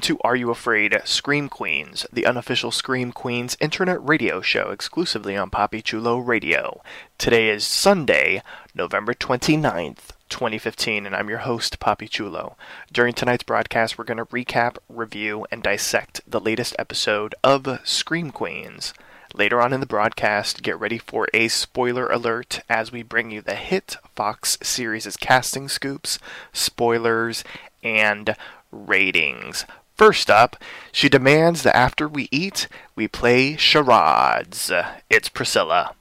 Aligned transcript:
Welcome 0.00 0.16
to 0.16 0.22
Are 0.26 0.34
You 0.34 0.50
Afraid? 0.50 0.98
Scream 1.04 1.50
Queens, 1.50 2.06
the 2.10 2.24
unofficial 2.24 2.70
Scream 2.70 3.12
Queens 3.12 3.54
internet 3.60 3.98
radio 4.02 4.40
show 4.40 4.70
exclusively 4.70 5.36
on 5.36 5.50
Poppy 5.50 5.82
Chulo 5.82 6.16
Radio. 6.16 6.80
Today 7.18 7.50
is 7.50 7.66
Sunday, 7.66 8.40
November 8.74 9.12
29th, 9.12 10.12
2015, 10.30 11.04
and 11.04 11.14
I'm 11.14 11.28
your 11.28 11.40
host, 11.40 11.78
Poppy 11.80 12.08
Chulo. 12.08 12.56
During 12.90 13.12
tonight's 13.12 13.42
broadcast, 13.42 13.98
we're 13.98 14.04
going 14.04 14.16
to 14.16 14.24
recap, 14.24 14.78
review, 14.88 15.46
and 15.50 15.62
dissect 15.62 16.22
the 16.26 16.40
latest 16.40 16.74
episode 16.78 17.34
of 17.44 17.68
Scream 17.84 18.30
Queens. 18.30 18.94
Later 19.34 19.60
on 19.60 19.74
in 19.74 19.80
the 19.80 19.86
broadcast, 19.86 20.62
get 20.62 20.80
ready 20.80 20.96
for 20.96 21.28
a 21.34 21.48
spoiler 21.48 22.06
alert 22.06 22.60
as 22.70 22.90
we 22.90 23.02
bring 23.02 23.30
you 23.30 23.42
the 23.42 23.54
hit 23.54 23.98
Fox 24.16 24.56
series' 24.62 25.14
casting 25.18 25.68
scoops, 25.68 26.18
spoilers, 26.54 27.44
and 27.82 28.34
ratings. 28.72 29.66
First 30.00 30.30
up, 30.30 30.56
she 30.92 31.10
demands 31.10 31.62
that 31.62 31.76
after 31.76 32.08
we 32.08 32.26
eat, 32.30 32.68
we 32.96 33.06
play 33.06 33.58
charades. 33.58 34.72
It's 35.10 35.28
Priscilla. 35.28 35.94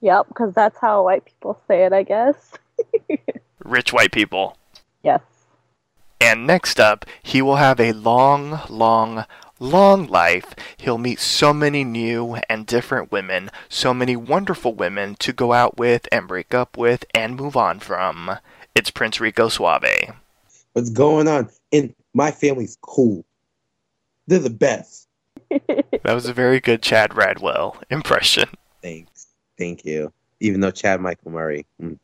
Yep, 0.00 0.26
because 0.26 0.52
that's 0.54 0.76
how 0.80 1.04
white 1.04 1.24
people 1.24 1.60
say 1.68 1.84
it, 1.84 1.92
I 1.92 2.02
guess. 2.02 2.34
Rich 3.64 3.92
white 3.92 4.10
people. 4.10 4.56
yes. 5.04 5.20
And 6.20 6.48
next 6.48 6.80
up, 6.80 7.06
he 7.22 7.40
will 7.40 7.54
have 7.54 7.78
a 7.78 7.92
long, 7.92 8.58
long, 8.68 9.24
long 9.60 10.08
life. 10.08 10.56
He'll 10.76 10.98
meet 10.98 11.20
so 11.20 11.54
many 11.54 11.84
new 11.84 12.38
and 12.50 12.66
different 12.66 13.12
women, 13.12 13.52
so 13.68 13.94
many 13.94 14.16
wonderful 14.16 14.74
women 14.74 15.14
to 15.20 15.32
go 15.32 15.52
out 15.52 15.76
with 15.76 16.08
and 16.10 16.26
break 16.26 16.52
up 16.52 16.76
with 16.76 17.04
and 17.14 17.36
move 17.36 17.56
on 17.56 17.78
from. 17.78 18.36
It's 18.74 18.90
Prince 18.90 19.20
Rico 19.20 19.48
Suave. 19.48 20.16
What's 20.72 20.90
going 20.90 21.28
on? 21.28 21.50
And 21.70 21.94
my 22.14 22.32
family's 22.32 22.76
cool. 22.82 23.24
They're 24.26 24.38
the 24.38 24.50
best. 24.50 25.08
That 25.50 26.02
was 26.14 26.26
a 26.26 26.32
very 26.32 26.60
good 26.60 26.82
Chad 26.82 27.10
Radwell 27.10 27.76
impression. 27.90 28.48
Thanks. 28.82 29.28
Thank 29.58 29.84
you. 29.84 30.12
Even 30.40 30.60
though 30.60 30.70
Chad 30.70 31.00
Michael 31.00 31.30
Murray, 31.30 31.64
mm, 31.80 31.98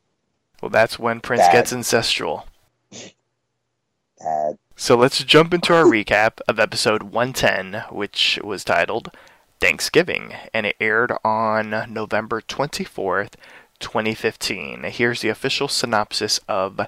Well, 0.61 0.69
that's 0.69 0.97
when 0.97 1.19
Prince 1.19 1.41
Bad. 1.43 1.51
gets 1.53 1.73
ancestral. 1.73 2.47
bad. 4.19 4.57
So 4.75 4.95
let's 4.95 5.23
jump 5.23 5.53
into 5.53 5.73
our 5.73 5.83
recap 5.83 6.39
of 6.47 6.59
episode 6.59 7.03
110, 7.03 7.83
which 7.91 8.39
was 8.43 8.63
titled 8.63 9.11
Thanksgiving, 9.59 10.33
and 10.53 10.65
it 10.65 10.75
aired 10.79 11.11
on 11.23 11.85
November 11.93 12.41
24th, 12.41 13.33
2015. 13.81 14.83
Here's 14.83 15.21
the 15.21 15.29
official 15.29 15.67
synopsis 15.67 16.39
of 16.47 16.79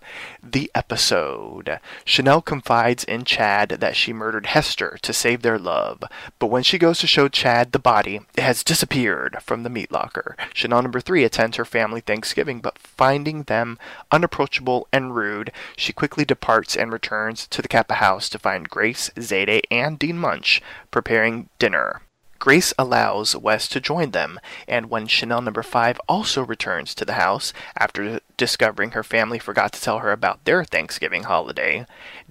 the 0.42 0.72
episode. 0.74 1.80
Chanel 2.06 2.42
confides 2.42 3.04
in 3.04 3.26
Chad 3.26 3.70
that 3.70 3.96
she 3.96 4.14
murdered 4.14 4.46
Hester 4.46 4.98
to 5.02 5.12
save 5.12 5.42
their 5.42 5.60
love, 5.60 6.04
but 6.40 6.48
when 6.48 6.64
she 6.64 6.78
goes 6.78 7.00
to 7.00 7.08
show 7.08 7.28
Chad 7.28 7.72
the 7.72 7.80
body, 7.80 8.22
it 8.36 8.44
has 8.44 8.64
disappeared 8.64 9.38
from 9.42 9.64
the 9.64 9.70
meat 9.70 9.92
locker. 9.92 10.38
Chanel 10.54 10.82
number 10.82 11.02
three 11.02 11.24
attends 11.24 11.58
her 11.58 11.66
family 11.66 12.02
Thanksgiving, 12.02 12.62
but 12.62 12.80
finding 12.80 13.44
them 13.44 13.78
unapproachable 14.12 14.88
and 14.94 15.16
rude, 15.16 15.52
she 15.76 15.92
quickly 15.92 16.24
departs 16.24 16.76
and 16.76 16.94
returns 16.94 17.48
to 17.48 17.62
the 17.62 17.68
Kappa 17.68 17.96
house 17.96 18.30
to 18.30 18.40
find 18.40 18.70
Grace, 18.70 19.10
Zayday, 19.18 19.62
and 19.70 20.00
Dean 20.00 20.18
Munch 20.18 20.62
preparing 20.92 21.50
dinner. 21.60 22.02
Grace 22.44 22.74
allows 22.78 23.38
Wes 23.38 23.70
to 23.70 23.80
join 23.80 24.12
them, 24.12 24.38
and 24.68 24.90
when 24.90 25.08
Chanel 25.08 25.40
number 25.40 25.64
5 25.64 25.98
also 26.10 26.44
returns 26.44 26.94
to 26.94 27.06
the 27.06 27.14
house 27.14 27.54
after 27.80 28.20
discovering 28.38 28.92
her 28.92 29.04
family 29.04 29.40
forgot 29.40 29.74
to 29.74 29.82
tell 29.82 30.00
her 30.00 30.12
about 30.12 30.44
their 30.46 30.64
Thanksgiving 30.64 31.24
holiday, 31.24 31.86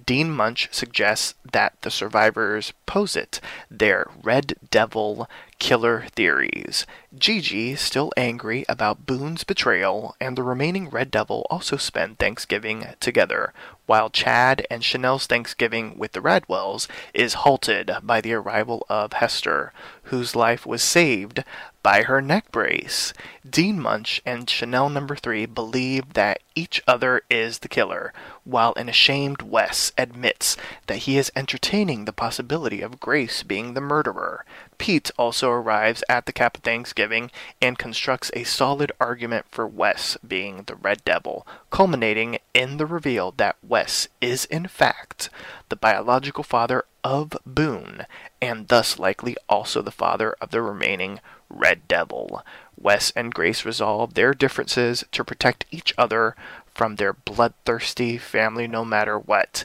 Dean 0.05 0.29
Munch 0.29 0.69
suggests 0.71 1.35
that 1.49 1.73
the 1.81 1.91
survivors 1.91 2.73
posit 2.85 3.39
their 3.69 4.09
Red 4.21 4.55
Devil 4.69 5.29
killer 5.59 6.05
theories. 6.13 6.85
Gigi, 7.17 7.75
still 7.75 8.11
angry 8.17 8.65
about 8.67 9.05
Boone's 9.05 9.43
betrayal, 9.43 10.15
and 10.19 10.37
the 10.37 10.43
remaining 10.43 10.89
Red 10.89 11.09
Devil 11.09 11.47
also 11.49 11.77
spend 11.77 12.19
Thanksgiving 12.19 12.87
together, 12.99 13.53
while 13.85 14.09
Chad 14.09 14.65
and 14.69 14.83
Chanel's 14.83 15.25
Thanksgiving 15.25 15.97
with 15.97 16.11
the 16.11 16.19
Radwells 16.19 16.87
is 17.13 17.33
halted 17.35 17.91
by 18.01 18.19
the 18.19 18.33
arrival 18.33 18.85
of 18.89 19.13
Hester, 19.13 19.71
whose 20.03 20.35
life 20.35 20.65
was 20.65 20.81
saved 20.81 21.43
by 21.83 22.03
her 22.03 22.21
neck 22.21 22.49
brace. 22.51 23.13
Dean 23.47 23.79
Munch 23.79 24.21
and 24.25 24.49
Chanel 24.49 24.89
number 24.89 25.17
3 25.17 25.45
believe 25.45 26.13
that 26.13 26.39
each 26.55 26.81
other 26.87 27.21
is 27.29 27.59
the 27.59 27.67
killer, 27.67 28.13
while 28.45 28.73
an 28.77 28.87
ashamed 28.87 29.41
Wes 29.41 29.91
admits 29.97 30.55
that 30.87 30.99
he 30.99 31.17
is 31.17 31.31
entertaining 31.35 32.05
the 32.05 32.13
possibility 32.13 32.81
of 32.81 33.01
Grace 33.01 33.43
being 33.43 33.73
the 33.73 33.81
murderer. 33.81 34.45
Pete 34.77 35.11
also 35.17 35.49
arrives 35.49 36.03
at 36.07 36.25
the 36.25 36.31
Kappa 36.31 36.61
Thanksgiving 36.61 37.31
and 37.61 37.77
constructs 37.77 38.31
a 38.33 38.43
solid 38.43 38.91
argument 38.99 39.45
for 39.49 39.67
Wes 39.67 40.17
being 40.25 40.63
the 40.63 40.75
Red 40.75 41.03
Devil, 41.03 41.45
culminating 41.69 42.37
in 42.53 42.77
the 42.77 42.85
reveal 42.85 43.33
that 43.37 43.57
Wes 43.61 44.07
is 44.21 44.45
in 44.45 44.67
fact 44.67 45.29
the 45.69 45.75
biological 45.75 46.43
father 46.43 46.85
of 47.03 47.37
Boone, 47.45 48.05
and 48.41 48.69
thus 48.69 48.97
likely 48.97 49.35
also 49.49 49.81
the 49.81 49.91
father 49.91 50.35
of 50.39 50.51
the 50.51 50.61
remaining 50.61 51.19
Red 51.53 51.87
Devil. 51.87 52.43
Wes 52.75 53.11
and 53.15 53.33
Grace 53.33 53.63
resolve 53.65 54.13
their 54.13 54.33
differences 54.33 55.03
to 55.11 55.23
protect 55.23 55.65
each 55.71 55.93
other 55.97 56.35
from 56.73 56.95
their 56.95 57.13
bloodthirsty 57.13 58.17
family 58.17 58.67
no 58.67 58.83
matter 58.83 59.17
what. 59.17 59.63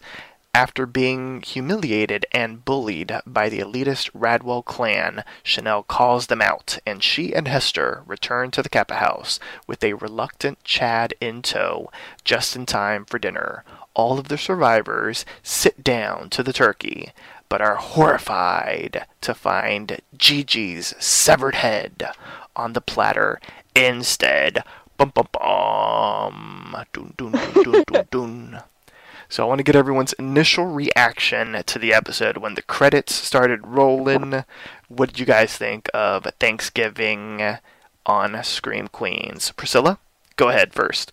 After 0.54 0.86
being 0.86 1.40
humiliated 1.42 2.26
and 2.32 2.64
bullied 2.64 3.12
by 3.26 3.48
the 3.48 3.60
elitist 3.60 4.10
Radwell 4.10 4.64
clan, 4.64 5.22
Chanel 5.42 5.82
calls 5.84 6.26
them 6.26 6.42
out, 6.42 6.78
and 6.84 7.02
she 7.02 7.32
and 7.32 7.46
Hester 7.46 8.02
return 8.06 8.50
to 8.52 8.62
the 8.62 8.68
Kappa 8.68 8.96
house 8.96 9.38
with 9.66 9.84
a 9.84 9.92
reluctant 9.92 10.64
Chad 10.64 11.14
in 11.20 11.42
tow, 11.42 11.90
just 12.24 12.56
in 12.56 12.66
time 12.66 13.04
for 13.04 13.18
dinner. 13.18 13.62
All 13.94 14.18
of 14.18 14.28
the 14.28 14.38
survivors 14.38 15.24
sit 15.42 15.82
down 15.82 16.30
to 16.30 16.42
the 16.42 16.52
turkey, 16.52 17.12
but 17.48 17.60
are 17.60 17.76
horrified 17.76 19.06
to 19.22 19.34
find 19.34 20.00
Gigi's 20.16 20.94
severed 20.98 21.56
head 21.56 22.10
on 22.54 22.72
the 22.74 22.80
platter 22.80 23.40
instead. 23.74 24.62
Bum 24.96 25.12
bum 25.14 25.28
bum. 25.32 26.84
Dun 26.92 27.14
dun 27.16 27.32
dun 27.32 27.84
dun 27.86 28.06
dun. 28.10 28.62
So 29.30 29.42
I 29.44 29.46
want 29.46 29.58
to 29.58 29.62
get 29.62 29.76
everyone's 29.76 30.14
initial 30.14 30.64
reaction 30.64 31.62
to 31.66 31.78
the 31.78 31.92
episode 31.92 32.38
when 32.38 32.54
the 32.54 32.62
credits 32.62 33.14
started 33.14 33.66
rolling. 33.66 34.42
What 34.88 35.10
did 35.10 35.18
you 35.18 35.26
guys 35.26 35.54
think 35.54 35.90
of 35.92 36.24
Thanksgiving 36.40 37.58
on 38.06 38.42
Scream 38.42 38.88
Queens? 38.88 39.52
Priscilla, 39.52 39.98
go 40.36 40.48
ahead 40.48 40.72
first. 40.72 41.12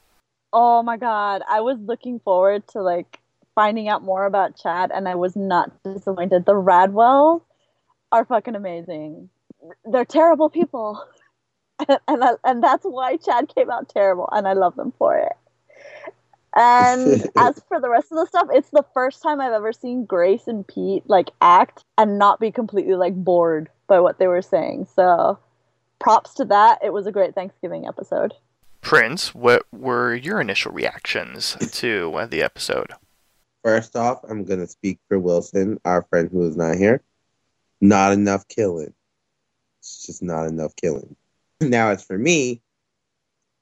Oh 0.57 0.81
my 0.83 0.95
god, 0.95 1.41
I 1.49 1.59
was 1.59 1.77
looking 1.81 2.21
forward 2.21 2.65
to 2.69 2.81
like 2.81 3.19
finding 3.55 3.89
out 3.89 4.03
more 4.03 4.25
about 4.25 4.55
Chad, 4.55 4.89
and 4.89 5.05
I 5.05 5.15
was 5.15 5.35
not 5.35 5.83
disappointed. 5.83 6.45
The 6.45 6.53
Radwells 6.53 7.41
are 8.13 8.23
fucking 8.23 8.55
amazing. 8.55 9.29
They're 9.83 10.05
terrible 10.05 10.49
people, 10.49 11.03
and 11.89 11.99
and, 12.07 12.23
I, 12.23 12.29
and 12.45 12.63
that's 12.63 12.85
why 12.85 13.17
Chad 13.17 13.53
came 13.53 13.69
out 13.69 13.89
terrible, 13.89 14.29
and 14.31 14.47
I 14.47 14.53
love 14.53 14.77
them 14.77 14.93
for 14.97 15.17
it. 15.17 15.33
And 16.55 17.29
as 17.35 17.61
for 17.67 17.81
the 17.81 17.89
rest 17.89 18.13
of 18.13 18.19
the 18.19 18.25
stuff, 18.25 18.47
it's 18.53 18.69
the 18.69 18.85
first 18.93 19.21
time 19.21 19.41
I've 19.41 19.51
ever 19.51 19.73
seen 19.73 20.05
Grace 20.05 20.47
and 20.47 20.65
Pete 20.65 21.03
like 21.07 21.31
act 21.41 21.83
and 21.97 22.17
not 22.17 22.39
be 22.39 22.51
completely 22.51 22.95
like 22.95 23.13
bored 23.13 23.67
by 23.87 23.99
what 23.99 24.19
they 24.19 24.27
were 24.27 24.41
saying. 24.41 24.87
So 24.95 25.37
props 25.99 26.33
to 26.35 26.45
that. 26.45 26.79
It 26.81 26.93
was 26.93 27.07
a 27.07 27.11
great 27.11 27.35
Thanksgiving 27.35 27.85
episode. 27.85 28.33
Prince, 28.85 29.33
what 29.33 29.63
were 29.73 30.13
your 30.13 30.39
initial 30.39 30.71
reactions 30.71 31.57
to 31.71 32.13
uh, 32.13 32.27
the 32.27 32.43
episode? 32.43 32.93
First 33.63 33.95
off, 33.95 34.19
I'm 34.29 34.45
going 34.45 34.59
to 34.59 34.67
speak 34.67 34.99
for 35.09 35.17
Wilson, 35.17 35.79
our 35.83 36.03
friend 36.03 36.29
who 36.31 36.47
is 36.47 36.55
not 36.55 36.75
here. 36.75 37.01
Not 37.81 38.13
enough 38.13 38.47
killing. 38.47 38.93
It's 39.79 40.05
just 40.05 40.21
not 40.21 40.45
enough 40.45 40.75
killing. 40.75 41.15
Now, 41.61 41.89
as 41.89 42.03
for 42.03 42.17
me, 42.17 42.61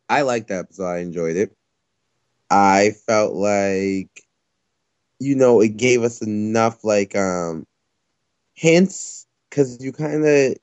I 0.10 0.24
liked 0.24 0.50
the 0.50 0.58
episode. 0.58 0.88
I 0.88 0.98
enjoyed 0.98 1.38
it. 1.38 1.56
I 2.50 2.92
felt 3.06 3.34
like, 3.34 4.10
you 5.20 5.36
know, 5.36 5.62
it 5.62 5.78
gave 5.78 6.04
us 6.04 6.22
enough, 6.22 6.84
like, 6.84 7.16
um, 7.16 7.66
hints 8.56 9.26
because 9.50 9.82
you 9.82 9.94
kind 9.94 10.26
of 10.26 10.56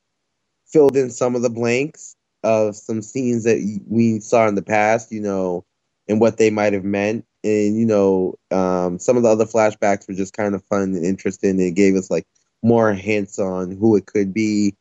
filled 0.66 0.96
in 0.98 1.08
some 1.08 1.34
of 1.34 1.40
the 1.40 1.48
blanks 1.48 2.16
of 2.42 2.76
some 2.76 3.02
scenes 3.02 3.44
that 3.44 3.80
we 3.86 4.20
saw 4.20 4.48
in 4.48 4.54
the 4.54 4.62
past, 4.62 5.12
you 5.12 5.20
know, 5.20 5.64
and 6.08 6.20
what 6.20 6.38
they 6.38 6.50
might 6.50 6.72
have 6.72 6.84
meant. 6.84 7.24
And, 7.42 7.78
you 7.78 7.86
know, 7.86 8.34
um, 8.50 8.98
some 8.98 9.16
of 9.16 9.22
the 9.22 9.28
other 9.28 9.46
flashbacks 9.46 10.06
were 10.06 10.14
just 10.14 10.36
kind 10.36 10.54
of 10.54 10.64
fun 10.64 10.94
and 10.94 11.04
interesting. 11.04 11.58
It 11.60 11.72
gave 11.72 11.94
us 11.94 12.10
like 12.10 12.26
more 12.62 12.92
hints 12.92 13.38
on 13.38 13.70
who 13.76 13.96
it 13.96 14.06
could 14.06 14.34
be 14.34 14.74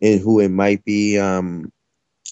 and 0.00 0.20
who 0.20 0.40
it 0.40 0.50
might 0.50 0.84
be. 0.84 1.18
Um, 1.18 1.72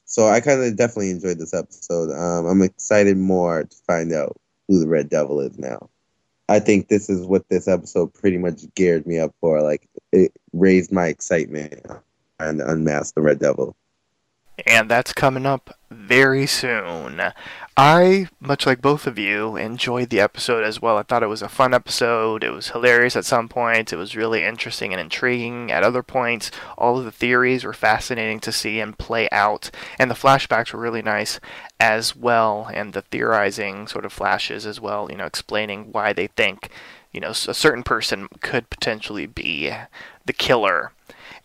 so 0.04 0.28
I 0.28 0.40
kind 0.40 0.62
of 0.62 0.76
definitely 0.76 1.10
enjoyed 1.10 1.38
this 1.38 1.54
episode. 1.54 2.10
Um, 2.12 2.46
I'm 2.46 2.62
excited 2.62 3.16
more 3.16 3.64
to 3.64 3.76
find 3.86 4.12
out 4.12 4.36
who 4.68 4.80
the 4.80 4.88
Red 4.88 5.08
Devil 5.08 5.40
is 5.40 5.58
now. 5.58 5.88
I 6.48 6.60
think 6.60 6.88
this 6.88 7.08
is 7.08 7.26
what 7.26 7.48
this 7.48 7.66
episode 7.66 8.12
pretty 8.12 8.38
much 8.38 8.62
geared 8.74 9.06
me 9.06 9.18
up 9.18 9.34
for. 9.40 9.62
Like, 9.62 9.88
it 10.12 10.32
raised 10.52 10.92
my 10.92 11.06
excitement 11.06 11.86
and 12.38 12.60
unmask 12.60 13.14
the 13.14 13.22
Red 13.22 13.38
Devil 13.38 13.74
and 14.66 14.90
that's 14.90 15.12
coming 15.12 15.46
up 15.46 15.76
very 15.90 16.46
soon. 16.46 17.20
I, 17.76 18.28
much 18.38 18.66
like 18.66 18.80
both 18.80 19.06
of 19.08 19.18
you, 19.18 19.56
enjoyed 19.56 20.10
the 20.10 20.20
episode 20.20 20.62
as 20.62 20.80
well. 20.80 20.96
I 20.96 21.02
thought 21.02 21.24
it 21.24 21.28
was 21.28 21.42
a 21.42 21.48
fun 21.48 21.74
episode. 21.74 22.44
It 22.44 22.50
was 22.50 22.68
hilarious 22.68 23.16
at 23.16 23.24
some 23.24 23.48
points. 23.48 23.92
It 23.92 23.96
was 23.96 24.14
really 24.14 24.44
interesting 24.44 24.92
and 24.92 25.00
intriguing 25.00 25.72
at 25.72 25.82
other 25.82 26.04
points. 26.04 26.52
All 26.78 26.98
of 26.98 27.04
the 27.04 27.10
theories 27.10 27.64
were 27.64 27.72
fascinating 27.72 28.38
to 28.40 28.52
see 28.52 28.78
and 28.78 28.96
play 28.96 29.28
out, 29.30 29.72
and 29.98 30.08
the 30.08 30.14
flashbacks 30.14 30.72
were 30.72 30.78
really 30.78 31.02
nice 31.02 31.40
as 31.80 32.14
well, 32.14 32.70
and 32.72 32.92
the 32.92 33.02
theorizing 33.02 33.88
sort 33.88 34.04
of 34.04 34.12
flashes 34.12 34.66
as 34.66 34.80
well, 34.80 35.10
you 35.10 35.16
know, 35.16 35.26
explaining 35.26 35.90
why 35.90 36.12
they 36.12 36.28
think, 36.28 36.70
you 37.12 37.20
know, 37.20 37.30
a 37.30 37.34
certain 37.34 37.82
person 37.82 38.28
could 38.40 38.70
potentially 38.70 39.26
be 39.26 39.72
the 40.24 40.32
killer. 40.32 40.92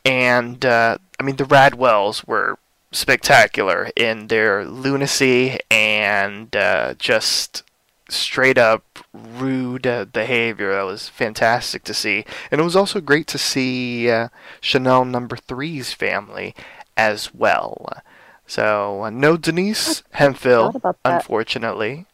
And, 0.06 0.64
uh, 0.64 1.00
I 1.20 1.24
mean, 1.24 1.38
the 1.38 1.44
Radwells 1.44 2.28
were 2.28 2.60
spectacular 2.92 3.90
in 3.96 4.28
their 4.28 4.66
lunacy 4.66 5.60
and 5.70 6.56
uh, 6.56 6.94
just 6.96 7.64
straight 8.10 8.58
up 8.58 9.00
rude 9.14 9.86
uh, 9.86 10.06
behavior. 10.06 10.74
That 10.74 10.84
was 10.84 11.10
fantastic 11.10 11.84
to 11.84 11.94
see. 11.94 12.26
And 12.52 12.60
it 12.60 12.64
was 12.64 12.76
also 12.76 13.00
great 13.02 13.28
to 13.28 13.38
see 13.38 14.10
uh, 14.10 14.30
Chanel 14.62 15.06
number 15.06 15.38
three's 15.38 15.94
family 15.94 16.56
as 16.98 17.34
well. 17.34 17.88
So, 18.48 19.04
uh, 19.04 19.10
no 19.12 19.38
Denise 19.38 20.02
Hemphill, 20.12 20.82
unfortunately, 21.06 22.08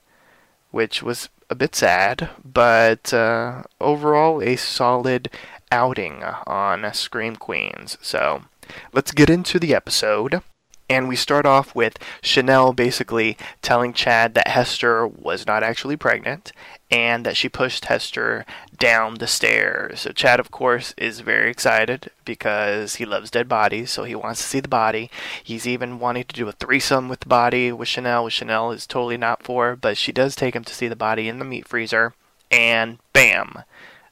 which 0.72 1.02
was 1.02 1.30
a 1.50 1.56
bit 1.56 1.76
sad, 1.76 2.30
but 2.44 3.14
uh, 3.14 3.64
overall 3.80 4.42
a 4.42 4.58
solid 4.58 5.30
outing 5.72 6.24
on 6.24 6.94
Scream 6.94 7.38
Queens. 7.38 7.98
So, 8.02 8.44
let's 8.92 9.12
get 9.12 9.30
into 9.30 9.60
the 9.60 9.74
episode. 9.74 10.42
And 10.88 11.08
we 11.08 11.16
start 11.16 11.46
off 11.46 11.74
with 11.74 11.98
Chanel 12.22 12.72
basically 12.72 13.38
telling 13.62 13.92
Chad 13.94 14.36
that 14.36 14.50
Hester 14.50 15.08
was 15.08 15.48
not 15.48 15.64
actually 15.64 15.98
pregnant 15.98 16.52
and 16.92 17.26
that 17.26 17.36
she 17.36 17.50
pushed 17.50 17.86
Hester 17.86 18.46
down 18.78 19.16
the 19.16 19.28
stairs. 19.28 20.02
So 20.02 20.12
Chad, 20.12 20.40
of 20.40 20.52
course, 20.52 20.94
is 20.98 21.22
very 21.22 21.50
excited 21.50 22.12
because 22.24 22.96
he 22.96 23.06
loves 23.06 23.32
dead 23.32 23.50
bodies, 23.50 23.90
so 23.90 24.04
he 24.04 24.16
wants 24.16 24.42
to 24.42 24.48
see 24.48 24.60
the 24.60 24.68
body. 24.68 25.10
He's 25.44 25.68
even 25.68 26.00
wanting 26.00 26.26
to 26.26 26.36
do 26.36 26.48
a 26.48 26.52
threesome 26.52 27.10
with 27.10 27.22
the 27.22 27.28
body 27.28 27.72
with 27.72 27.88
Chanel, 27.88 28.26
which 28.26 28.34
Chanel 28.34 28.72
is 28.72 28.86
totally 28.86 29.18
not 29.18 29.44
for, 29.44 29.76
but 29.76 29.98
she 29.98 30.12
does 30.12 30.36
take 30.36 30.56
him 30.56 30.64
to 30.64 30.74
see 30.74 30.88
the 30.88 30.96
body 30.96 31.28
in 31.28 31.40
the 31.40 31.46
meat 31.46 31.68
freezer, 31.68 32.14
and 32.52 33.00
bam! 33.14 33.64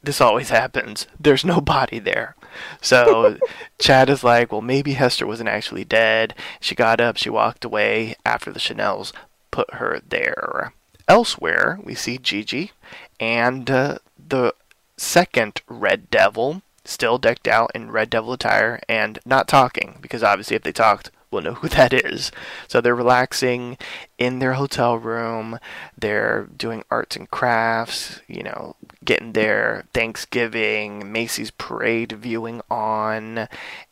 This 0.02 0.20
always 0.20 0.50
happens. 0.62 1.08
There's 1.20 1.46
no 1.46 1.62
body 1.62 2.00
there. 2.00 2.36
So 2.82 3.38
Chad 3.80 4.10
is 4.10 4.24
like, 4.24 4.52
well, 4.52 4.62
maybe 4.62 4.94
Hester 4.94 5.28
wasn't 5.28 5.50
actually 5.50 5.84
dead. 5.84 6.34
She 6.60 6.76
got 6.76 7.02
up, 7.02 7.18
she 7.18 7.30
walked 7.30 7.66
away 7.66 8.16
after 8.26 8.52
the 8.52 8.60
Chanels 8.60 9.14
put 9.52 9.76
her 9.76 10.02
there. 10.08 10.74
Elsewhere, 11.08 11.80
we 11.84 11.96
see 11.96 12.18
Gigi 12.18 12.72
and 13.20 13.70
uh, 13.70 13.98
the 14.18 14.54
second 14.98 15.62
Red 15.68 16.10
Devil, 16.10 16.62
still 16.86 17.18
decked 17.18 17.48
out 17.48 17.72
in 17.74 17.92
Red 17.92 18.10
Devil 18.10 18.34
attire 18.34 18.80
and 18.90 19.20
not 19.26 19.48
talking, 19.48 19.98
because 20.02 20.24
obviously 20.24 20.56
if 20.56 20.64
they 20.64 20.72
talked, 20.72 21.12
will 21.34 21.42
know 21.42 21.56
who 21.56 21.68
that 21.70 21.94
is. 21.94 22.32
So 22.68 22.80
they're 22.80 22.96
relaxing 22.96 23.78
in 24.18 24.40
their 24.40 24.54
hotel 24.54 24.98
room. 24.98 25.60
They're 25.98 26.48
doing 26.56 26.84
arts 26.90 27.16
and 27.16 27.30
crafts, 27.30 28.22
you 28.28 28.44
know, 28.44 28.76
getting 29.04 29.34
their 29.34 29.86
Thanksgiving 29.94 31.12
Macy's 31.12 31.52
parade 31.52 32.14
viewing 32.14 32.62
on. 32.70 33.48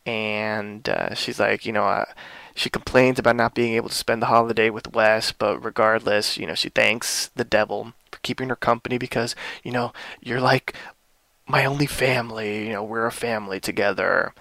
And 0.05 0.87
uh, 0.87 1.13
she's 1.15 1.39
like, 1.39 1.65
you 1.65 1.73
know, 1.73 1.83
uh, 1.83 2.05
she 2.55 2.69
complains 2.69 3.17
about 3.19 3.35
not 3.35 3.55
being 3.55 3.73
able 3.73 3.89
to 3.89 3.95
spend 3.95 4.21
the 4.21 4.27
holiday 4.27 4.69
with 4.69 4.93
Wes, 4.93 5.31
but 5.31 5.63
regardless, 5.63 6.37
you 6.37 6.45
know, 6.45 6.55
she 6.55 6.69
thanks 6.69 7.29
the 7.35 7.43
devil 7.45 7.93
for 8.11 8.19
keeping 8.19 8.49
her 8.49 8.55
company 8.55 8.97
because, 8.97 9.35
you 9.63 9.71
know, 9.71 9.93
you're 10.21 10.41
like 10.41 10.75
my 11.47 11.65
only 11.65 11.85
family, 11.85 12.67
you 12.67 12.73
know, 12.73 12.83
we're 12.83 13.05
a 13.05 13.11
family 13.11 13.59
together 13.59 14.33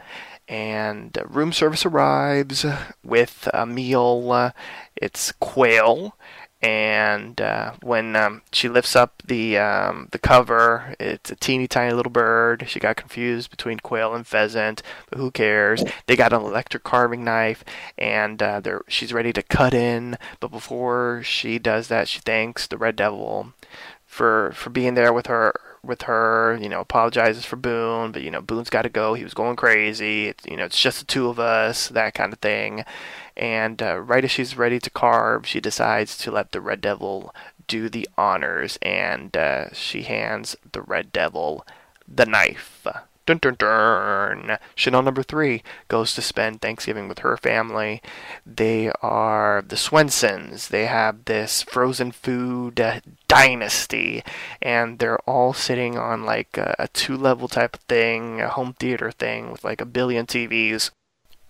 and 0.50 1.16
room 1.28 1.52
service 1.52 1.86
arrives 1.86 2.66
with 3.04 3.48
a 3.54 3.64
meal. 3.64 4.52
it's 4.96 5.30
quail, 5.38 6.16
and 6.60 7.40
uh, 7.40 7.74
when 7.82 8.16
um, 8.16 8.42
she 8.52 8.68
lifts 8.68 8.96
up 8.96 9.22
the 9.24 9.56
um, 9.56 10.08
the 10.10 10.18
cover, 10.18 10.96
it's 10.98 11.30
a 11.30 11.36
teeny 11.36 11.68
tiny 11.68 11.94
little 11.94 12.10
bird. 12.10 12.64
She 12.66 12.80
got 12.80 12.96
confused 12.96 13.50
between 13.50 13.78
quail 13.78 14.12
and 14.12 14.26
pheasant, 14.26 14.82
but 15.08 15.18
who 15.18 15.30
cares? 15.30 15.84
They 16.06 16.16
got 16.16 16.32
an 16.32 16.42
electric 16.42 16.82
carving 16.82 17.22
knife, 17.22 17.64
and 17.96 18.42
uh, 18.42 18.60
she's 18.88 19.12
ready 19.12 19.32
to 19.32 19.44
cut 19.44 19.72
in. 19.72 20.18
But 20.40 20.50
before 20.50 21.22
she 21.24 21.60
does 21.60 21.86
that, 21.88 22.08
she 22.08 22.18
thanks 22.18 22.66
the 22.66 22.76
Red 22.76 22.96
Devil 22.96 23.52
for 24.04 24.50
for 24.56 24.70
being 24.70 24.94
there 24.94 25.12
with 25.12 25.28
her 25.28 25.54
with 25.82 26.02
her, 26.02 26.58
you 26.60 26.68
know, 26.68 26.80
apologizes 26.80 27.44
for 27.44 27.56
Boone, 27.56 28.12
but 28.12 28.22
you 28.22 28.30
know, 28.30 28.40
Boone's 28.40 28.70
got 28.70 28.82
to 28.82 28.88
go. 28.88 29.14
He 29.14 29.24
was 29.24 29.34
going 29.34 29.56
crazy. 29.56 30.28
It's, 30.28 30.44
you 30.46 30.56
know, 30.56 30.64
it's 30.64 30.80
just 30.80 31.00
the 31.00 31.06
two 31.06 31.28
of 31.28 31.38
us, 31.38 31.88
that 31.88 32.14
kind 32.14 32.32
of 32.32 32.38
thing. 32.40 32.84
And 33.36 33.82
uh, 33.82 33.98
right 33.98 34.24
as 34.24 34.30
she's 34.30 34.56
ready 34.56 34.78
to 34.78 34.90
carve, 34.90 35.46
she 35.46 35.60
decides 35.60 36.16
to 36.18 36.30
let 36.30 36.52
the 36.52 36.60
Red 36.60 36.80
Devil 36.80 37.34
do 37.66 37.88
the 37.88 38.08
honors, 38.18 38.78
and 38.82 39.36
uh, 39.36 39.72
she 39.72 40.02
hands 40.02 40.56
the 40.72 40.82
Red 40.82 41.12
Devil 41.12 41.64
the 42.06 42.26
knife. 42.26 42.86
Dun 43.30 43.38
dun 43.38 43.54
dun. 43.60 44.58
Chanel 44.74 45.02
number 45.02 45.22
three 45.22 45.62
goes 45.86 46.16
to 46.16 46.20
spend 46.20 46.60
Thanksgiving 46.60 47.06
with 47.06 47.20
her 47.20 47.36
family. 47.36 48.02
They 48.44 48.90
are 49.02 49.62
the 49.62 49.76
Swensons. 49.76 50.66
They 50.66 50.86
have 50.86 51.26
this 51.26 51.62
frozen 51.62 52.10
food 52.10 52.80
uh, 52.80 53.02
dynasty, 53.28 54.24
and 54.60 54.98
they're 54.98 55.20
all 55.30 55.52
sitting 55.52 55.96
on 55.96 56.24
like 56.24 56.58
a, 56.58 56.74
a 56.80 56.88
two 56.88 57.16
level 57.16 57.46
type 57.46 57.76
of 57.76 57.82
thing, 57.82 58.40
a 58.40 58.48
home 58.48 58.72
theater 58.72 59.12
thing 59.12 59.52
with 59.52 59.62
like 59.62 59.80
a 59.80 59.86
billion 59.86 60.26
TVs 60.26 60.90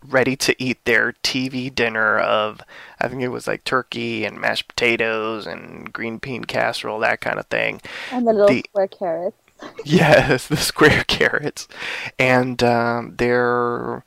ready 0.07 0.37
to 0.37 0.63
eat 0.63 0.85
their 0.85 1.13
TV 1.23 1.75
dinner 1.75 2.19
of 2.19 2.61
I 3.01 3.09
think 3.09 3.23
it 3.23 3.29
was 3.29 3.47
like 3.47 3.65
turkey 3.65 4.27
and 4.27 4.39
mashed 4.39 4.69
potatoes 4.69 5.47
and 5.47 5.91
green 5.91 6.19
bean 6.19 6.45
casserole, 6.45 6.99
that 7.01 7.23
kind 7.23 7.39
of 7.39 7.47
thing. 7.47 7.81
And 8.13 8.27
the 8.27 8.33
little 8.33 8.49
the, 8.49 8.65
square 8.69 8.89
carrots. 8.89 9.40
yes, 9.85 10.49
the 10.49 10.57
square 10.57 11.05
carrots, 11.09 11.69
and 12.19 12.63
um, 12.63 13.15
they're 13.17 14.05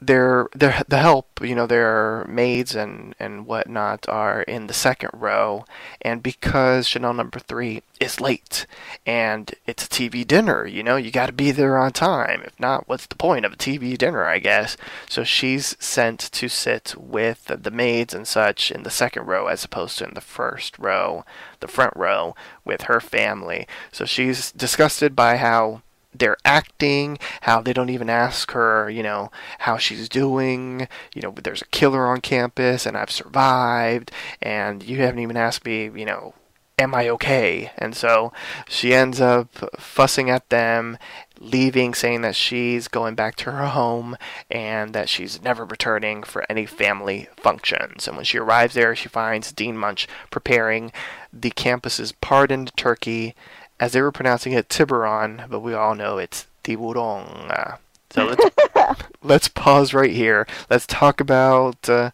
their 0.00 0.48
their 0.54 0.82
the 0.86 0.98
help, 0.98 1.40
you 1.42 1.54
know, 1.54 1.66
their 1.66 2.24
maids 2.28 2.74
and 2.74 3.14
and 3.18 3.46
whatnot 3.46 4.08
are 4.08 4.42
in 4.42 4.68
the 4.68 4.74
second 4.74 5.10
row, 5.12 5.64
and 6.00 6.22
because 6.22 6.86
Chanel 6.86 7.14
number 7.14 7.40
three 7.40 7.82
is 7.98 8.20
late, 8.20 8.66
and 9.04 9.54
it's 9.66 9.84
a 9.86 9.88
TV 9.88 10.26
dinner, 10.26 10.66
you 10.66 10.82
know, 10.82 10.96
you 10.96 11.10
got 11.10 11.26
to 11.26 11.32
be 11.32 11.50
there 11.50 11.76
on 11.76 11.92
time. 11.92 12.42
If 12.44 12.58
not, 12.60 12.88
what's 12.88 13.06
the 13.06 13.16
point 13.16 13.44
of 13.44 13.52
a 13.52 13.56
TV 13.56 13.98
dinner? 13.98 14.24
I 14.24 14.38
guess. 14.38 14.76
So 15.08 15.24
she's 15.24 15.76
sent 15.80 16.20
to 16.20 16.48
sit 16.48 16.94
with 16.96 17.46
the 17.46 17.70
maids 17.70 18.14
and 18.14 18.26
such 18.26 18.70
in 18.70 18.84
the 18.84 18.90
second 18.90 19.26
row, 19.26 19.46
as 19.46 19.64
opposed 19.64 19.98
to 19.98 20.06
in 20.06 20.14
the 20.14 20.20
first 20.20 20.78
row, 20.78 21.24
the 21.58 21.68
front 21.68 21.94
row 21.96 22.36
with 22.64 22.82
her 22.82 23.00
family. 23.00 23.66
So 23.90 24.04
she's 24.04 24.52
disgusted 24.52 25.16
by 25.16 25.38
how 25.38 25.82
their 26.18 26.36
acting, 26.44 27.18
how 27.42 27.60
they 27.60 27.72
don't 27.72 27.90
even 27.90 28.10
ask 28.10 28.50
her, 28.52 28.88
you 28.90 29.02
know, 29.02 29.30
how 29.60 29.76
she's 29.76 30.08
doing. 30.08 30.88
You 31.14 31.22
know, 31.22 31.34
there's 31.42 31.62
a 31.62 31.66
killer 31.66 32.06
on 32.06 32.20
campus 32.20 32.86
and 32.86 32.96
I've 32.96 33.10
survived, 33.10 34.10
and 34.42 34.82
you 34.82 34.98
haven't 34.98 35.20
even 35.20 35.36
asked 35.36 35.64
me, 35.64 35.84
you 35.84 36.04
know, 36.04 36.34
am 36.78 36.94
I 36.94 37.08
okay? 37.08 37.72
And 37.76 37.94
so 37.96 38.32
she 38.68 38.94
ends 38.94 39.20
up 39.20 39.48
fussing 39.78 40.30
at 40.30 40.48
them, 40.48 40.96
leaving, 41.40 41.94
saying 41.94 42.20
that 42.22 42.36
she's 42.36 42.88
going 42.88 43.14
back 43.14 43.36
to 43.36 43.50
her 43.50 43.66
home 43.66 44.16
and 44.50 44.94
that 44.94 45.08
she's 45.08 45.42
never 45.42 45.64
returning 45.64 46.22
for 46.22 46.44
any 46.48 46.66
family 46.66 47.28
functions. 47.36 48.06
And 48.06 48.16
when 48.16 48.24
she 48.24 48.38
arrives 48.38 48.74
there, 48.74 48.94
she 48.94 49.08
finds 49.08 49.52
Dean 49.52 49.76
Munch 49.76 50.06
preparing 50.30 50.92
the 51.32 51.50
campus's 51.50 52.12
pardoned 52.12 52.72
turkey 52.76 53.34
as 53.80 53.92
they 53.92 54.02
were 54.02 54.12
pronouncing 54.12 54.52
it 54.52 54.68
Tiburon, 54.68 55.48
but 55.48 55.60
we 55.60 55.74
all 55.74 55.94
know 55.94 56.18
it's 56.18 56.46
Tiburon. 56.64 57.78
So 58.10 58.24
let's 58.24 59.02
let's 59.22 59.48
pause 59.48 59.94
right 59.94 60.12
here. 60.12 60.46
Let's 60.70 60.86
talk 60.86 61.20
about 61.20 61.88
uh, 61.88 62.10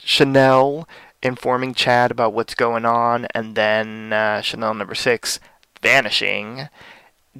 Chanel 0.00 0.88
informing 1.22 1.74
Chad 1.74 2.10
about 2.10 2.32
what's 2.32 2.54
going 2.54 2.84
on, 2.84 3.26
and 3.34 3.54
then 3.54 4.12
uh, 4.12 4.40
Chanel 4.40 4.74
number 4.74 4.94
six 4.94 5.40
vanishing. 5.80 6.68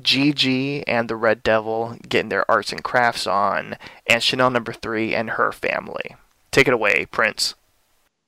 Gigi 0.00 0.86
and 0.86 1.06
the 1.06 1.16
Red 1.16 1.42
Devil 1.42 1.98
getting 2.08 2.30
their 2.30 2.50
arts 2.50 2.72
and 2.72 2.82
crafts 2.82 3.26
on, 3.26 3.76
and 4.06 4.22
Chanel 4.22 4.48
number 4.48 4.72
three 4.72 5.14
and 5.14 5.30
her 5.30 5.52
family. 5.52 6.16
Take 6.50 6.66
it 6.66 6.72
away, 6.72 7.06
Prince. 7.10 7.54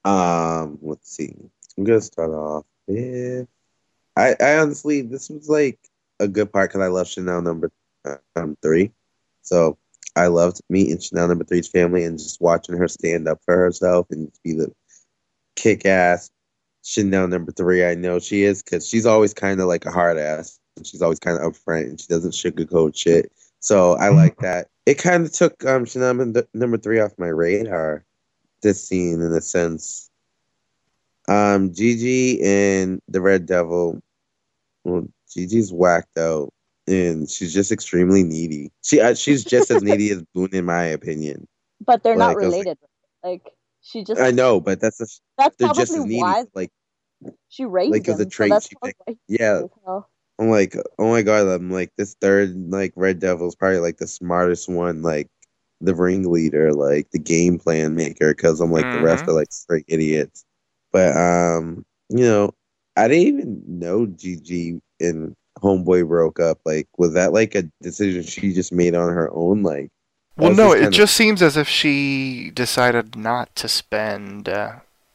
Um, 0.04 0.78
let's 0.82 1.10
see. 1.10 1.34
I'm 1.78 1.84
gonna 1.84 2.00
start 2.00 2.30
off 2.30 2.64
with 2.86 3.48
I, 4.16 4.37
I 4.40 4.59
honestly, 4.59 5.02
this 5.02 5.28
was 5.28 5.49
like 5.49 5.78
a 6.21 6.28
good 6.28 6.52
part 6.52 6.71
because 6.71 6.83
I 6.83 6.88
love 6.88 7.09
Chanel 7.09 7.42
number 7.42 7.71
um, 8.37 8.56
three. 8.62 8.92
So 9.42 9.78
I 10.16 10.28
loved 10.28 10.61
meeting 10.68 11.00
Chanel 11.00 11.28
number 11.28 11.44
three's 11.44 11.68
family 11.68 12.04
and 12.04 12.18
just 12.18 12.40
watching 12.40 12.76
her 12.76 12.88
stand 12.88 13.28
up 13.28 13.40
for 13.44 13.56
herself 13.56 14.06
and 14.11 14.30
be 14.44 14.52
the 14.52 14.73
kick 15.56 15.85
ass 15.87 16.30
Chanel 16.83 17.28
number 17.28 17.52
three. 17.52 17.85
I 17.85 17.94
know 17.94 18.18
she 18.18 18.44
is 18.44 18.62
because 18.62 18.88
she's 18.88 19.06
always 19.06 19.35
kind 19.35 19.61
of 19.61 19.66
like 19.66 19.87
a 19.87 19.90
hard 19.90 20.18
ass. 20.18 20.59
And 20.76 20.87
She's 20.87 21.02
always 21.02 21.18
kind 21.18 21.38
of 21.38 21.52
upfront 21.52 21.85
and 21.85 22.00
she 22.00 22.06
doesn't 22.09 22.33
sugarcoat 22.33 22.97
shit. 22.97 23.33
So 23.61 23.94
I 23.94 24.11
like 24.11 24.37
that. 24.38 24.68
It 24.87 24.97
kind 24.97 25.25
of 25.25 25.33
took 25.33 25.64
um, 25.64 25.87
Chanel 25.87 26.14
number 26.52 26.76
three 26.76 27.00
off 27.00 27.12
my 27.18 27.28
radar. 27.28 28.04
This 28.62 28.87
scene, 28.87 29.21
in 29.21 29.33
a 29.33 29.40
sense, 29.40 30.11
um, 31.28 31.72
Gigi 31.72 32.42
and 32.42 33.00
the 33.08 33.20
Red 33.20 33.46
Devil. 33.46 34.00
Well, 34.84 35.06
Gigi's 35.32 35.72
whacked 35.72 36.18
out, 36.18 36.52
and 36.86 37.28
she's 37.28 37.54
just 37.54 37.72
extremely 37.72 38.22
needy. 38.22 38.70
She 38.82 39.00
uh, 39.00 39.14
she's 39.14 39.44
just 39.44 39.70
as 39.70 39.82
needy 39.82 40.10
as 40.10 40.22
Boone, 40.34 40.50
in 40.52 40.64
my 40.64 40.84
opinion. 40.84 41.46
But 41.84 42.02
they're 42.02 42.16
like, 42.16 42.36
not 42.36 42.36
related. 42.36 42.78
Like, 43.22 43.42
like, 43.44 43.52
she 43.82 44.04
just. 44.04 44.18
I 44.18 44.30
know, 44.30 44.58
but 44.58 44.80
that's 44.80 45.00
a, 45.02 45.06
that's 45.36 45.56
they're 45.56 45.74
just 45.74 45.92
as 45.92 46.04
needy. 46.04 46.22
Why 46.22 46.44
like 46.54 46.70
she 47.48 47.64
raised 47.64 47.92
like 47.92 48.08
as 48.08 48.20
a 48.20 48.26
trait. 48.26 48.52
So 48.52 48.60
she 48.60 48.76
picked. 48.82 49.20
Yeah. 49.28 49.62
I'm 50.38 50.48
like, 50.48 50.76
oh 50.98 51.10
my 51.10 51.22
god! 51.22 51.46
I'm 51.46 51.70
like 51.70 51.92
this 51.96 52.16
third 52.20 52.54
like 52.70 52.92
Red 52.96 53.18
Devil's 53.18 53.54
probably 53.54 53.78
like 53.78 53.98
the 53.98 54.06
smartest 54.06 54.68
one, 54.68 55.02
like 55.02 55.28
the 55.80 55.94
ringleader, 55.94 56.72
like 56.72 57.10
the 57.10 57.18
game 57.18 57.58
plan 57.58 57.94
maker. 57.94 58.34
Because 58.34 58.60
I'm 58.60 58.72
like 58.72 58.84
mm-hmm. 58.84 58.98
the 58.98 59.04
rest 59.04 59.22
mm-hmm. 59.22 59.30
are 59.30 59.34
like 59.34 59.52
straight 59.52 59.84
idiots. 59.88 60.44
But 60.94 61.16
um, 61.16 61.84
you 62.08 62.24
know, 62.24 62.54
I 62.96 63.08
didn't 63.08 63.26
even 63.26 63.64
know 63.66 64.06
Gigi 64.06 64.80
and 65.00 65.34
Homeboy 65.58 66.06
broke 66.06 66.38
up. 66.38 66.60
Like, 66.64 66.86
was 66.96 67.14
that 67.14 67.32
like 67.32 67.56
a 67.56 67.64
decision 67.82 68.22
she 68.22 68.54
just 68.54 68.72
made 68.72 68.94
on 68.94 69.12
her 69.12 69.28
own? 69.32 69.64
Like, 69.64 69.90
well, 70.36 70.54
no, 70.54 70.70
it 70.70 70.90
just 70.90 71.16
seems 71.16 71.42
as 71.42 71.56
if 71.56 71.68
she 71.68 72.52
decided 72.54 73.16
not 73.16 73.52
to 73.56 73.68
spend 73.68 74.48
uh, 74.48 74.74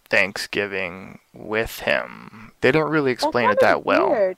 Thanksgiving 0.09 1.19
with 1.33 1.79
him. 1.79 2.51
They 2.59 2.74
don't 2.74 2.91
really 2.91 3.13
explain 3.13 3.50
it 3.50 3.62
that 3.62 3.86
well. 3.86 4.12
Weird. 4.12 4.38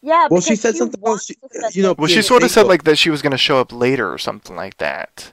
Yeah. 0.00 0.28
Well, 0.30 0.40
she 0.40 0.54
said 0.54 0.74
she 0.74 0.78
something 0.78 1.02
else. 1.04 1.28
You 1.72 1.82
know, 1.82 1.96
well, 1.98 2.06
she 2.06 2.22
sort 2.22 2.44
of 2.44 2.52
said 2.52 2.68
like 2.68 2.84
that 2.84 2.98
she 2.98 3.10
was 3.10 3.20
going 3.20 3.32
to 3.32 3.36
show 3.36 3.58
up 3.58 3.72
later 3.72 4.08
or 4.12 4.18
something 4.18 4.54
like 4.54 4.76
that. 4.76 5.32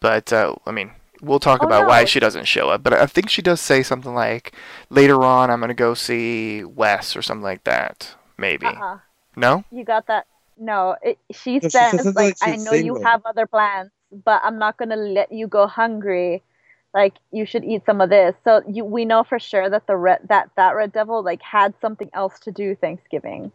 But 0.00 0.32
uh, 0.32 0.56
I 0.66 0.72
mean, 0.72 0.90
we'll 1.22 1.40
talk 1.40 1.60
oh, 1.62 1.66
about 1.66 1.82
no. 1.82 1.88
why 1.88 2.04
she 2.04 2.20
doesn't 2.20 2.44
show 2.44 2.68
up. 2.68 2.82
But 2.82 2.92
I 2.92 3.06
think 3.06 3.30
she 3.30 3.40
does 3.40 3.60
say 3.60 3.82
something 3.82 4.14
like, 4.14 4.52
later 4.90 5.22
on, 5.22 5.50
I'm 5.50 5.60
going 5.60 5.68
to 5.68 5.74
go 5.74 5.94
see 5.94 6.64
Wes 6.64 7.16
or 7.16 7.22
something 7.22 7.42
like 7.42 7.64
that. 7.64 8.14
Maybe. 8.36 8.66
Uh-uh. 8.66 8.98
No? 9.36 9.64
You 9.70 9.84
got 9.84 10.08
that? 10.08 10.26
No. 10.58 10.96
It, 11.02 11.18
she 11.30 11.58
no, 11.58 11.68
says, 11.68 11.92
she 11.92 11.98
like, 11.98 12.14
like 12.16 12.36
I 12.42 12.56
know 12.56 12.72
you 12.72 13.00
have 13.02 13.22
other 13.24 13.46
plans, 13.46 13.90
but 14.24 14.42
I'm 14.44 14.58
not 14.58 14.76
going 14.76 14.90
to 14.90 14.96
let 14.96 15.32
you 15.32 15.46
go 15.46 15.66
hungry. 15.66 16.42
Like 16.92 17.14
you 17.30 17.46
should 17.46 17.64
eat 17.64 17.86
some 17.86 18.02
of 18.02 18.10
this. 18.10 18.34
So 18.44 18.62
you, 18.68 18.84
we 18.84 19.06
know 19.06 19.24
for 19.24 19.38
sure 19.38 19.70
that 19.70 19.86
the 19.86 19.96
red, 19.96 20.18
that 20.28 20.50
that 20.56 20.76
red 20.76 20.92
devil 20.92 21.22
like 21.22 21.40
had 21.40 21.72
something 21.80 22.10
else 22.12 22.38
to 22.40 22.52
do 22.52 22.74
Thanksgiving. 22.74 23.50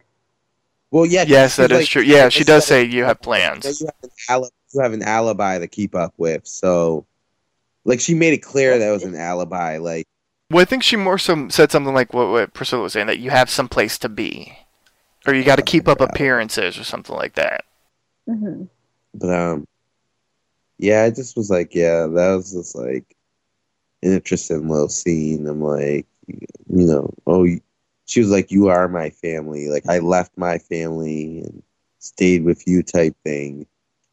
Well, 0.90 1.06
yeah. 1.06 1.26
Yes, 1.28 1.58
that 1.58 1.72
is 1.72 1.80
like, 1.80 1.88
true. 1.88 2.02
Yeah, 2.02 2.30
she 2.30 2.44
does 2.44 2.66
say 2.66 2.84
you 2.84 3.04
have 3.04 3.22
plans. 3.22 3.82
You 3.82 3.90
have, 4.30 4.44
you 4.74 4.82
have 4.82 4.94
an 4.94 5.04
alibi 5.04 5.60
to 5.60 5.68
keep 5.68 5.94
up 5.94 6.14
with, 6.18 6.48
so 6.48 7.06
like 7.88 8.02
she 8.02 8.14
made 8.14 8.34
it 8.34 8.44
clear 8.44 8.78
that 8.78 8.88
it 8.88 8.92
was 8.92 9.04
an 9.04 9.16
alibi. 9.16 9.78
Like, 9.78 10.06
well, 10.52 10.62
I 10.62 10.66
think 10.66 10.84
she 10.84 10.96
more 10.96 11.18
so 11.18 11.48
said 11.50 11.72
something 11.72 11.94
like 11.94 12.14
what, 12.14 12.30
what 12.30 12.54
Priscilla 12.54 12.84
was 12.84 12.94
saying 12.94 13.08
that 13.08 13.20
you 13.20 13.32
have 13.32 13.50
some 13.50 13.68
place 13.68 13.98
to 14.00 14.10
be, 14.10 14.56
or 15.26 15.34
you 15.34 15.44
got 15.44 15.56
to 15.56 15.64
keep 15.64 15.88
up 15.88 16.02
appearances 16.02 16.78
or 16.78 16.84
something 16.84 17.16
like 17.16 17.34
that. 17.34 17.64
Mm-hmm. 18.30 18.66
But 19.16 19.34
um, 19.34 19.68
yeah, 20.78 21.04
I 21.04 21.10
just 21.10 21.36
was 21.36 21.50
like, 21.50 21.74
yeah, 21.74 22.06
that 22.08 22.36
was 22.36 22.52
just 22.52 22.76
like 22.76 23.16
an 24.04 24.12
interesting 24.12 24.68
little 24.68 24.90
scene. 24.90 25.48
I'm 25.48 25.62
like, 25.62 26.06
you 26.28 26.86
know, 26.86 27.14
oh, 27.26 27.48
she 28.06 28.20
was 28.20 28.30
like, 28.30 28.52
you 28.52 28.68
are 28.68 28.88
my 28.90 29.10
family. 29.10 29.70
Like 29.70 29.88
I 29.88 30.00
left 30.00 30.38
my 30.38 30.60
family 30.60 31.40
and 31.40 31.64
stayed 32.00 32.44
with 32.44 32.68
you, 32.68 32.84
type 32.84 33.16
thing. 33.24 33.66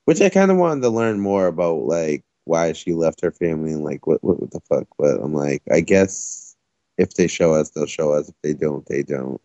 Which 0.04 0.20
I 0.20 0.28
kind 0.28 0.50
of 0.50 0.58
wanted 0.58 0.82
to 0.82 0.90
learn 0.90 1.18
more 1.18 1.46
about, 1.48 1.86
like 1.86 2.22
why 2.44 2.72
she 2.72 2.92
left 2.92 3.20
her 3.22 3.30
family 3.30 3.72
and 3.72 3.84
like 3.84 4.06
what 4.06 4.22
what, 4.22 4.40
what 4.40 4.50
the 4.50 4.60
fuck. 4.60 4.86
But 4.98 5.20
I'm 5.20 5.34
like, 5.34 5.62
I 5.70 5.80
guess 5.80 6.56
if 6.98 7.14
they 7.14 7.26
show 7.26 7.54
us, 7.54 7.70
they'll 7.70 7.86
show 7.86 8.12
us. 8.12 8.28
If 8.28 8.34
they 8.42 8.52
don't, 8.52 8.86
they 8.86 9.02
don't. 9.02 9.40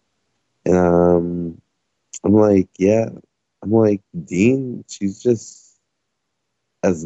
And 0.66 0.76
um, 0.76 1.62
I'm 2.24 2.34
like, 2.34 2.70
yeah. 2.78 3.10
I'm 3.62 3.72
like, 3.72 4.02
Dean, 4.26 4.86
she's 4.88 5.22
just 5.22 5.78
as 6.84 7.06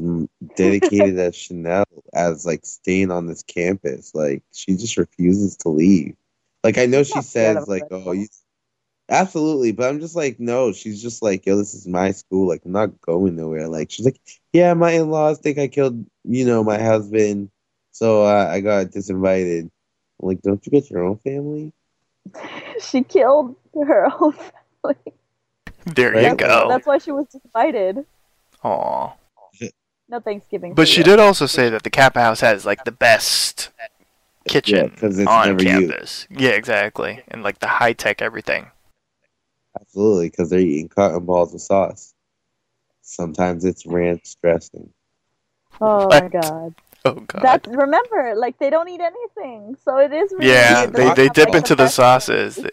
dedicated 0.55 1.17
as 1.17 1.35
Chanel 1.35 1.85
as 2.13 2.45
like 2.45 2.65
staying 2.65 3.11
on 3.11 3.27
this 3.27 3.43
campus. 3.43 4.13
Like 4.13 4.43
she 4.53 4.75
just 4.75 4.97
refuses 4.97 5.57
to 5.57 5.69
leave. 5.69 6.15
Like 6.63 6.77
I 6.77 6.85
know 6.85 7.03
she 7.03 7.21
says 7.21 7.67
like, 7.67 7.83
oh, 7.91 8.11
you 8.11 8.27
Absolutely, 9.09 9.73
but 9.73 9.89
I'm 9.89 9.99
just 9.99 10.15
like, 10.15 10.39
no, 10.39 10.71
she's 10.71 11.01
just 11.01 11.21
like, 11.21 11.45
yo, 11.45 11.57
this 11.57 11.73
is 11.73 11.87
my 11.87 12.11
school. 12.11 12.47
Like, 12.47 12.61
I'm 12.65 12.71
not 12.71 12.99
going 13.01 13.35
nowhere. 13.35 13.67
Like, 13.67 13.91
she's 13.91 14.05
like, 14.05 14.19
yeah, 14.53 14.73
my 14.73 14.91
in 14.91 15.09
laws 15.09 15.39
think 15.39 15.57
I 15.57 15.67
killed, 15.67 16.05
you 16.23 16.45
know, 16.45 16.63
my 16.63 16.81
husband, 16.81 17.49
so 17.91 18.23
uh, 18.23 18.47
I 18.49 18.61
got 18.61 18.87
disinvited. 18.87 19.69
I'm 20.21 20.27
like, 20.27 20.41
don't 20.41 20.65
you 20.65 20.71
get 20.71 20.89
your 20.89 21.03
own 21.03 21.17
family? 21.17 21.73
she 22.81 23.03
killed 23.03 23.55
her 23.75 24.07
own 24.19 24.33
family. 24.83 24.95
There 25.85 26.29
you 26.29 26.35
go. 26.35 26.69
That's 26.69 26.87
why 26.87 26.97
she 26.97 27.11
was 27.11 27.25
disinvited. 27.27 28.05
Aw. 28.63 29.13
No 30.09 30.19
Thanksgiving. 30.19 30.73
But 30.73 30.87
she 30.87 30.99
you. 30.99 31.03
did 31.03 31.19
also 31.19 31.45
say 31.45 31.69
that 31.69 31.83
the 31.83 31.89
Kappa 31.89 32.21
House 32.21 32.41
has 32.41 32.65
like 32.65 32.83
the 32.83 32.91
best 32.91 33.69
kitchen 34.47 34.93
yeah, 35.01 35.25
on 35.27 35.57
campus. 35.57 36.27
You. 36.29 36.47
Yeah, 36.47 36.51
exactly, 36.51 37.23
and 37.29 37.41
like 37.41 37.59
the 37.59 37.67
high 37.67 37.93
tech 37.93 38.21
everything. 38.21 38.67
Absolutely, 39.79 40.29
because 40.29 40.49
they're 40.49 40.59
eating 40.59 40.89
cotton 40.89 41.25
balls 41.25 41.53
with 41.53 41.61
sauce. 41.61 42.13
Sometimes 43.01 43.65
it's 43.65 43.85
ranch 43.85 44.35
dressing. 44.41 44.89
Oh 45.81 46.07
what? 46.07 46.23
my 46.23 46.29
god. 46.29 46.75
Oh 47.05 47.15
god. 47.15 47.41
That 47.41 47.67
remember, 47.67 48.33
like 48.35 48.57
they 48.59 48.69
don't 48.69 48.87
eat 48.87 49.01
anything, 49.01 49.75
so 49.83 49.97
it 49.97 50.13
is. 50.13 50.31
Really 50.31 50.47
yeah, 50.47 50.85
they 50.85 51.13
they 51.13 51.29
dip 51.29 51.53
into 51.53 51.75
the 51.75 51.87
sauces. 51.87 52.65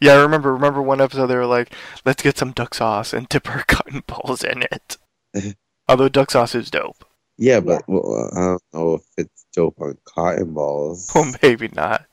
Yeah, 0.00 0.12
I 0.12 0.22
remember. 0.22 0.52
Remember 0.52 0.82
one 0.82 1.00
episode 1.00 1.26
they 1.28 1.36
were 1.36 1.46
like, 1.46 1.72
"Let's 2.04 2.22
get 2.22 2.36
some 2.36 2.52
duck 2.52 2.74
sauce 2.74 3.12
and 3.12 3.28
dip 3.28 3.48
our 3.48 3.64
cotton 3.68 4.02
balls 4.06 4.44
in 4.44 4.64
it." 4.70 4.98
Although 5.88 6.08
duck 6.08 6.30
sauce 6.30 6.54
is 6.54 6.70
dope. 6.70 7.04
Yeah, 7.38 7.60
but 7.60 7.82
well, 7.86 8.30
I 8.36 8.40
don't 8.40 8.62
know 8.74 8.94
if 8.94 9.02
it's 9.16 9.46
dope 9.54 9.80
on 9.80 9.96
cotton 10.04 10.52
balls. 10.52 11.10
Well, 11.14 11.32
maybe 11.42 11.68
not. 11.68 12.04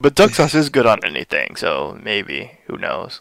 But 0.00 0.14
duck 0.14 0.30
sauce 0.30 0.54
is 0.54 0.68
good 0.70 0.86
on 0.86 1.04
anything, 1.04 1.56
so 1.56 1.98
maybe. 2.02 2.52
Who 2.66 2.76
knows? 2.78 3.20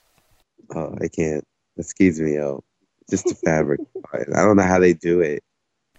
Oh, 0.76 0.96
I 1.02 1.08
can't. 1.08 1.46
Excuse 1.78 2.20
me 2.20 2.38
out. 2.38 2.64
Just 3.10 3.26
the 3.26 3.36
fabric. 3.36 3.80
I 4.14 4.42
don't 4.42 4.58
know 4.58 4.64
how 4.64 4.80
they 4.80 4.94
do 4.94 5.22
it. 5.22 5.44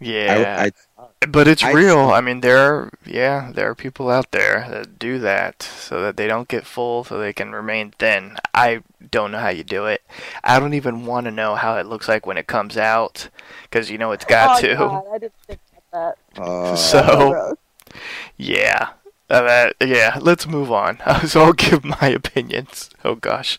Yeah. 0.01 0.63
I, 0.99 1.03
I, 1.03 1.27
But 1.27 1.49
it's 1.49 1.65
I- 1.65 1.73
real. 1.73 2.11
I 2.11 2.21
mean, 2.21 2.41
there, 2.41 2.59
are, 2.59 2.91
yeah, 3.05 3.51
there 3.53 3.69
are 3.71 3.75
people 3.75 4.11
out 4.11 4.31
there 4.31 4.67
that 4.71 4.99
do 4.99 5.19
that 5.21 5.63
so 5.63 6.01
that 6.03 6.17
they 6.17 6.27
don't 6.29 6.47
get 6.49 6.67
full, 6.67 7.03
so 7.05 7.19
they 7.19 7.33
can 7.33 7.53
remain 7.53 7.93
thin. 7.99 8.37
I 8.55 8.83
don't 9.11 9.33
know 9.33 9.39
how 9.39 9.49
you 9.49 9.65
do 9.65 9.87
it. 9.87 10.03
I 10.45 10.61
don't 10.61 10.75
even 10.75 11.07
want 11.07 11.25
to 11.25 11.31
know 11.33 11.55
how 11.57 11.77
it 11.79 11.87
looks 11.87 12.09
like 12.09 12.27
when 12.27 12.37
it 12.39 12.47
comes 12.47 12.77
out, 12.77 13.29
because 13.63 13.91
you 13.91 13.99
know 13.99 14.13
it's 14.13 14.25
got 14.25 14.59
oh, 14.59 14.69
to. 14.69 14.75
God, 14.77 15.05
I 15.13 15.19
didn't 15.19 15.33
think 15.47 15.61
about 15.93 16.17
that. 16.35 16.43
uh, 16.43 16.77
So- 16.77 17.01
So. 17.03 17.59
Yeah. 18.37 18.91
Uh, 19.31 19.43
that- 19.43 19.77
yeah, 19.81 20.19
let's 20.21 20.47
move 20.47 20.71
on. 20.73 20.99
so 21.27 21.43
I'll 21.43 21.53
give 21.53 21.85
my 21.85 22.09
opinions. 22.09 22.91
Oh 23.05 23.15
gosh. 23.15 23.59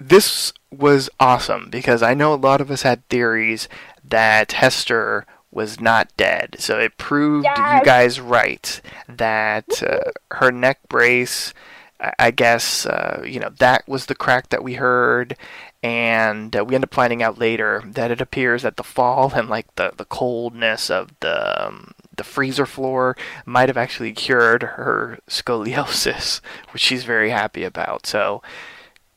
This 0.00 0.52
was 0.70 1.10
awesome 1.18 1.68
because 1.70 2.02
I 2.02 2.14
know 2.14 2.32
a 2.32 2.36
lot 2.36 2.60
of 2.60 2.70
us 2.70 2.82
had 2.82 3.06
theories 3.08 3.68
that 4.04 4.52
Hester 4.52 5.26
was 5.50 5.80
not 5.80 6.14
dead. 6.16 6.56
So 6.60 6.78
it 6.78 6.98
proved 6.98 7.44
you 7.78 7.84
guys 7.84 8.20
right 8.20 8.80
that 9.08 9.82
uh, 9.82 10.10
her 10.36 10.52
neck 10.52 10.78
brace, 10.88 11.52
I- 12.00 12.12
I 12.18 12.30
guess, 12.30 12.86
uh, 12.86 13.22
you 13.26 13.40
know, 13.40 13.50
that 13.58 13.88
was 13.88 14.06
the 14.06 14.14
crack 14.14 14.50
that 14.50 14.62
we 14.62 14.74
heard. 14.74 15.36
And 15.82 16.54
uh, 16.56 16.64
we 16.64 16.74
end 16.74 16.84
up 16.84 16.92
finding 16.94 17.22
out 17.22 17.38
later 17.38 17.82
that 17.86 18.10
it 18.10 18.20
appears 18.20 18.62
that 18.62 18.76
the 18.76 18.82
fall 18.84 19.32
and 19.34 19.48
like 19.48 19.72
the, 19.76 19.92
the 19.96 20.04
coldness 20.04 20.90
of 20.90 21.10
the 21.20 21.66
um, 21.66 21.92
the 22.18 22.24
freezer 22.24 22.66
floor 22.66 23.16
might 23.46 23.68
have 23.68 23.76
actually 23.76 24.12
cured 24.12 24.62
her 24.62 25.18
scoliosis, 25.28 26.40
which 26.70 26.82
she's 26.82 27.04
very 27.04 27.30
happy 27.30 27.64
about. 27.64 28.06
So, 28.06 28.42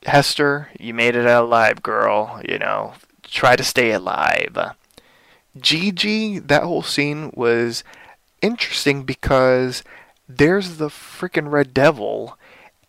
Hester, 0.05 0.69
you 0.79 0.93
made 0.93 1.15
it 1.15 1.27
out 1.27 1.43
alive, 1.45 1.83
girl. 1.83 2.41
You 2.47 2.57
know, 2.57 2.93
try 3.23 3.55
to 3.55 3.63
stay 3.63 3.91
alive. 3.91 4.57
Gigi, 5.59 6.39
that 6.39 6.63
whole 6.63 6.81
scene 6.81 7.31
was 7.35 7.83
interesting 8.41 9.03
because 9.03 9.83
there's 10.29 10.77
the 10.77 10.87
freaking 10.87 11.51
Red 11.51 11.73
Devil, 11.73 12.37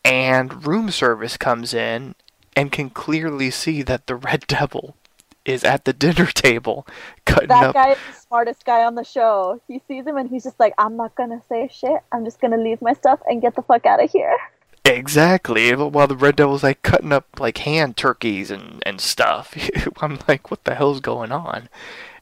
and 0.05 0.65
room 0.67 0.91
service 0.91 1.37
comes 1.37 1.75
in 1.75 2.15
and 2.57 2.71
can 2.71 2.91
clearly 2.91 3.51
see 3.51 3.83
that 3.83 4.07
the 4.07 4.15
Red 4.15 4.47
Devil 4.47 4.97
is 5.45 5.65
at 5.65 5.85
the 5.85 5.93
dinner 5.93 6.27
table 6.27 6.87
cutting 7.27 7.49
That 7.49 7.65
up. 7.65 7.75
guy 7.75 7.93
is 7.93 7.99
the 8.07 8.13
smartest 8.13 8.65
guy 8.65 8.85
on 8.85 8.95
the 8.95 9.05
show. 9.05 9.61
He 9.69 9.81
sees 9.89 10.07
him 10.07 10.17
and 10.17 10.29
he's 10.31 10.45
just 10.45 10.59
like, 10.61 10.75
I'm 10.79 10.97
not 10.97 11.15
gonna 11.15 11.43
say 11.49 11.69
shit. 11.73 12.01
I'm 12.13 12.25
just 12.25 12.41
gonna 12.41 12.59
leave 12.59 12.81
my 12.83 12.93
stuff 12.95 13.21
and 13.27 13.41
get 13.43 13.55
the 13.57 13.63
fuck 13.63 13.87
out 13.87 14.03
of 14.03 14.11
here. 14.11 14.37
Exactly. 14.85 15.75
While 15.75 16.09
the 16.09 16.17
Red 16.17 16.37
Devil's 16.37 16.63
like 16.65 16.83
cutting 16.83 17.13
up 17.13 17.39
like 17.41 17.59
hand 17.59 17.97
turkeys 17.97 18.51
and, 18.51 18.83
and 18.85 19.01
stuff. 19.01 19.57
I'm 20.01 20.19
like, 20.29 20.51
what 20.51 20.65
the 20.65 20.75
hell's 20.75 21.01
going 21.01 21.33
on? 21.33 21.69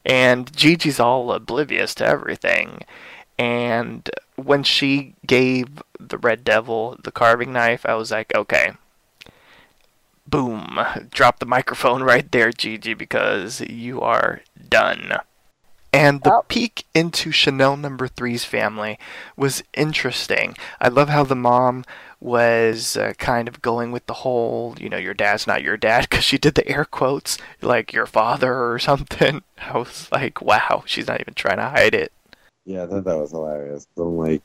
And 0.05 0.51
Gigi's 0.55 0.99
all 0.99 1.31
oblivious 1.31 1.95
to 1.95 2.05
everything. 2.05 2.81
And 3.37 4.09
when 4.35 4.63
she 4.63 5.15
gave 5.25 5.81
the 5.99 6.17
Red 6.19 6.43
Devil 6.43 6.97
the 7.03 7.11
carving 7.11 7.53
knife, 7.53 7.85
I 7.85 7.95
was 7.95 8.11
like, 8.11 8.33
okay. 8.35 8.73
Boom. 10.31 10.79
Drop 11.11 11.39
the 11.39 11.45
microphone 11.45 12.01
right 12.11 12.31
there, 12.31 12.51
Gigi, 12.51 12.93
because 12.95 13.61
you 13.61 14.01
are 14.01 14.41
done. 14.69 15.13
And 15.93 16.23
the 16.23 16.31
Oh. 16.33 16.45
peek 16.47 16.85
into 16.95 17.31
Chanel 17.31 17.75
number 17.75 18.07
three's 18.07 18.45
family 18.45 18.97
was 19.35 19.61
interesting. 19.73 20.55
I 20.79 20.87
love 20.87 21.09
how 21.09 21.25
the 21.25 21.35
mom 21.35 21.83
was 22.21 22.95
uh, 22.95 23.13
kind 23.17 23.47
of 23.49 23.61
going 23.61 23.91
with 23.91 24.05
the 24.05 24.13
whole, 24.13 24.75
you 24.79 24.87
know, 24.87 24.97
your 24.97 25.13
dad's 25.13 25.45
not 25.47 25.63
your 25.63 25.75
dad, 25.75 26.01
because 26.09 26.23
she 26.23 26.37
did 26.37 26.55
the 26.55 26.67
air 26.67 26.85
quotes, 26.85 27.37
like 27.61 27.91
your 27.91 28.05
father 28.05 28.53
or 28.71 28.79
something. 28.89 29.43
I 29.59 29.77
was 29.77 30.07
like, 30.13 30.41
wow, 30.41 30.83
she's 30.85 31.07
not 31.07 31.19
even 31.19 31.33
trying 31.33 31.57
to 31.57 31.69
hide 31.69 31.93
it. 31.93 32.13
yeah, 32.65 32.83
I 32.83 32.87
thought 32.87 33.03
that 33.05 33.17
was 33.19 33.31
hilarious. 33.31 33.85
I'm 33.97 34.15
like, 34.17 34.43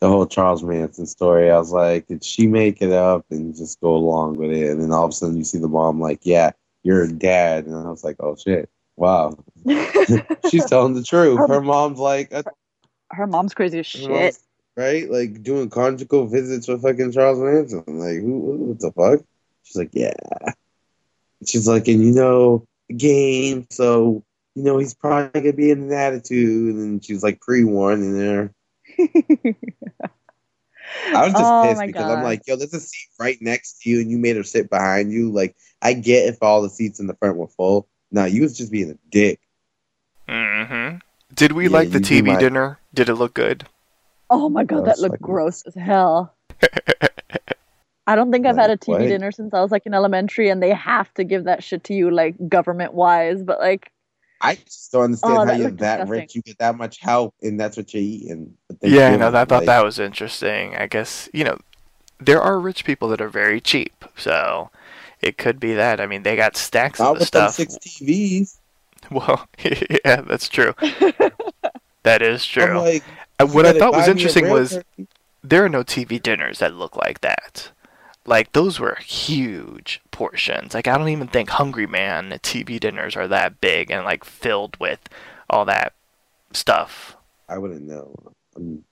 the 0.00 0.08
whole 0.08 0.26
Charles 0.26 0.62
Manson 0.62 1.06
story, 1.06 1.50
I 1.50 1.58
was 1.58 1.72
like, 1.72 2.06
did 2.06 2.22
she 2.22 2.46
make 2.46 2.82
it 2.82 2.92
up 2.92 3.24
and 3.30 3.54
just 3.56 3.80
go 3.80 3.94
along 3.96 4.34
with 4.36 4.50
it? 4.50 4.70
And 4.70 4.82
then 4.82 4.92
all 4.92 5.04
of 5.04 5.10
a 5.10 5.12
sudden 5.12 5.36
you 5.36 5.44
see 5.44 5.58
the 5.58 5.68
mom 5.68 6.00
like, 6.00 6.20
yeah, 6.22 6.50
you're 6.82 7.04
a 7.04 7.12
dad. 7.12 7.66
And 7.66 7.74
I 7.74 7.90
was 7.90 8.04
like, 8.04 8.16
oh 8.20 8.36
shit, 8.36 8.68
wow. 8.96 9.38
She's 10.50 10.66
telling 10.66 10.94
the 10.94 11.02
truth. 11.02 11.38
Her 11.48 11.60
mom's 11.60 11.98
like, 11.98 12.32
uh, 12.32 12.42
Her 13.10 13.26
mom's 13.26 13.54
crazy 13.54 13.78
as 13.80 13.86
shit. 13.86 14.36
right? 14.76 15.10
Like 15.10 15.42
doing 15.42 15.70
conjugal 15.70 16.26
visits 16.26 16.68
with 16.68 16.82
fucking 16.82 17.12
Charles 17.12 17.38
Manson. 17.38 17.84
Like, 17.86 18.20
who, 18.20 18.38
what 18.38 18.80
the 18.80 18.92
fuck? 18.92 19.26
She's 19.62 19.76
like, 19.76 19.90
yeah. 19.92 20.12
She's 21.44 21.66
like, 21.66 21.88
and 21.88 22.02
you 22.02 22.12
know, 22.12 22.66
the 22.88 22.94
game, 22.94 23.66
so, 23.70 24.22
you 24.54 24.62
know, 24.62 24.78
he's 24.78 24.94
probably 24.94 25.40
going 25.40 25.52
to 25.52 25.56
be 25.56 25.70
in 25.70 25.82
an 25.84 25.92
attitude. 25.92 26.74
And 26.76 27.04
she's 27.04 27.22
like 27.22 27.40
pre-warned 27.40 28.02
warning 28.02 28.20
her. 28.26 28.52
I 31.14 31.24
was 31.24 31.32
just 31.32 31.44
Oh 31.44 31.64
pissed 31.68 31.80
because 31.86 32.04
God. 32.04 32.18
I'm 32.18 32.24
like, 32.24 32.42
yo, 32.46 32.56
there's 32.56 32.72
a 32.74 32.80
seat 32.80 33.08
right 33.18 33.36
next 33.40 33.80
to 33.82 33.90
you, 33.90 34.00
and 34.00 34.10
you 34.10 34.18
made 34.18 34.36
her 34.36 34.42
sit 34.44 34.70
behind 34.70 35.12
you. 35.12 35.30
Like, 35.30 35.56
I 35.82 35.92
get 35.94 36.28
if 36.28 36.42
all 36.42 36.62
the 36.62 36.70
seats 36.70 37.00
in 37.00 37.06
the 37.06 37.14
front 37.14 37.36
were 37.36 37.48
full. 37.48 37.88
Now 38.12 38.24
you 38.24 38.42
was 38.42 38.56
just 38.56 38.70
being 38.70 38.90
a 38.90 38.98
dick. 39.10 39.40
hmm 40.28 40.96
Did 41.34 41.52
we 41.52 41.64
Yeah, 41.64 41.70
like 41.70 41.90
the 41.90 41.98
TV 41.98 42.28
like- 42.28 42.38
dinner? 42.38 42.78
Did 42.94 43.08
it 43.08 43.14
look 43.16 43.34
good? 43.34 43.66
Oh 44.30 44.48
my 44.48 44.64
god, 44.64 44.84
that 44.86 44.96
Gross, 44.96 45.00
looked 45.00 45.12
like- 45.12 45.20
gross 45.20 45.62
as 45.66 45.74
hell. 45.74 46.34
I 48.08 48.14
don't 48.14 48.30
think 48.30 48.46
I've 48.46 48.56
had 48.56 48.70
a 48.70 48.76
TV 48.76 48.88
what? 48.90 48.98
dinner 49.08 49.32
since 49.32 49.52
I 49.52 49.60
was 49.60 49.72
like 49.72 49.84
in 49.86 49.92
elementary, 49.94 50.48
and 50.48 50.62
they 50.62 50.72
have 50.72 51.12
to 51.14 51.24
give 51.24 51.44
that 51.44 51.64
shit 51.64 51.82
to 51.84 51.94
you 51.94 52.10
like 52.12 52.36
government 52.48 52.94
wise. 52.94 53.42
But 53.42 53.58
like, 53.58 53.90
I 54.40 54.56
just 54.56 54.92
don't 54.92 55.04
understand 55.04 55.42
Oh, 55.42 55.44
how 55.44 55.52
you're 55.52 55.70
that 55.78 56.04
disgusting. 56.04 56.06
rich, 56.06 56.34
you 56.34 56.42
get 56.42 56.58
that 56.58 56.76
much 56.76 56.98
help, 57.00 57.34
and 57.42 57.58
that's 57.58 57.76
what 57.76 57.92
you're 57.94 58.02
eating. 58.02 58.56
Yeah, 58.82 59.16
give 59.16 59.16
no, 59.16 59.28
it, 59.28 59.34
I 59.34 59.44
thought 59.44 59.64
like, 59.64 59.66
that 59.66 59.84
was 59.84 59.98
interesting. 59.98 60.76
I 60.76 60.86
guess, 60.86 61.28
you 61.32 61.44
know, 61.44 61.58
there 62.20 62.42
are 62.42 62.60
rich 62.60 62.84
people 62.84 63.08
that 63.10 63.20
are 63.22 63.28
very 63.28 63.60
cheap, 63.60 64.04
so 64.16 64.70
it 65.22 65.38
could 65.38 65.60
be 65.60 65.74
that. 65.74 66.00
I 66.00 66.06
mean, 66.06 66.22
they 66.24 66.36
got 66.36 66.56
stacks 66.56 67.00
Not 67.00 67.12
of 67.12 67.18
the 67.18 67.20
with 67.20 67.26
stuff. 67.26 67.56
six 67.56 67.78
TVs. 67.78 68.58
Well, 69.10 69.46
yeah, 70.04 70.20
that's 70.22 70.48
true. 70.48 70.74
that 72.02 72.22
is 72.22 72.46
I'm 72.58 72.72
true. 72.72 72.74
like, 72.74 73.06
Uh, 73.38 73.46
what 73.46 73.66
I 73.66 73.72
thought 73.72 73.94
was 73.94 74.08
interesting 74.08 74.48
was 74.48 74.80
there 75.42 75.64
are 75.64 75.68
no 75.68 75.84
TV 75.84 76.18
dinners 76.18 76.60
that 76.60 76.74
look 76.74 76.96
like 76.96 77.20
that. 77.22 77.72
Like 78.26 78.52
those 78.52 78.80
were 78.80 78.96
huge 78.96 80.00
portions. 80.10 80.74
Like 80.74 80.88
I 80.88 80.98
don't 80.98 81.08
even 81.08 81.28
think 81.28 81.48
Hungry 81.50 81.86
Man 81.86 82.30
TV 82.42 82.80
dinners 82.80 83.16
are 83.16 83.28
that 83.28 83.60
big 83.60 83.90
and 83.90 84.04
like 84.04 84.24
filled 84.24 84.76
with 84.80 85.00
all 85.48 85.64
that 85.66 85.92
stuff. 86.52 87.16
I 87.48 87.58
wouldn't 87.58 87.82
know. 87.82 88.14
Um, 88.56 88.82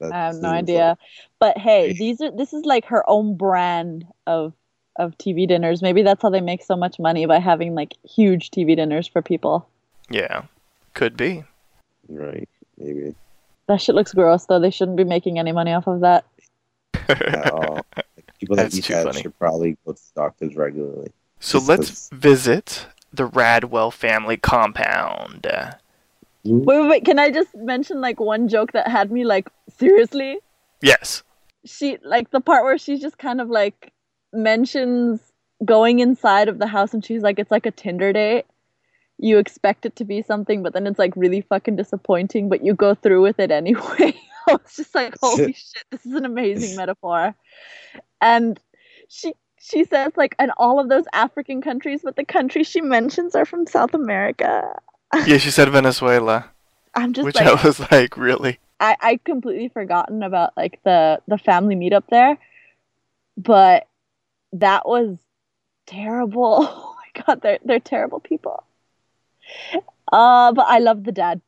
that 0.00 0.12
I 0.12 0.16
have 0.26 0.34
no 0.34 0.40
seems 0.50 0.52
idea. 0.52 0.98
But 1.38 1.58
hey, 1.58 1.88
Right. 1.88 1.96
these 1.96 2.20
are 2.20 2.30
this 2.30 2.52
is 2.52 2.64
like 2.64 2.84
her 2.86 3.08
own 3.08 3.36
brand 3.36 4.06
of 4.26 4.52
of 4.96 5.16
TV 5.16 5.46
dinners. 5.48 5.80
Maybe 5.80 6.02
that's 6.02 6.20
how 6.22 6.30
they 6.30 6.40
make 6.40 6.62
so 6.62 6.76
much 6.76 6.98
money 6.98 7.24
by 7.26 7.38
having 7.38 7.74
like 7.74 7.94
huge 8.04 8.50
TV 8.50 8.76
dinners 8.76 9.06
for 9.08 9.22
people. 9.22 9.68
Yeah, 10.10 10.42
could 10.94 11.16
be. 11.16 11.44
Right? 12.08 12.48
Maybe 12.76 13.14
That 13.66 13.80
shit 13.80 13.94
looks 13.94 14.12
gross 14.12 14.46
though. 14.46 14.58
They 14.60 14.70
shouldn't 14.70 14.96
be 14.96 15.04
making 15.04 15.38
any 15.38 15.52
money 15.52 15.72
off 15.72 15.86
of 15.86 16.00
that. 16.00 16.24
at 17.08 17.50
all. 17.50 17.86
Like, 18.38 18.40
people 18.40 18.56
that 18.56 18.62
That's 18.64 18.76
eat 18.78 18.84
too 18.84 18.92
that 18.94 19.04
funny. 19.06 19.22
should 19.22 19.38
probably 19.38 19.76
go 19.84 19.92
to 19.92 20.00
doctors 20.14 20.54
regularly. 20.54 21.12
So 21.40 21.58
Just 21.58 21.68
let's 21.68 21.88
'cause- 21.88 22.10
visit 22.12 22.86
the 23.12 23.28
Radwell 23.28 23.92
family 23.92 24.36
compound. 24.36 25.46
Wait, 26.44 26.66
wait, 26.66 26.88
wait. 26.88 27.04
Can 27.04 27.18
I 27.18 27.30
just 27.30 27.54
mention 27.54 28.00
like 28.00 28.20
one 28.20 28.48
joke 28.48 28.72
that 28.72 28.88
had 28.88 29.10
me 29.10 29.24
like 29.24 29.48
seriously? 29.76 30.38
Yes. 30.80 31.22
She 31.64 31.98
like 32.04 32.30
the 32.30 32.40
part 32.40 32.64
where 32.64 32.78
she 32.78 32.96
just 32.98 33.18
kind 33.18 33.40
of 33.40 33.48
like 33.50 33.92
mentions 34.32 35.20
going 35.64 35.98
inside 35.98 36.48
of 36.48 36.58
the 36.58 36.66
house 36.68 36.94
and 36.94 37.04
she's 37.04 37.22
like 37.22 37.38
it's 37.38 37.50
like 37.50 37.66
a 37.66 37.70
Tinder 37.70 38.12
date. 38.12 38.44
You 39.18 39.38
expect 39.38 39.84
it 39.84 39.96
to 39.96 40.04
be 40.04 40.22
something, 40.22 40.62
but 40.62 40.72
then 40.74 40.86
it's 40.86 40.98
like 40.98 41.12
really 41.16 41.40
fucking 41.40 41.74
disappointing, 41.74 42.48
but 42.48 42.64
you 42.64 42.72
go 42.74 42.94
through 42.94 43.20
with 43.22 43.40
it 43.40 43.50
anyway. 43.50 44.14
I 44.48 44.52
was 44.52 44.76
just 44.76 44.94
like, 44.94 45.14
holy 45.20 45.52
shit, 45.54 45.82
this 45.90 46.06
is 46.06 46.12
an 46.14 46.24
amazing 46.24 46.76
metaphor. 46.76 47.34
And 48.20 48.58
she 49.08 49.34
she 49.60 49.84
says 49.84 50.12
like 50.16 50.34
in 50.38 50.50
all 50.56 50.80
of 50.80 50.88
those 50.88 51.04
African 51.12 51.60
countries, 51.60 52.00
but 52.02 52.16
the 52.16 52.24
countries 52.24 52.66
she 52.66 52.80
mentions 52.80 53.34
are 53.34 53.44
from 53.44 53.66
South 53.66 53.94
America. 53.94 54.74
Yeah, 55.26 55.38
she 55.38 55.50
said 55.50 55.68
Venezuela, 55.70 56.50
I'm 56.94 57.12
just 57.12 57.24
which 57.24 57.36
like 57.36 57.46
I 57.46 57.66
was 57.66 57.80
like, 57.90 58.16
really? 58.16 58.58
I 58.80 58.96
I 59.00 59.20
completely 59.24 59.68
forgotten 59.68 60.22
about 60.22 60.56
like 60.56 60.80
the 60.84 61.20
the 61.26 61.38
family 61.38 61.76
meetup 61.76 62.04
there, 62.10 62.38
but 63.36 63.86
that 64.52 64.86
was 64.88 65.18
terrible. 65.86 66.86
Oh 67.08 67.20
my 67.20 67.22
god, 67.24 67.42
they're 67.42 67.58
they're 67.64 67.80
terrible 67.80 68.20
people. 68.20 68.62
Uh, 70.12 70.52
but 70.52 70.66
I 70.68 70.78
love 70.78 71.04
the 71.04 71.12
dad. 71.12 71.40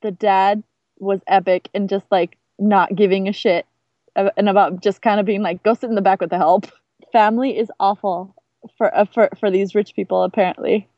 The 0.00 0.10
dad 0.10 0.62
was 0.98 1.20
epic 1.26 1.68
and 1.74 1.88
just 1.88 2.06
like 2.10 2.38
not 2.58 2.94
giving 2.94 3.28
a 3.28 3.32
shit 3.32 3.66
and 4.14 4.48
about 4.48 4.82
just 4.82 5.02
kind 5.02 5.20
of 5.20 5.26
being 5.26 5.42
like, 5.42 5.62
go 5.62 5.74
sit 5.74 5.88
in 5.88 5.94
the 5.94 6.02
back 6.02 6.20
with 6.20 6.30
the 6.30 6.38
help. 6.38 6.66
Family 7.12 7.58
is 7.58 7.70
awful 7.80 8.34
for 8.76 8.94
uh, 8.96 9.04
for 9.04 9.28
for 9.38 9.50
these 9.50 9.74
rich 9.74 9.94
people 9.94 10.22
apparently. 10.22 10.88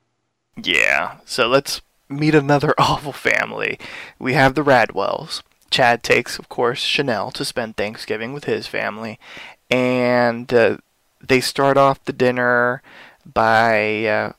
Yeah. 0.62 1.16
So 1.24 1.48
let's 1.48 1.80
meet 2.08 2.34
another 2.34 2.74
awful 2.78 3.12
family. 3.12 3.78
We 4.18 4.34
have 4.34 4.54
the 4.54 4.64
Radwells. 4.64 5.42
Chad 5.70 6.04
takes, 6.04 6.38
of 6.38 6.48
course, 6.48 6.78
Chanel 6.78 7.32
to 7.32 7.44
spend 7.44 7.76
Thanksgiving 7.76 8.32
with 8.32 8.44
his 8.44 8.68
family, 8.68 9.18
and 9.68 10.52
uh, 10.54 10.76
they 11.20 11.40
start 11.40 11.76
off 11.76 12.04
the 12.04 12.12
dinner 12.12 12.80
by 13.24 14.04
uh, 14.04 14.32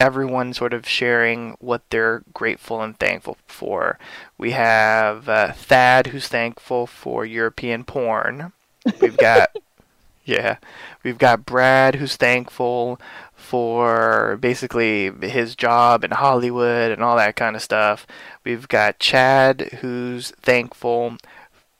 everyone 0.00 0.52
sort 0.52 0.72
of 0.72 0.88
sharing 0.88 1.56
what 1.60 1.82
they're 1.90 2.22
grateful 2.32 2.82
and 2.82 2.98
thankful 2.98 3.36
for. 3.46 3.98
We 4.36 4.52
have 4.52 5.28
uh, 5.28 5.52
Thad, 5.52 6.08
who's 6.08 6.28
thankful 6.28 6.86
for 6.86 7.24
European 7.24 7.84
porn. 7.84 8.52
We've 9.00 9.16
got, 9.16 9.54
yeah, 10.24 10.56
we've 11.04 11.18
got 11.18 11.46
Brad, 11.46 11.96
who's 11.96 12.16
thankful 12.16 13.00
for 13.34 14.38
basically 14.40 15.10
his 15.20 15.54
job 15.54 16.04
in 16.04 16.12
Hollywood 16.12 16.90
and 16.90 17.02
all 17.02 17.16
that 17.16 17.36
kind 17.36 17.54
of 17.54 17.62
stuff. 17.62 18.06
We've 18.44 18.68
got 18.68 18.98
Chad, 18.98 19.78
who's 19.80 20.30
thankful 20.42 21.16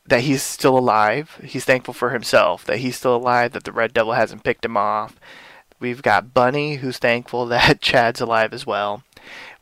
that 0.06 0.22
he's 0.22 0.42
still 0.42 0.76
alive. 0.76 1.40
He's 1.42 1.64
thankful 1.64 1.94
for 1.94 2.10
himself 2.10 2.64
that 2.64 2.78
he's 2.78 2.96
still 2.96 3.16
alive, 3.16 3.52
that 3.52 3.64
the 3.64 3.72
Red 3.72 3.94
Devil 3.94 4.12
hasn't 4.12 4.44
picked 4.44 4.64
him 4.64 4.76
off. 4.76 5.18
We've 5.82 6.00
got 6.00 6.32
Bunny, 6.32 6.76
who's 6.76 6.98
thankful 6.98 7.44
that 7.46 7.80
Chad's 7.80 8.20
alive 8.20 8.54
as 8.54 8.64
well. 8.64 9.02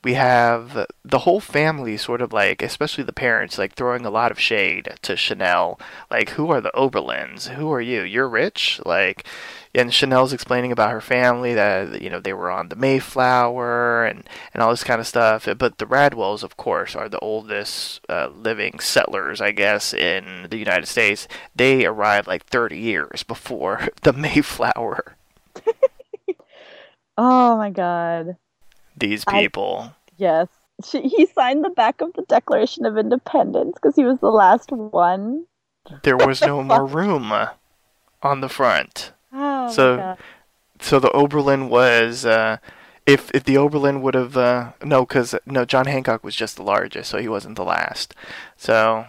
We 0.05 0.15
have 0.15 0.87
the 1.03 1.21
whole 1.21 1.41
family 1.41 1.97
sort 1.97 2.21
of 2.21 2.31
like, 2.31 2.61
especially 2.61 3.05
the 3.05 3.13
parents, 3.13 3.57
like 3.57 3.75
throwing 3.75 4.05
a 4.05 4.11
lot 4.11 4.31
of 4.31 4.39
shade 4.39 4.91
to 5.01 5.17
Chanel. 5.17 5.81
Like, 6.11 6.31
who 6.31 6.51
are 6.51 6.61
the 6.61 6.73
Oberlins? 6.75 7.49
Who 7.49 7.73
are 7.73 7.81
you? 7.81 8.03
You're 8.03 8.29
rich? 8.29 8.83
Like, 8.85 9.27
and 9.75 9.95
Chanel's 9.95 10.35
explaining 10.35 10.73
about 10.73 10.91
her 10.91 11.01
family 11.01 11.55
that 11.55 12.03
you 12.03 12.11
know 12.11 12.21
they 12.21 12.35
were 12.35 12.51
on 12.51 12.69
the 12.69 12.77
Mayflower 12.77 14.05
and 14.05 14.29
and 14.53 14.63
all 14.63 14.71
this 14.71 14.85
kind 14.85 15.01
of 15.01 15.07
stuff. 15.07 15.49
But 15.57 15.79
the 15.79 15.87
Radwells, 15.87 16.43
of 16.43 16.59
course, 16.59 16.95
are 16.95 17.09
the 17.09 17.19
oldest 17.21 18.01
uh, 18.11 18.29
living 18.29 18.79
settlers, 18.81 19.41
I 19.41 19.53
guess, 19.53 19.95
in 19.95 20.49
the 20.51 20.59
United 20.59 20.87
States. 20.87 21.29
They 21.57 21.87
arrived 21.87 22.29
like 22.29 22.45
30 22.45 22.79
years 22.79 23.23
before 23.23 23.89
the 24.03 24.13
Mayflower. 24.13 25.17
Oh 27.21 27.57
my 27.57 27.71
god! 27.71 28.37
These 28.97 29.25
people. 29.25 29.93
I, 29.93 29.95
yes, 30.17 30.49
she, 30.85 31.03
he 31.03 31.27
signed 31.27 31.65
the 31.65 31.71
back 31.71 32.01
of 32.01 32.13
the 32.15 32.23
Declaration 32.23 32.87
of 32.87 32.97
Independence 32.97 33.75
because 33.75 33.97
he 33.97 34.05
was 34.05 34.19
the 34.21 34.31
last 34.31 34.73
one. 34.73 35.45
There 36.03 36.17
was 36.17 36.41
no 36.41 36.63
more 36.63 36.87
room 36.87 37.33
on 38.23 38.41
the 38.41 38.49
front. 38.49 39.13
Oh, 39.33 39.71
so, 39.73 40.17
so 40.81 40.99
the 40.99 41.11
Oberlin 41.13 41.69
was, 41.69 42.25
uh, 42.25 42.59
if 43.07 43.31
if 43.33 43.45
the 43.45 43.57
Oberlin 43.59 44.03
would 44.03 44.15
have, 44.15 44.37
uh, 44.37 44.73
no, 44.83 45.05
because 45.05 45.35
no, 45.47 45.65
John 45.65 45.87
Hancock 45.87 46.25
was 46.25 46.35
just 46.35 46.57
the 46.57 46.63
largest, 46.63 47.11
so 47.11 47.19
he 47.19 47.29
wasn't 47.29 47.57
the 47.57 47.65
last. 47.65 48.15
So, 48.57 49.07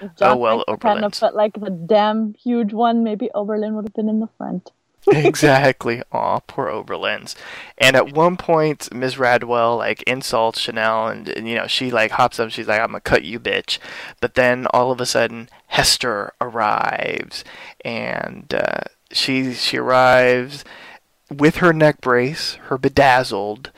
John 0.00 0.12
oh 0.20 0.36
well, 0.36 0.64
Oberlin. 0.68 1.02
Kind 1.02 1.04
of 1.04 1.12
put 1.18 1.34
like 1.34 1.54
the 1.54 1.70
damn 1.70 2.34
huge 2.34 2.72
one. 2.72 3.04
Maybe 3.04 3.30
Oberlin 3.34 3.74
would 3.74 3.86
have 3.86 3.94
been 3.94 4.08
in 4.08 4.20
the 4.20 4.28
front. 4.38 4.72
Exactly. 5.08 6.02
Aw, 6.12 6.40
poor 6.46 6.68
Oberlins. 6.68 7.34
And 7.78 7.96
at 7.96 8.12
one 8.12 8.36
point, 8.36 8.92
Ms. 8.94 9.16
Radwell 9.16 9.76
like 9.78 10.02
insults 10.02 10.60
Chanel, 10.60 11.08
and, 11.08 11.28
and, 11.28 11.48
you 11.48 11.56
know 11.56 11.66
she 11.66 11.90
like 11.90 12.12
hops 12.12 12.38
up. 12.38 12.50
She's 12.50 12.68
like, 12.68 12.80
"I'm 12.80 12.88
gonna 12.88 13.00
cut 13.00 13.24
you, 13.24 13.40
bitch." 13.40 13.78
But 14.20 14.34
then 14.34 14.66
all 14.68 14.90
of 14.92 15.00
a 15.00 15.06
sudden, 15.06 15.48
Hester 15.68 16.32
arrives, 16.40 17.44
and 17.84 18.52
uh, 18.54 18.82
she 19.10 19.54
she 19.54 19.78
arrives 19.78 20.64
with 21.30 21.56
her 21.56 21.72
neck 21.72 22.00
brace, 22.00 22.54
her 22.66 22.78
bedazzled 22.78 23.70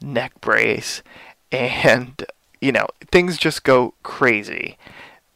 neck 0.00 0.40
brace, 0.40 1.02
and 1.50 2.24
you 2.60 2.72
know 2.72 2.86
things 3.10 3.38
just 3.38 3.64
go 3.64 3.94
crazy. 4.02 4.76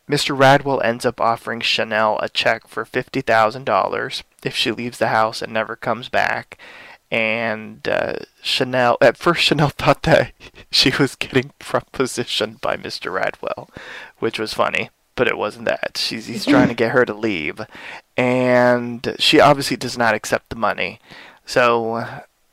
Mr. 0.08 0.36
Radwell 0.36 0.84
ends 0.84 1.04
up 1.04 1.20
offering 1.20 1.60
Chanel 1.60 2.18
a 2.20 2.28
check 2.28 2.68
for 2.68 2.84
fifty 2.84 3.20
thousand 3.20 3.64
dollars 3.64 4.22
if 4.44 4.54
she 4.54 4.70
leaves 4.70 4.98
the 4.98 5.08
house 5.08 5.42
and 5.42 5.52
never 5.52 5.76
comes 5.76 6.08
back. 6.08 6.58
And 7.10 7.86
uh, 7.88 8.16
Chanel, 8.42 8.98
at 9.00 9.16
first, 9.16 9.42
Chanel 9.42 9.68
thought 9.78 10.02
that 10.02 10.32
she 10.70 10.92
was 10.98 11.16
getting 11.16 11.52
propositioned 11.60 12.60
by 12.60 12.76
Mr. 12.76 13.12
Radwell, 13.12 13.68
which 14.18 14.38
was 14.38 14.54
funny 14.54 14.90
but 15.16 15.26
it 15.26 15.38
wasn't 15.38 15.64
that. 15.64 15.96
She's 15.96 16.26
he's 16.26 16.44
trying 16.46 16.68
to 16.68 16.74
get 16.74 16.92
her 16.92 17.04
to 17.04 17.14
leave, 17.14 17.60
and 18.16 19.16
she 19.18 19.40
obviously 19.40 19.76
does 19.76 19.98
not 19.98 20.14
accept 20.14 20.50
the 20.50 20.56
money. 20.56 21.00
So 21.44 22.06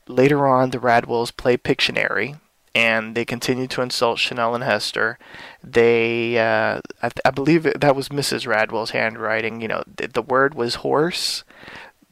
later 0.08 0.48
on, 0.48 0.72
the 0.72 0.80
Radwells 0.80 1.36
play 1.36 1.58
Pictionary, 1.58 2.40
and 2.76 3.16
they 3.16 3.26
continued 3.26 3.70
to 3.72 3.82
insult 3.82 4.20
Chanel 4.20 4.56
and 4.56 4.64
Hester. 4.64 5.20
They, 5.64 6.38
uh, 6.38 6.82
I, 7.02 7.12
I, 7.24 7.32
believe 7.32 7.64
that 7.64 7.96
was 7.96 8.10
Mrs. 8.10 8.48
Radwell's 8.48 8.92
handwriting. 8.92 9.62
You 9.62 9.68
know, 9.68 9.84
the, 9.96 10.08
the 10.08 10.22
word 10.22 10.56
was 10.56 10.76
horse, 10.76 11.44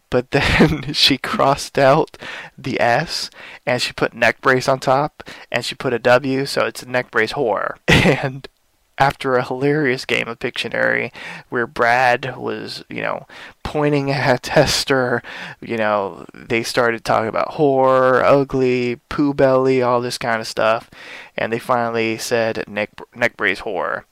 but 0.10 0.32
then 0.32 0.94
she 0.94 1.18
crossed 1.18 1.80
out 1.80 2.18
the 2.58 2.80
S 2.80 3.32
and 3.66 3.82
she 3.82 3.94
put 3.94 4.14
neck 4.14 4.42
brace 4.42 4.68
on 4.68 4.80
top 4.80 5.24
and 5.52 5.66
she 5.66 5.74
put 5.74 5.94
a 5.94 6.00
W, 6.00 6.46
so 6.46 6.66
it's 6.66 6.84
a 6.84 6.90
neck 6.90 7.10
brace 7.10 7.34
whore. 7.34 7.78
And 7.88 8.48
after 8.98 9.36
a 9.36 9.44
hilarious 9.44 10.06
game 10.06 10.28
of 10.28 10.38
Pictionary 10.38 11.12
where 11.50 11.66
Brad 11.66 12.38
was, 12.38 12.84
you 12.88 13.02
know, 13.02 13.26
pointing 13.72 14.12
at 14.12 14.48
Hester, 14.48 15.24
you 15.62 15.78
know, 15.78 16.26
they 16.34 16.62
started 16.62 17.06
talking 17.06 17.30
about 17.30 17.54
whore, 17.54 18.22
ugly, 18.22 18.98
poo 19.08 19.34
belly, 19.34 19.82
all 19.82 20.02
this 20.02 20.18
kind 20.18 20.42
of 20.42 20.48
stuff, 20.48 20.90
and 21.38 21.54
they 21.54 21.60
finally 21.60 22.18
said 22.18 22.66
neck, 22.68 22.90
neck 23.16 23.38
brace 23.38 23.62
whore. 23.62 24.04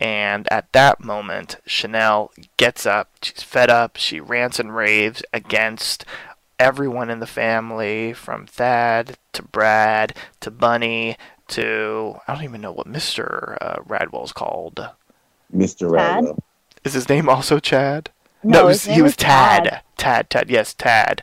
And 0.00 0.50
at 0.50 0.72
that 0.72 1.04
moment, 1.04 1.56
Chanel 1.66 2.32
gets 2.56 2.86
up, 2.86 3.10
she's 3.20 3.42
fed 3.42 3.68
up, 3.68 3.98
she 3.98 4.18
rants 4.18 4.58
and 4.58 4.74
raves 4.74 5.22
against 5.34 6.06
everyone 6.58 7.10
in 7.10 7.20
the 7.20 7.26
family, 7.26 8.14
from 8.14 8.46
Thad 8.46 9.18
to 9.34 9.42
Brad 9.42 10.16
to 10.40 10.50
Bunny 10.50 11.18
to 11.48 12.14
I 12.26 12.34
don't 12.34 12.44
even 12.44 12.62
know 12.62 12.72
what 12.72 12.86
Mister 12.86 13.58
uh, 13.60 13.82
Radwell's 13.86 14.32
called. 14.32 14.88
Mister 15.50 15.88
Radwell. 15.88 16.38
Is 16.82 16.94
his 16.94 17.10
name 17.10 17.28
also 17.28 17.58
Chad? 17.58 18.08
No, 18.42 18.60
no 18.60 18.66
was, 18.66 18.84
he 18.84 19.02
was 19.02 19.16
Tad. 19.16 19.64
Tad. 19.64 19.82
Tad. 19.96 20.30
Tad. 20.30 20.50
Yes, 20.50 20.74
Tad. 20.74 21.22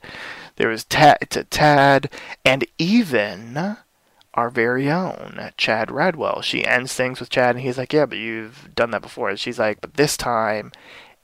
There 0.55 0.69
was 0.69 0.83
Tad, 0.83 1.47
Tad, 1.49 2.11
and 2.43 2.65
even 2.77 3.77
our 4.33 4.49
very 4.49 4.89
own 4.89 5.51
Chad 5.57 5.89
Radwell. 5.89 6.43
She 6.43 6.65
ends 6.65 6.93
things 6.93 7.19
with 7.19 7.29
Chad, 7.29 7.55
and 7.55 7.63
he's 7.63 7.77
like, 7.77 7.93
"Yeah, 7.93 8.05
but 8.05 8.17
you've 8.17 8.69
done 8.75 8.91
that 8.91 9.01
before." 9.01 9.29
And 9.29 9.39
she's 9.39 9.59
like, 9.59 9.81
"But 9.81 9.95
this 9.95 10.17
time." 10.17 10.71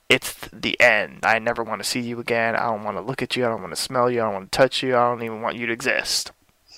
It's 0.07 0.35
the 0.53 0.79
end. 0.79 1.25
I 1.25 1.39
never 1.39 1.63
want 1.63 1.81
to 1.81 1.89
see 1.89 1.99
you 1.99 2.19
again. 2.19 2.55
I 2.55 2.67
don't 2.67 2.83
want 2.83 2.95
to 2.95 3.01
look 3.01 3.23
at 3.23 3.35
you. 3.35 3.43
I 3.43 3.49
don't 3.49 3.61
want 3.61 3.75
to 3.75 3.81
smell 3.81 4.07
you. 4.07 4.21
I 4.21 4.25
don't 4.25 4.33
want 4.33 4.51
to 4.51 4.55
touch 4.55 4.83
you. 4.83 4.95
I 4.95 5.09
don't 5.09 5.23
even 5.23 5.41
want 5.41 5.55
you 5.55 5.65
to 5.65 5.73
exist 5.73 6.31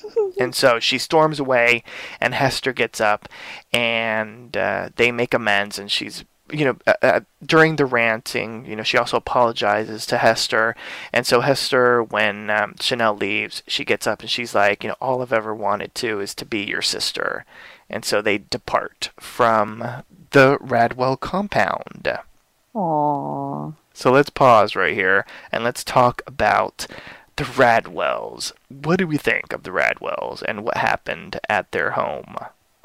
and 0.39 0.55
so 0.55 0.79
she 0.79 0.97
storms 0.97 1.39
away, 1.39 1.83
and 2.19 2.33
Hester 2.33 2.73
gets 2.73 3.01
up, 3.01 3.27
and 3.71 4.55
uh, 4.55 4.89
they 4.95 5.11
make 5.11 5.33
amends, 5.33 5.79
and 5.79 5.91
she's 5.91 6.23
you 6.51 6.65
know, 6.65 6.77
uh, 6.85 6.93
uh, 7.01 7.19
during 7.45 7.75
the 7.75 7.85
ranting, 7.85 8.65
you 8.65 8.75
know, 8.75 8.83
she 8.83 8.97
also 8.97 9.17
apologizes 9.17 10.05
to 10.07 10.17
Hester. 10.17 10.75
And 11.13 11.25
so 11.25 11.41
Hester, 11.41 12.03
when 12.03 12.49
um, 12.49 12.75
Chanel 12.79 13.15
leaves, 13.15 13.63
she 13.67 13.85
gets 13.85 14.07
up 14.07 14.21
and 14.21 14.29
she's 14.29 14.55
like, 14.55 14.83
you 14.83 14.89
know, 14.89 14.95
all 15.01 15.21
I've 15.21 15.33
ever 15.33 15.53
wanted 15.53 15.93
to 15.95 16.19
is 16.19 16.33
to 16.35 16.45
be 16.45 16.63
your 16.63 16.81
sister. 16.81 17.45
And 17.89 18.03
so 18.03 18.21
they 18.21 18.37
depart 18.37 19.11
from 19.19 20.03
the 20.31 20.57
Radwell 20.59 21.19
compound. 21.19 22.19
Aww. 22.75 23.73
So 23.93 24.11
let's 24.11 24.29
pause 24.29 24.75
right 24.75 24.93
here 24.93 25.25
and 25.51 25.63
let's 25.63 25.83
talk 25.83 26.21
about 26.27 26.85
the 27.37 27.45
Radwells. 27.45 28.51
What 28.69 28.99
do 28.99 29.07
we 29.07 29.17
think 29.17 29.53
of 29.53 29.63
the 29.63 29.71
Radwells 29.71 30.43
and 30.43 30.63
what 30.63 30.77
happened 30.77 31.39
at 31.49 31.71
their 31.71 31.91
home? 31.91 32.35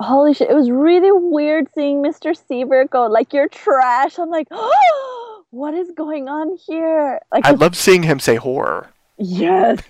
Holy 0.02 0.34
shit, 0.34 0.50
it 0.50 0.54
was 0.54 0.70
really 0.70 1.12
weird 1.12 1.68
seeing 1.74 2.02
Mr. 2.02 2.36
Sievert 2.36 2.90
go, 2.90 3.06
like, 3.06 3.32
you're 3.32 3.48
trash. 3.48 4.18
I'm 4.18 4.30
like, 4.30 4.48
oh, 4.50 5.44
what 5.50 5.74
is 5.74 5.90
going 5.96 6.28
on 6.28 6.56
here? 6.66 7.20
Like, 7.32 7.46
I 7.46 7.52
love 7.52 7.76
seeing 7.76 8.02
him 8.02 8.18
say 8.18 8.36
horror. 8.36 8.88
Yes. 9.18 9.80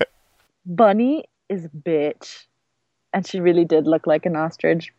Bunny 0.66 1.24
is 1.48 1.66
bitch. 1.68 2.44
And 3.14 3.26
she 3.26 3.40
really 3.40 3.64
did 3.64 3.86
look 3.86 4.06
like 4.06 4.26
an 4.26 4.36
ostrich 4.36 4.92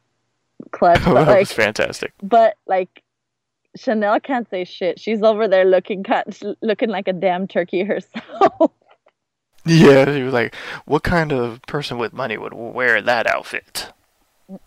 clutch. 0.71 0.99
Oh, 1.05 1.13
that 1.13 1.25
But, 1.25 1.27
like, 1.27 1.39
was 1.41 1.51
fantastic. 1.53 2.11
but 2.23 2.55
like, 2.65 3.03
Chanel 3.75 4.19
can't 4.19 4.49
say 4.49 4.63
shit. 4.65 4.99
She's 4.99 5.21
over 5.21 5.47
there 5.47 5.63
looking 5.65 6.03
cut, 6.03 6.41
looking 6.61 6.89
like 6.89 7.07
a 7.07 7.13
damn 7.13 7.47
turkey 7.47 7.83
herself. 7.83 8.71
Yeah, 9.65 10.09
he 10.11 10.23
was 10.23 10.33
like, 10.33 10.55
what 10.85 11.03
kind 11.03 11.33
of 11.33 11.61
person 11.63 11.97
with 11.97 12.13
money 12.13 12.37
would 12.37 12.53
wear 12.53 13.01
that 13.01 13.27
outfit? 13.27 13.91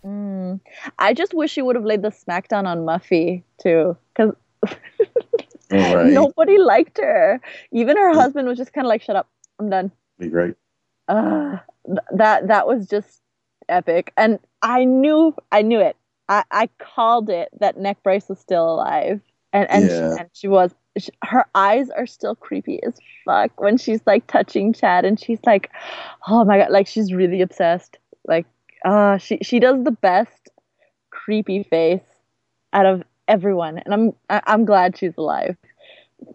Mm. 0.05 0.61
I 0.99 1.15
just 1.15 1.35
wish 1.35 1.51
she 1.51 1.63
would 1.63 1.77
have 1.77 1.85
laid 1.85 2.03
the 2.03 2.11
smackdown 2.11 2.67
on 2.67 2.81
Muffy 2.81 3.43
too, 3.61 3.97
because 4.15 4.35
right. 5.71 6.07
nobody 6.07 6.59
liked 6.59 6.99
her. 6.99 7.41
Even 7.73 7.97
her 7.97 8.15
husband 8.15 8.47
was 8.49 8.59
just 8.59 8.73
kind 8.73 8.87
of 8.87 8.89
like, 8.89 9.03
"Shut 9.03 9.17
up, 9.17 9.29
I'm 9.59 9.71
done." 9.71 9.91
Be 10.19 10.29
great. 10.29 10.55
Uh, 11.09 11.57
th- 11.87 11.99
that 12.15 12.49
that 12.49 12.67
was 12.67 12.87
just 12.87 13.21
epic, 13.69 14.13
and 14.17 14.39
I 14.63 14.85
knew 14.85 15.35
I 15.51 15.63
knew 15.63 15.81
it. 15.81 15.97
I, 16.29 16.45
I 16.51 16.69
called 16.79 17.29
it 17.31 17.49
that 17.61 17.77
Neck 17.77 18.03
Brace 18.03 18.29
was 18.29 18.39
still 18.39 18.71
alive, 18.73 19.21
and 19.53 19.69
and, 19.71 19.85
Yeah. 19.85 19.97
she, 20.17 20.21
and 20.21 20.31
she 20.33 20.49
was. 20.49 20.75
She, 20.99 21.11
her 21.25 21.47
eyes 21.55 21.89
are 21.89 22.07
still 22.07 22.37
creepy 22.37 22.83
as 22.83 22.99
fuck 23.25 23.59
when 23.59 23.79
she's 23.79 24.03
like 24.07 24.27
touching 24.27 24.75
Chad, 24.75 25.05
and 25.05 25.19
she's 25.19 25.41
like, 25.45 25.71
"Oh 26.29 26.45
my 26.45 26.59
god!" 26.59 26.71
Like 26.71 26.87
she's 26.87 27.13
really 27.13 27.41
obsessed. 27.41 27.99
Like, 28.29 28.47
uh, 28.85 29.19
she 29.19 29.39
she 29.43 29.61
does 29.61 29.83
the 29.85 29.93
best 29.93 30.51
creepy 31.11 31.63
face 31.63 32.03
out 32.73 32.87
of 32.87 33.03
everyone, 33.29 33.79
and 33.79 33.95
I'm 33.95 34.13
I, 34.29 34.43
I'm 34.47 34.65
glad 34.65 34.97
she's 34.97 35.17
alive. 35.17 35.57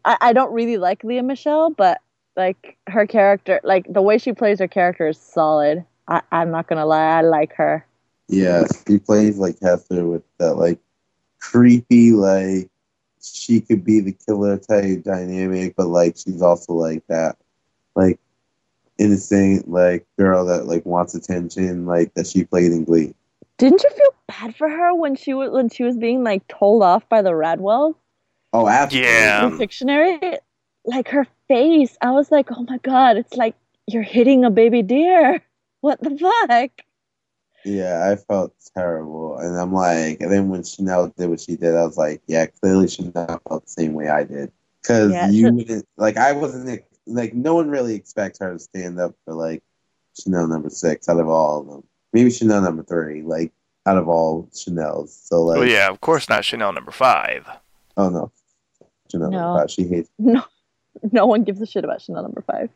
I, 0.06 0.18
I 0.22 0.34
don't 0.34 0.54
really 0.54 0.78
like 0.78 1.04
Lea 1.04 1.22
Michele, 1.22 1.70
but 1.72 2.00
like 2.36 2.78
her 2.88 3.08
character, 3.08 3.60
like 3.64 3.92
the 3.92 4.02
way 4.02 4.18
she 4.18 4.34
plays 4.34 4.60
her 4.60 4.68
character 4.68 5.08
is 5.08 5.18
solid. 5.18 5.86
I, 6.08 6.22
I'm 6.32 6.52
not 6.52 6.68
gonna 6.68 6.86
lie, 6.86 7.18
I 7.18 7.22
like 7.22 7.54
her. 7.54 7.86
Yeah, 8.28 8.66
she 8.88 9.00
plays 9.00 9.38
like 9.38 9.58
Hester 9.62 10.06
with 10.06 10.24
that 10.38 10.56
like 10.56 10.80
creepy, 11.40 12.12
like 12.12 12.70
she 13.22 13.62
could 13.62 13.84
be 13.84 14.00
the 14.00 14.14
killer 14.26 14.58
type 14.58 15.04
dynamic, 15.04 15.76
but 15.76 15.88
like 15.88 16.18
she's 16.18 16.42
also 16.42 16.74
like 16.74 17.04
that, 17.08 17.38
like 17.96 18.20
innocent, 18.98 19.70
like 19.70 20.06
girl 20.18 20.46
that 20.46 20.66
like 20.68 20.86
wants 20.86 21.16
attention, 21.16 21.86
like 21.86 22.14
that 22.16 22.28
she 22.28 22.44
played 22.44 22.72
in 22.72 22.84
Glee. 22.84 23.14
Didn't 23.58 23.84
you 23.84 23.90
feel 23.92 24.14
bad 24.28 24.56
for 24.56 24.70
her 24.70 24.94
when 24.94 25.16
she 25.16 25.34
was 25.34 25.52
when 25.52 25.70
she 25.70 25.84
was 25.84 25.98
being 25.98 26.24
like 26.24 26.48
told 26.48 26.84
off 26.84 27.08
by 27.10 27.22
the 27.22 27.32
Radwells? 27.32 27.96
Oh, 28.54 28.68
absolutely. 28.68 29.10
Yeah. 29.12 29.50
The 29.50 29.58
Pictionary, 29.58 30.38
like 30.86 31.10
her 31.10 31.28
face, 31.48 31.98
I 32.02 32.12
was 32.12 32.32
like, 32.32 32.52
oh 32.52 32.64
my 32.64 32.78
god, 32.80 33.18
it's 33.18 33.36
like 33.36 33.56
you're 33.88 34.04
hitting 34.04 34.44
a 34.46 34.50
baby 34.52 34.82
deer. 34.82 35.42
What 35.82 36.02
the 36.02 36.18
fuck? 36.18 36.72
Yeah, 37.64 38.10
I 38.12 38.16
felt 38.16 38.54
terrible, 38.76 39.38
and 39.38 39.58
I'm 39.58 39.74
like, 39.74 40.22
and 40.22 40.32
then 40.32 40.48
when 40.50 40.64
Chanel 40.64 41.10
did 41.18 41.30
what 41.30 41.40
she 41.42 41.56
did, 41.58 41.76
I 41.76 41.86
was 41.86 41.98
like, 41.98 42.22
yeah, 42.28 42.46
clearly 42.46 42.88
Chanel 42.88 43.42
felt 43.48 43.66
the 43.66 43.70
same 43.72 43.94
way 43.94 44.08
I 44.08 44.24
did, 44.24 44.52
because 44.82 45.12
Yeah, 45.12 45.28
you 45.28 45.44
Chan- 45.46 45.56
wouldn't 45.56 45.86
like, 45.98 46.18
I 46.18 46.32
wasn't 46.34 46.70
like, 47.08 47.34
no 47.34 47.56
one 47.56 47.70
really 47.70 47.96
expects 47.96 48.40
her 48.40 48.54
to 48.54 48.60
stand 48.60 49.00
up 49.00 49.16
for 49.26 49.34
like 49.34 49.64
Chanel 50.20 50.48
number 50.48 50.70
six 50.70 51.08
out 51.10 51.20
of 51.20 51.28
all 51.30 51.62
of 51.62 51.68
them. 51.68 51.84
Maybe 52.14 52.30
Chanel 52.30 52.62
number 52.62 52.84
three, 52.84 53.22
like 53.24 53.52
out 53.86 53.98
of 53.98 54.08
all 54.10 54.50
Chanel's. 54.56 55.14
So 55.16 55.42
like, 55.44 55.60
Well, 55.60 55.68
yeah, 55.68 55.90
of 55.90 56.02
course 56.02 56.28
not 56.30 56.44
Chanel 56.46 56.74
number 56.74 56.92
five. 56.92 57.48
oh 57.98 58.10
no, 58.10 58.32
Chanel 59.12 59.32
No. 59.32 59.40
number 59.40 59.62
five, 59.62 59.72
she 59.72 59.84
hates. 59.84 60.10
No, 60.20 60.44
no 61.12 61.26
one 61.28 61.44
gives 61.44 61.62
a 61.62 61.66
shit 61.68 61.84
about 61.84 62.02
Chanel 62.02 62.24
number 62.24 62.42
five. 62.42 62.70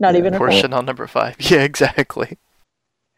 Not 0.00 0.14
Yeah, 0.14 0.18
even 0.20 0.32
her. 0.32 0.38
Or 0.38 0.46
friends. 0.48 0.60
Chanel 0.62 0.82
number 0.82 1.06
five. 1.06 1.36
Yeah, 1.40 1.62
exactly. 1.62 2.38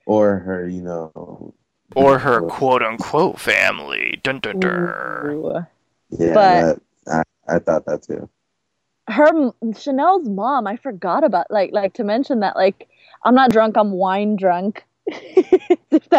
Or 0.07 0.39
her, 0.39 0.69
you 0.69 0.83
know, 0.83 1.55
Or 1.95 2.19
her 2.19 2.41
quote 2.43 2.83
unquote 2.83 3.39
family. 3.39 4.19
Dun 4.23 4.41
dun 4.41 4.59
dun. 4.59 4.73
Ooh. 4.73 5.67
Yeah, 6.11 6.35
But- 6.35 6.81
that, 7.07 7.25
I, 7.49 7.57
I 7.57 7.59
thought 7.61 7.85
that 7.87 8.03
too. 8.03 8.29
Her 9.09 9.53
Chanel's 9.77 10.29
mom, 10.29 10.67
I 10.67 10.77
forgot 10.77 11.25
about 11.25 11.51
like 11.51 11.73
like 11.73 11.95
to 11.95 12.05
mention 12.05 12.41
that 12.41 12.57
like 12.57 12.89
I'm 13.25 13.35
not 13.35 13.51
drunk, 13.51 13.77
I'm 13.77 13.93
wine 13.93 14.37
drunk. 14.37 14.85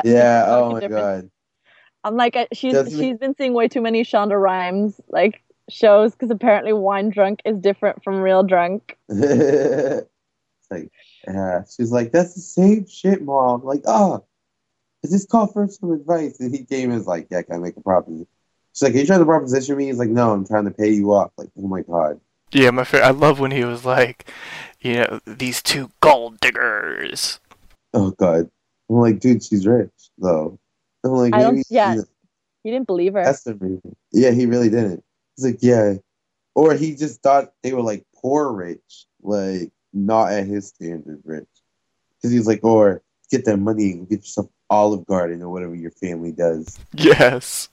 Yeah. 0.03 0.45
Oh 0.47 0.71
my 0.71 0.79
difference. 0.79 1.23
god. 1.23 1.31
I'm 2.03 2.15
like 2.15 2.35
I- 2.35 2.47
she's 2.53 2.73
Doesn't 2.73 2.93
it- 2.93 3.03
she's 3.03 3.17
been 3.17 3.35
seeing 3.35 3.53
way 3.53 3.67
too 3.67 3.81
many 3.81 4.03
Shonda 4.03 4.41
Rhimes 4.41 4.99
like 5.09 5.41
shows 5.69 6.11
because 6.13 6.31
apparently 6.31 6.73
wine 6.73 7.09
drunk 7.09 7.41
is 7.45 7.57
different 7.57 8.03
from 8.03 8.21
real 8.21 8.43
drunk. 8.43 8.97
like, 9.09 10.91
yeah, 11.27 11.63
she's 11.65 11.91
like, 11.91 12.11
that's 12.11 12.33
the 12.33 12.41
same 12.41 12.87
shit, 12.87 13.21
mom. 13.21 13.63
Like, 13.63 13.83
oh, 13.85 14.25
is 15.03 15.11
this 15.11 15.25
call 15.25 15.47
for 15.47 15.67
some 15.67 15.91
advice? 15.91 16.39
And 16.39 16.53
he 16.53 16.65
came 16.65 16.89
and 16.89 16.97
was 16.97 17.07
like, 17.07 17.27
yeah, 17.29 17.41
can 17.43 17.55
I 17.55 17.59
make 17.59 17.77
a 17.77 17.81
proposition? 17.81 18.27
She's 18.73 18.83
like, 18.83 18.95
are 18.95 18.97
you 18.97 19.05
trying 19.05 19.19
to 19.19 19.25
proposition 19.25 19.77
me? 19.77 19.85
He's 19.87 19.97
like, 19.99 20.09
no, 20.09 20.31
I'm 20.31 20.45
trying 20.45 20.65
to 20.65 20.71
pay 20.71 20.89
you 20.89 21.11
off. 21.13 21.31
Like, 21.37 21.49
oh 21.57 21.67
my 21.67 21.81
god. 21.81 22.19
Yeah, 22.51 22.71
my 22.71 22.83
fa- 22.83 23.03
I 23.03 23.11
love 23.11 23.39
when 23.39 23.51
he 23.51 23.63
was 23.63 23.85
like, 23.85 24.29
you 24.81 24.93
know, 24.95 25.19
these 25.25 25.61
two 25.61 25.91
gold 26.01 26.39
diggers. 26.39 27.39
Oh 27.93 28.11
god. 28.11 28.49
I'm 28.89 28.95
like, 28.95 29.19
dude, 29.19 29.43
she's 29.43 29.67
rich 29.67 29.91
though. 30.17 30.57
I'm 31.03 31.11
like, 31.11 31.33
I 31.33 31.41
don't- 31.41 31.63
yeah. 31.69 31.95
he 32.63 32.71
didn't 32.71 32.87
believe 32.87 33.13
her. 33.13 33.23
That's 33.23 33.43
the 33.43 33.55
reason. 33.55 33.95
Yeah, 34.11 34.31
he 34.31 34.45
really 34.45 34.69
didn't. 34.69 35.03
He's 35.35 35.45
like, 35.45 35.59
yeah. 35.61 35.93
Or 36.55 36.73
he 36.73 36.95
just 36.95 37.21
thought 37.21 37.53
they 37.63 37.73
were 37.73 37.81
like 37.81 38.03
poor 38.15 38.51
rich, 38.51 39.05
like 39.21 39.71
not 39.93 40.31
at 40.31 40.45
his 40.47 40.67
standard 40.69 41.21
rich. 41.23 41.47
Because 42.17 42.31
he's 42.31 42.47
like, 42.47 42.63
or 42.63 43.01
get 43.31 43.45
that 43.45 43.57
money 43.57 43.91
and 43.91 44.09
get 44.09 44.19
yourself 44.19 44.47
Olive 44.69 45.05
Garden 45.05 45.41
or 45.41 45.49
whatever 45.49 45.75
your 45.75 45.91
family 45.91 46.31
does. 46.31 46.77
Yes. 46.93 47.69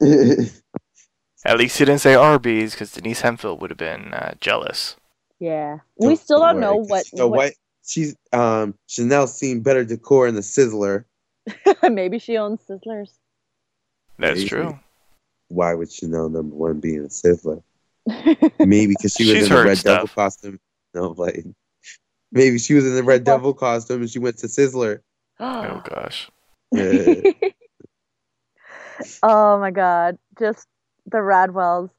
At 1.44 1.58
least 1.58 1.78
he 1.78 1.84
didn't 1.84 2.00
say 2.00 2.14
Arby's 2.14 2.72
because 2.72 2.92
Denise 2.92 3.20
Hemphill 3.20 3.58
would 3.58 3.70
have 3.70 3.76
been 3.78 4.14
uh, 4.14 4.34
jealous. 4.40 4.96
yeah, 5.38 5.78
we 5.98 6.16
still 6.16 6.40
don't 6.40 6.58
know 6.60 6.76
what. 6.76 7.04
You 7.12 7.18
know 7.18 7.28
what 7.28 7.36
what? 7.38 7.52
She's 7.86 8.16
um 8.32 8.74
Chanel's 8.88 9.36
seen 9.36 9.60
better 9.60 9.84
decor 9.84 10.26
in 10.26 10.34
the 10.34 10.40
Sizzler. 10.40 11.04
maybe 11.90 12.18
she 12.18 12.38
owns 12.38 12.60
Sizzlers. 12.62 13.10
That's 14.18 14.38
Maybe. 14.38 14.48
true. 14.48 14.78
Why 15.48 15.74
would 15.74 15.92
Chanel 15.92 16.30
number 16.30 16.54
one 16.56 16.80
be 16.80 16.94
in 16.94 17.04
a 17.04 17.08
Sizzler? 17.08 17.62
Maybe 18.58 18.94
because 18.96 19.12
she 19.14 19.24
was 19.30 19.34
She's 19.42 19.50
in 19.50 19.54
the 19.54 19.64
Red 19.64 19.76
stuff. 19.78 19.96
Devil 19.96 20.08
costume. 20.14 20.60
No, 20.94 21.08
like 21.18 21.44
maybe 22.32 22.58
she 22.58 22.72
was 22.72 22.86
in 22.86 22.94
the 22.94 23.02
Red 23.02 23.26
Well- 23.26 23.36
Devil 23.38 23.52
costume 23.54 24.00
and 24.00 24.10
she 24.10 24.18
went 24.18 24.38
to 24.38 24.46
Sizzler. 24.46 25.00
Oh 25.38 25.82
gosh. 25.90 26.30
Yeah. 26.72 27.32
oh 29.22 29.58
my 29.58 29.70
god, 29.70 30.18
just 30.38 30.66
the 31.06 31.18
Radwells. 31.18 31.90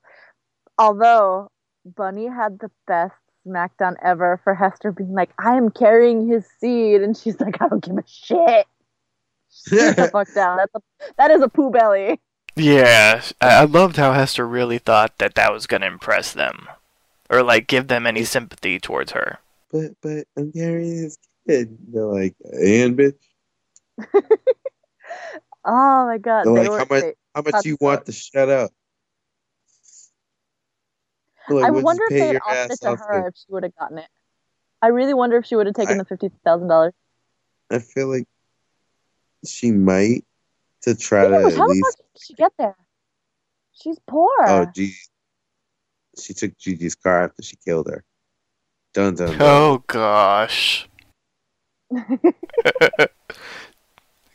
Although 0.78 1.52
Bunny 1.86 2.28
had 2.28 2.60
the 2.60 2.70
best 2.88 3.14
smackdown 3.48 3.96
ever 4.04 4.40
for 4.44 4.54
Hester 4.56 4.92
being 4.92 5.14
like, 5.14 5.30
I 5.40 5.56
am 5.56 5.70
carrying 5.70 6.28
his 6.28 6.46
seed, 6.60 7.02
and 7.02 7.16
she's 7.16 7.40
like, 7.40 7.62
I 7.62 7.68
don't 7.68 7.84
give 7.84 7.98
a 7.98 8.04
shit. 8.08 8.66
Sit 9.50 9.96
the 9.96 10.10
fuck 10.10 10.34
down. 10.34 10.58
That's 10.58 10.76
a, 10.76 10.82
that 11.18 11.32
is 11.32 11.42
a 11.42 11.48
poo 11.48 11.70
belly. 11.72 12.20
Yeah, 12.58 13.22
I-, 13.42 13.62
I 13.62 13.64
loved 13.66 13.96
how 13.98 14.14
Hester 14.14 14.48
really 14.48 14.78
thought 14.80 15.18
that 15.20 15.36
that 15.36 15.54
was 15.54 15.68
gonna 15.68 15.86
impress 15.88 16.34
them, 16.34 16.68
or 17.30 17.42
like 17.44 17.68
give 17.68 17.88
them 17.88 18.06
any 18.08 18.24
sympathy 18.26 18.80
towards 18.80 19.12
her. 19.14 19.40
but 19.72 19.92
but 20.02 20.26
I'm 20.38 20.52
carrying 20.52 21.04
his 21.04 21.18
kid. 21.48 21.78
They're 21.88 22.04
like, 22.06 22.36
and 22.52 22.98
bitch, 22.98 23.16
Oh 25.68 26.06
my 26.06 26.18
god. 26.18 26.46
They're 26.46 26.54
they 26.54 26.68
like, 26.68 26.70
were, 26.70 26.78
how 26.80 26.86
much- 26.90 27.02
they- 27.02 27.14
how 27.34 27.42
much 27.42 27.66
you 27.66 27.78
want 27.82 28.06
to 28.06 28.12
shut 28.14 28.48
up? 28.50 28.72
They're 31.48 31.58
like, 31.58 31.68
I 31.68 31.70
wonder 31.72 32.04
if 32.06 32.10
they 32.10 32.20
had 32.28 32.34
your 32.34 32.42
offered 32.48 32.72
it 32.72 32.80
to 32.82 32.90
off 32.90 33.00
her 33.00 33.22
to-" 33.22 33.28
if 33.28 33.36
she 33.36 33.46
would 33.50 33.64
have 33.64 33.76
gotten 33.76 33.98
it. 34.00 34.08
I 34.82 34.88
really 34.88 35.14
wonder 35.14 35.38
if 35.38 35.46
she 35.46 35.56
would 35.56 35.66
have 35.68 35.76
taken 35.76 35.96
I- 35.96 35.98
the 36.00 36.06
fifty 36.06 36.30
thousand 36.44 36.68
dollars. 36.68 36.94
I 37.72 37.80
feel 37.80 38.08
like 38.08 38.28
she 39.46 39.72
might 39.72 40.24
to 40.82 40.96
try 40.96 41.28
to 41.28 41.34
How 41.34 41.48
at 41.48 41.56
the 41.56 41.64
least. 41.66 41.86
fuck 41.86 41.96
did 42.14 42.24
she 42.24 42.34
get 42.36 42.52
there? 42.60 42.76
She's 43.74 43.98
poor. 44.08 44.30
Oh, 44.46 44.66
Gigi. 44.74 44.96
She 46.20 46.34
took 46.34 46.58
Gigi's 46.58 46.96
car 46.96 47.24
after 47.26 47.42
she 47.44 47.56
killed 47.58 47.88
her. 47.90 48.04
Dun 48.94 49.16
dun. 49.16 49.30
dun. 49.30 49.38
Oh 49.42 49.84
gosh. 49.88 50.88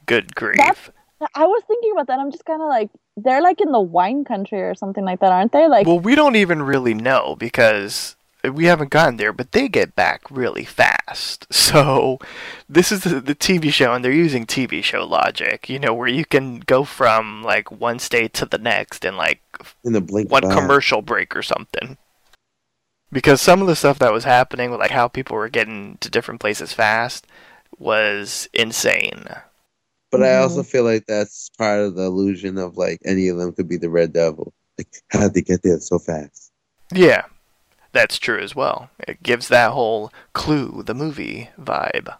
Good 0.06 0.34
grief. 0.34 0.90
I 1.34 1.44
was 1.46 1.62
thinking 1.66 1.92
about 1.92 2.06
that. 2.06 2.18
I'm 2.18 2.30
just 2.30 2.44
kind 2.44 2.62
of 2.62 2.68
like, 2.68 2.90
they're 3.16 3.42
like 3.42 3.60
in 3.60 3.72
the 3.72 3.80
wine 3.80 4.24
country 4.24 4.60
or 4.62 4.74
something 4.74 5.04
like 5.04 5.20
that, 5.20 5.32
aren't 5.32 5.52
they? 5.52 5.68
Like, 5.68 5.86
well, 5.86 5.98
we 5.98 6.14
don't 6.14 6.36
even 6.36 6.62
really 6.62 6.94
know 6.94 7.36
because 7.38 8.16
we 8.42 8.64
haven't 8.64 8.90
gotten 8.90 9.16
there, 9.18 9.32
but 9.32 9.52
they 9.52 9.68
get 9.68 9.94
back 9.94 10.22
really 10.30 10.64
fast. 10.64 11.46
So, 11.70 12.18
this 12.68 12.90
is 12.90 13.04
the, 13.04 13.20
the 13.20 13.34
TV 13.34 13.72
show, 13.72 13.92
and 13.92 14.04
they're 14.04 14.10
using 14.10 14.44
TV 14.44 14.82
show 14.82 15.04
logic, 15.04 15.68
you 15.68 15.78
know, 15.78 15.94
where 15.94 16.08
you 16.08 16.24
can 16.24 16.58
go 16.60 16.82
from 16.84 17.44
like 17.44 17.70
one 17.70 18.00
state 18.00 18.32
to 18.34 18.46
the 18.46 18.58
next 18.58 19.04
in 19.04 19.16
like 19.16 19.40
In 19.84 19.92
the 19.92 20.00
blink. 20.00 20.30
one 20.30 20.42
of 20.42 20.50
an 20.50 20.56
eye. 20.58 20.60
commercial 20.60 21.00
break 21.00 21.36
or 21.36 21.42
something. 21.42 21.96
Because 23.12 23.40
some 23.40 23.60
of 23.60 23.68
the 23.68 23.76
stuff 23.76 23.98
that 24.00 24.12
was 24.12 24.24
happening, 24.24 24.70
with 24.70 24.80
like 24.80 24.90
how 24.90 25.06
people 25.06 25.36
were 25.36 25.48
getting 25.48 25.96
to 26.00 26.10
different 26.10 26.40
places 26.40 26.72
fast, 26.72 27.26
was 27.78 28.48
insane. 28.52 29.26
But 30.10 30.22
I 30.22 30.28
Mhm. 30.28 30.42
also 30.42 30.62
feel 30.62 30.82
like 30.84 31.06
that's 31.06 31.50
part 31.56 31.80
of 31.80 31.94
the 31.94 32.02
illusion 32.02 32.58
of 32.58 32.76
like 32.76 33.00
any 33.04 33.28
of 33.28 33.36
them 33.36 33.52
could 33.52 33.68
be 33.68 33.76
the 33.76 33.90
Red 33.90 34.12
Devil. 34.12 34.52
Like, 34.78 34.88
how 35.10 35.20
did 35.20 35.34
they 35.34 35.42
get 35.42 35.62
there 35.62 35.78
so 35.80 35.98
fast? 35.98 36.50
Yeah, 36.92 37.24
that's 37.92 38.18
true 38.18 38.38
as 38.40 38.54
well. 38.56 38.90
It 39.06 39.22
gives 39.22 39.48
that 39.48 39.70
whole 39.72 40.12
clue, 40.32 40.82
the 40.84 40.94
movie 40.94 41.50
vibe. 41.60 42.16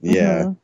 Yeah. 0.00 0.42
mhm. 0.44 0.56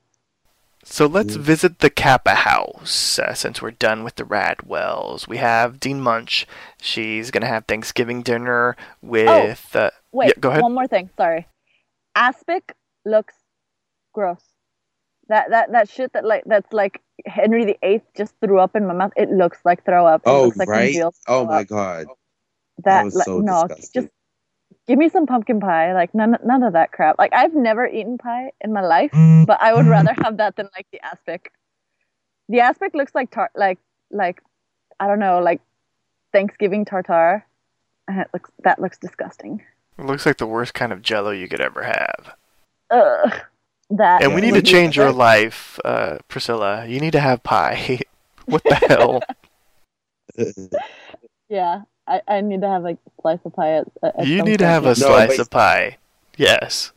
So 0.84 1.04
let's 1.06 1.34
visit 1.34 1.80
the 1.80 1.90
Kappa 1.90 2.34
house 2.34 3.18
uh, 3.18 3.34
since 3.34 3.60
we're 3.60 3.72
done 3.72 4.04
with 4.04 4.14
the 4.16 4.24
Radwells. 4.24 5.28
We 5.28 5.36
have 5.36 5.80
Dean 5.80 6.00
Munch. 6.00 6.46
She's 6.80 7.30
gonna 7.30 7.46
have 7.46 7.66
Thanksgiving 7.66 8.22
dinner 8.22 8.74
with. 9.02 9.76
Uh, 9.76 9.90
Wait, 10.12 10.28
Yeah, 10.28 10.32
go 10.40 10.48
ahead. 10.50 10.62
one 10.62 10.72
more 10.72 10.86
thing. 10.86 11.10
Sorry. 11.16 11.46
Aspic 12.16 12.72
looks 13.04 13.34
gross. 14.14 14.40
That 15.28 15.50
that 15.50 15.72
that 15.72 15.88
shit 15.90 16.12
that 16.14 16.24
like 16.24 16.44
that's 16.46 16.72
like 16.72 17.00
Henry 17.26 17.76
VIII 17.82 18.02
just 18.16 18.34
threw 18.40 18.58
up 18.58 18.74
in 18.76 18.86
my 18.86 18.94
mouth. 18.94 19.12
It 19.16 19.30
looks 19.30 19.58
like 19.64 19.84
throw 19.84 20.06
up. 20.06 20.22
It 20.26 20.30
Oh, 20.30 20.44
looks 20.44 20.56
like 20.56 20.68
right? 20.68 20.92
Neil 20.94 21.14
Oh 21.26 21.44
my 21.44 21.60
up. 21.60 21.66
god. 21.68 22.06
That, 22.84 22.84
That 22.84 23.04
was 23.04 23.14
like, 23.14 23.24
so 23.26 23.40
no, 23.40 23.66
disgusting. 23.68 24.02
just 24.02 24.08
give 24.86 24.98
me 24.98 25.08
some 25.08 25.26
pumpkin 25.26 25.60
pie. 25.60 25.92
Like 25.92 26.14
none 26.14 26.38
none 26.44 26.62
of 26.62 26.72
that 26.74 26.92
crap. 26.92 27.18
Like 27.18 27.32
I've 27.34 27.54
never 27.54 27.86
eaten 27.86 28.16
pie 28.18 28.52
in 28.62 28.72
my 28.72 28.80
life, 28.80 29.10
mm, 29.12 29.44
but 29.46 29.60
I 29.60 29.74
would 29.74 29.86
mm. 29.86 29.90
rather 29.90 30.14
have 30.22 30.38
that 30.38 30.56
than 30.56 30.68
like 30.74 30.86
the 30.92 31.00
aspic. 31.04 31.52
The 32.48 32.60
aspic 32.60 32.94
looks 32.94 33.14
like 33.14 33.30
tar 33.30 33.50
like 33.54 33.78
like 34.10 34.42
I 34.98 35.06
don't 35.06 35.18
know 35.18 35.40
like 35.40 35.60
Thanksgiving 36.32 36.84
tartar, 36.86 37.44
And 38.06 38.20
it 38.20 38.28
looks 38.32 38.50
that 38.64 38.80
looks 38.80 38.96
disgusting. 38.98 39.62
it 39.98 40.04
looks 40.06 40.24
like 40.24 40.38
the 40.38 40.46
worst 40.46 40.72
kind 40.72 40.92
of 40.92 41.02
Jello 41.02 41.30
you 41.32 41.48
could 41.48 41.60
ever 41.60 41.82
have. 41.82 42.34
Ugh. 42.90 43.32
That 43.90 44.22
And 44.22 44.34
we 44.34 44.40
need 44.42 44.54
to 44.54 44.62
change 44.62 44.96
your 44.96 45.12
life, 45.12 45.78
uh, 45.84 46.18
Priscilla. 46.28 46.86
You 46.86 47.00
need 47.00 47.12
to 47.12 47.20
have 47.20 47.42
pie. 47.42 48.00
what 48.46 48.62
the 48.64 48.74
hell? 48.88 49.22
Yeah, 51.50 51.82
I, 52.06 52.20
I 52.28 52.40
need 52.42 52.60
to 52.60 52.68
have 52.68 52.82
like 52.82 52.98
a 53.06 53.22
slice 53.22 53.38
of 53.46 53.54
pie. 53.54 53.78
At, 53.78 53.86
at 54.02 54.26
You 54.26 54.38
some 54.38 54.48
need 54.48 54.58
to 54.58 54.66
have 54.66 54.84
a 54.84 54.88
No, 54.88 54.94
slice 54.94 55.28
but- 55.30 55.38
of 55.40 55.50
pie. 55.50 55.96
Yes. 56.36 56.92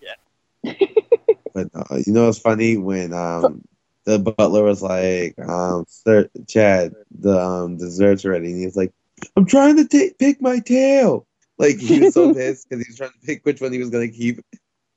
But 1.54 1.70
uh, 1.74 1.96
you 2.06 2.14
know 2.14 2.26
what's 2.28 2.38
funny 2.40 2.78
when 2.78 3.14
um 3.14 3.64
the 4.06 4.20
butler 4.20 4.64
was 4.64 4.82
like, 4.82 5.36
um, 5.40 5.86
Sir 5.88 6.30
Chad, 6.48 6.94
the 7.20 7.40
um 7.40 7.78
dessert's 7.78 8.26
ready, 8.26 8.48
and 8.52 8.60
he 8.60 8.66
was 8.66 8.76
like, 8.76 8.92
I'm 9.36 9.46
trying 9.46 9.78
to 9.78 9.88
ta 9.88 10.14
pick 10.20 10.42
my 10.42 10.60
tail. 10.60 11.26
Like 11.58 11.78
he 11.78 12.00
was 12.02 12.14
so 12.14 12.34
pissed 12.34 12.68
because 12.70 12.86
he 12.86 12.90
was 12.90 12.98
trying 12.98 13.12
to 13.12 13.26
pick 13.26 13.46
which 13.46 13.62
one 13.62 13.72
he 13.72 13.80
was 13.80 13.90
gonna 13.90 14.08
keep. 14.10 14.44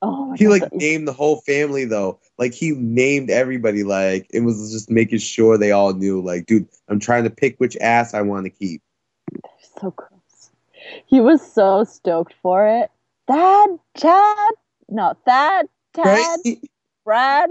Oh 0.04 0.36
He 0.36 0.44
God, 0.44 0.50
like 0.50 0.72
named 0.72 1.08
the 1.08 1.12
whole 1.14 1.42
family 1.42 1.86
though. 1.86 2.20
Like 2.38 2.54
he 2.54 2.72
named 2.72 3.30
everybody. 3.30 3.84
Like 3.84 4.28
it 4.30 4.40
was 4.40 4.72
just 4.72 4.90
making 4.90 5.18
sure 5.20 5.58
they 5.58 5.72
all 5.72 5.94
knew. 5.94 6.20
Like, 6.22 6.46
dude, 6.46 6.68
I'm 6.88 7.00
trying 7.00 7.24
to 7.24 7.30
pick 7.30 7.58
which 7.58 7.76
ass 7.78 8.14
I 8.14 8.22
want 8.22 8.44
to 8.46 8.50
keep. 8.50 8.82
so 9.80 9.92
gross. 9.92 10.50
He 11.06 11.20
was 11.20 11.42
so 11.42 11.84
stoked 11.84 12.34
for 12.42 12.68
it. 12.68 12.90
Dad, 13.28 13.70
Chad, 13.96 14.54
no, 14.90 15.14
Thad, 15.26 15.66
Tad, 15.94 16.40
Right? 16.44 16.58
Brad. 17.04 17.50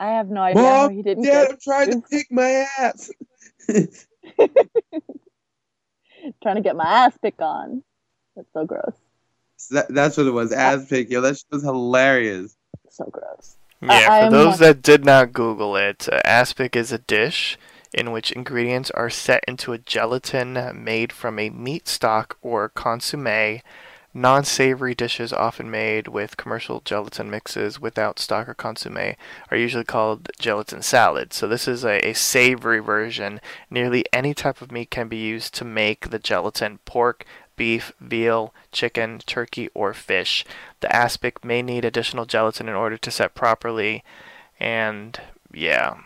I 0.00 0.08
have 0.08 0.28
no 0.30 0.42
idea 0.42 0.62
Mom, 0.62 0.90
he 0.90 1.02
didn't 1.02 1.24
Dad, 1.24 1.48
I'm 1.52 1.58
trying 1.62 1.90
to 1.90 1.96
pick 2.10 2.26
my 2.30 2.66
ass. 2.78 3.10
trying 6.42 6.56
to 6.56 6.62
get 6.62 6.76
my 6.76 6.86
ass 6.86 7.16
picked 7.22 7.40
on. 7.42 7.82
That's 8.36 8.48
so 8.52 8.66
gross. 8.66 8.94
That, 9.70 9.86
that's 9.88 10.16
what 10.16 10.26
it 10.26 10.32
was. 10.32 10.52
Ass 10.52 10.86
pick. 10.88 11.10
Yo, 11.10 11.20
that 11.20 11.36
shit 11.36 11.46
was 11.50 11.62
hilarious. 11.62 12.56
So 12.90 13.04
gross. 13.06 13.56
Yeah, 13.82 13.90
I 13.90 14.00
for 14.20 14.26
am 14.26 14.32
those 14.32 14.46
not- 14.46 14.58
that 14.60 14.82
did 14.82 15.04
not 15.04 15.32
Google 15.32 15.76
it, 15.76 16.08
uh, 16.10 16.20
aspic 16.24 16.74
is 16.76 16.92
a 16.92 16.98
dish 16.98 17.58
in 17.92 18.10
which 18.12 18.32
ingredients 18.32 18.90
are 18.92 19.10
set 19.10 19.44
into 19.46 19.72
a 19.72 19.78
gelatin 19.78 20.58
made 20.74 21.12
from 21.12 21.38
a 21.38 21.50
meat 21.50 21.86
stock 21.88 22.36
or 22.42 22.68
consomme. 22.68 23.60
Non 24.16 24.44
savory 24.44 24.94
dishes, 24.94 25.32
often 25.32 25.68
made 25.68 26.06
with 26.06 26.36
commercial 26.36 26.80
gelatin 26.84 27.28
mixes 27.28 27.80
without 27.80 28.20
stock 28.20 28.48
or 28.48 28.54
consomme, 28.54 29.16
are 29.50 29.56
usually 29.56 29.82
called 29.82 30.28
gelatin 30.38 30.82
salad. 30.82 31.32
So, 31.32 31.48
this 31.48 31.66
is 31.66 31.84
a, 31.84 31.98
a 32.08 32.12
savory 32.14 32.78
version. 32.78 33.40
Nearly 33.70 34.04
any 34.12 34.32
type 34.32 34.62
of 34.62 34.70
meat 34.70 34.90
can 34.92 35.08
be 35.08 35.16
used 35.16 35.52
to 35.54 35.64
make 35.64 36.10
the 36.10 36.20
gelatin 36.20 36.78
pork, 36.84 37.24
beef, 37.56 37.92
veal, 38.00 38.52
chicken, 38.72 39.20
turkey, 39.26 39.68
or 39.74 39.94
fish. 39.94 40.44
The 40.80 40.94
aspic 40.94 41.44
may 41.44 41.62
need 41.62 41.84
additional 41.84 42.24
gelatin 42.24 42.68
in 42.68 42.74
order 42.74 42.96
to 42.96 43.10
set 43.10 43.34
properly, 43.34 44.02
and 44.58 45.18
yeah. 45.52 45.98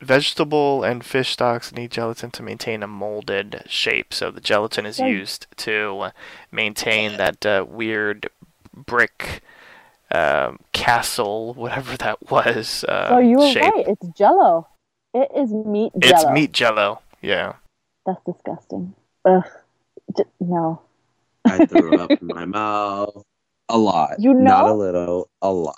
Vegetable 0.00 0.82
and 0.82 1.04
fish 1.04 1.30
stocks 1.30 1.72
need 1.72 1.90
gelatin 1.90 2.30
to 2.30 2.42
maintain 2.42 2.82
a 2.82 2.86
molded 2.86 3.62
shape, 3.66 4.14
so 4.14 4.30
the 4.30 4.40
gelatin 4.40 4.86
is 4.86 4.98
used 4.98 5.46
to 5.58 6.10
maintain 6.50 7.18
that 7.18 7.44
uh, 7.44 7.66
weird 7.68 8.30
brick 8.74 9.42
um, 10.12 10.58
castle, 10.72 11.54
whatever 11.54 11.96
that 11.98 12.30
was. 12.30 12.84
Uh, 12.88 13.08
oh, 13.10 13.18
you 13.18 13.38
were 13.38 13.50
shape. 13.50 13.62
right. 13.62 13.88
It's 13.88 14.08
Jello. 14.16 14.66
It 15.12 15.28
is 15.36 15.52
meat 15.52 15.92
jello. 15.98 16.14
It's 16.14 16.30
meat 16.30 16.52
jello. 16.52 17.00
Yeah. 17.20 17.54
That's 18.06 18.20
disgusting. 18.24 18.94
Ugh. 19.24 19.44
J- 20.16 20.24
no. 20.40 20.80
I 21.44 21.64
threw 21.66 21.98
up 21.98 22.10
in 22.10 22.18
my 22.26 22.44
mouth 22.44 23.24
a 23.68 23.78
lot. 23.78 24.16
You 24.18 24.34
know? 24.34 24.40
Not 24.42 24.70
a 24.70 24.74
little, 24.74 25.30
a 25.42 25.50
lot. 25.52 25.76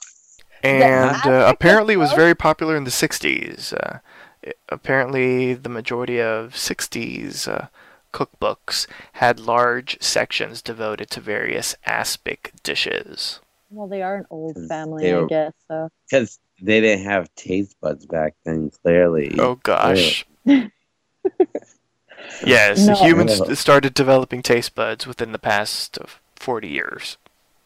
And 0.65 1.17
uh, 1.27 1.47
apparently 1.49 1.95
it 1.95 1.99
was 1.99 2.13
very 2.13 2.35
popular 2.35 2.77
in 2.77 2.85
the 2.85 2.91
60s. 2.91 3.73
Uh, 3.73 3.99
it- 4.43 4.59
apparently, 4.69 5.55
the 5.55 5.69
majority 5.69 6.21
of 6.21 6.53
60s 6.55 7.49
uh, 7.49 7.67
cookbooks 8.13 8.87
had 9.15 9.41
large 9.41 10.01
sections 10.03 10.63
devoted 10.63 11.11
to 11.11 11.21
various 11.21 11.75
aspic 11.87 12.53
dishes. 12.63 13.41
Well, 13.71 13.89
they 13.89 14.03
are 14.03 14.17
an 14.17 14.27
old 14.31 14.57
family, 14.69 15.05
they 15.05 15.13
I 15.15 15.21
were- 15.21 15.27
guess. 15.27 15.53
So 15.69 15.89
Because 16.11 16.39
they 16.61 16.81
didn't 16.81 17.07
have 17.07 17.35
taste 17.35 17.75
buds 17.81 18.07
back 18.07 18.35
then, 18.45 18.71
clearly. 18.83 19.35
Oh 19.39 19.57
gosh. 19.63 20.25
yes, 22.45 22.87
No. 22.87 22.95
humans 22.95 23.41
Yeah. 23.47 23.55
started 23.55 23.95
developing 23.95 24.43
taste 24.43 24.75
buds 24.75 25.07
within 25.07 25.33
the 25.33 25.39
past 25.39 25.99
uh, 26.01 26.05
40 26.37 26.69
years. 26.69 27.17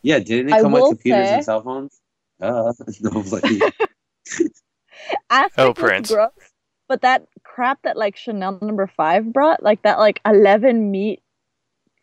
Yeah, 0.03 0.19
didn't 0.21 0.53
I 0.53 0.59
it 0.59 0.63
come 0.63 0.73
with 0.73 0.85
computers 0.89 1.29
say- 1.29 1.35
and 1.35 1.45
cell 1.45 1.63
phones? 1.63 2.01
Uh, 2.41 2.73
no, 3.01 3.21
like, 3.33 3.43
aspic 5.31 5.53
Oh, 5.59 5.69
was 5.69 5.75
Prince. 5.77 6.11
gross, 6.11 6.31
but 6.89 7.03
that 7.03 7.27
crap 7.45 7.81
that 7.83 7.97
like 7.97 8.17
Chanel 8.17 8.59
number 8.61 8.87
five 8.87 9.33
brought, 9.33 9.63
like 9.63 9.83
that 9.83 9.99
like 9.99 10.21
eleven 10.27 10.91
meat 10.91 11.23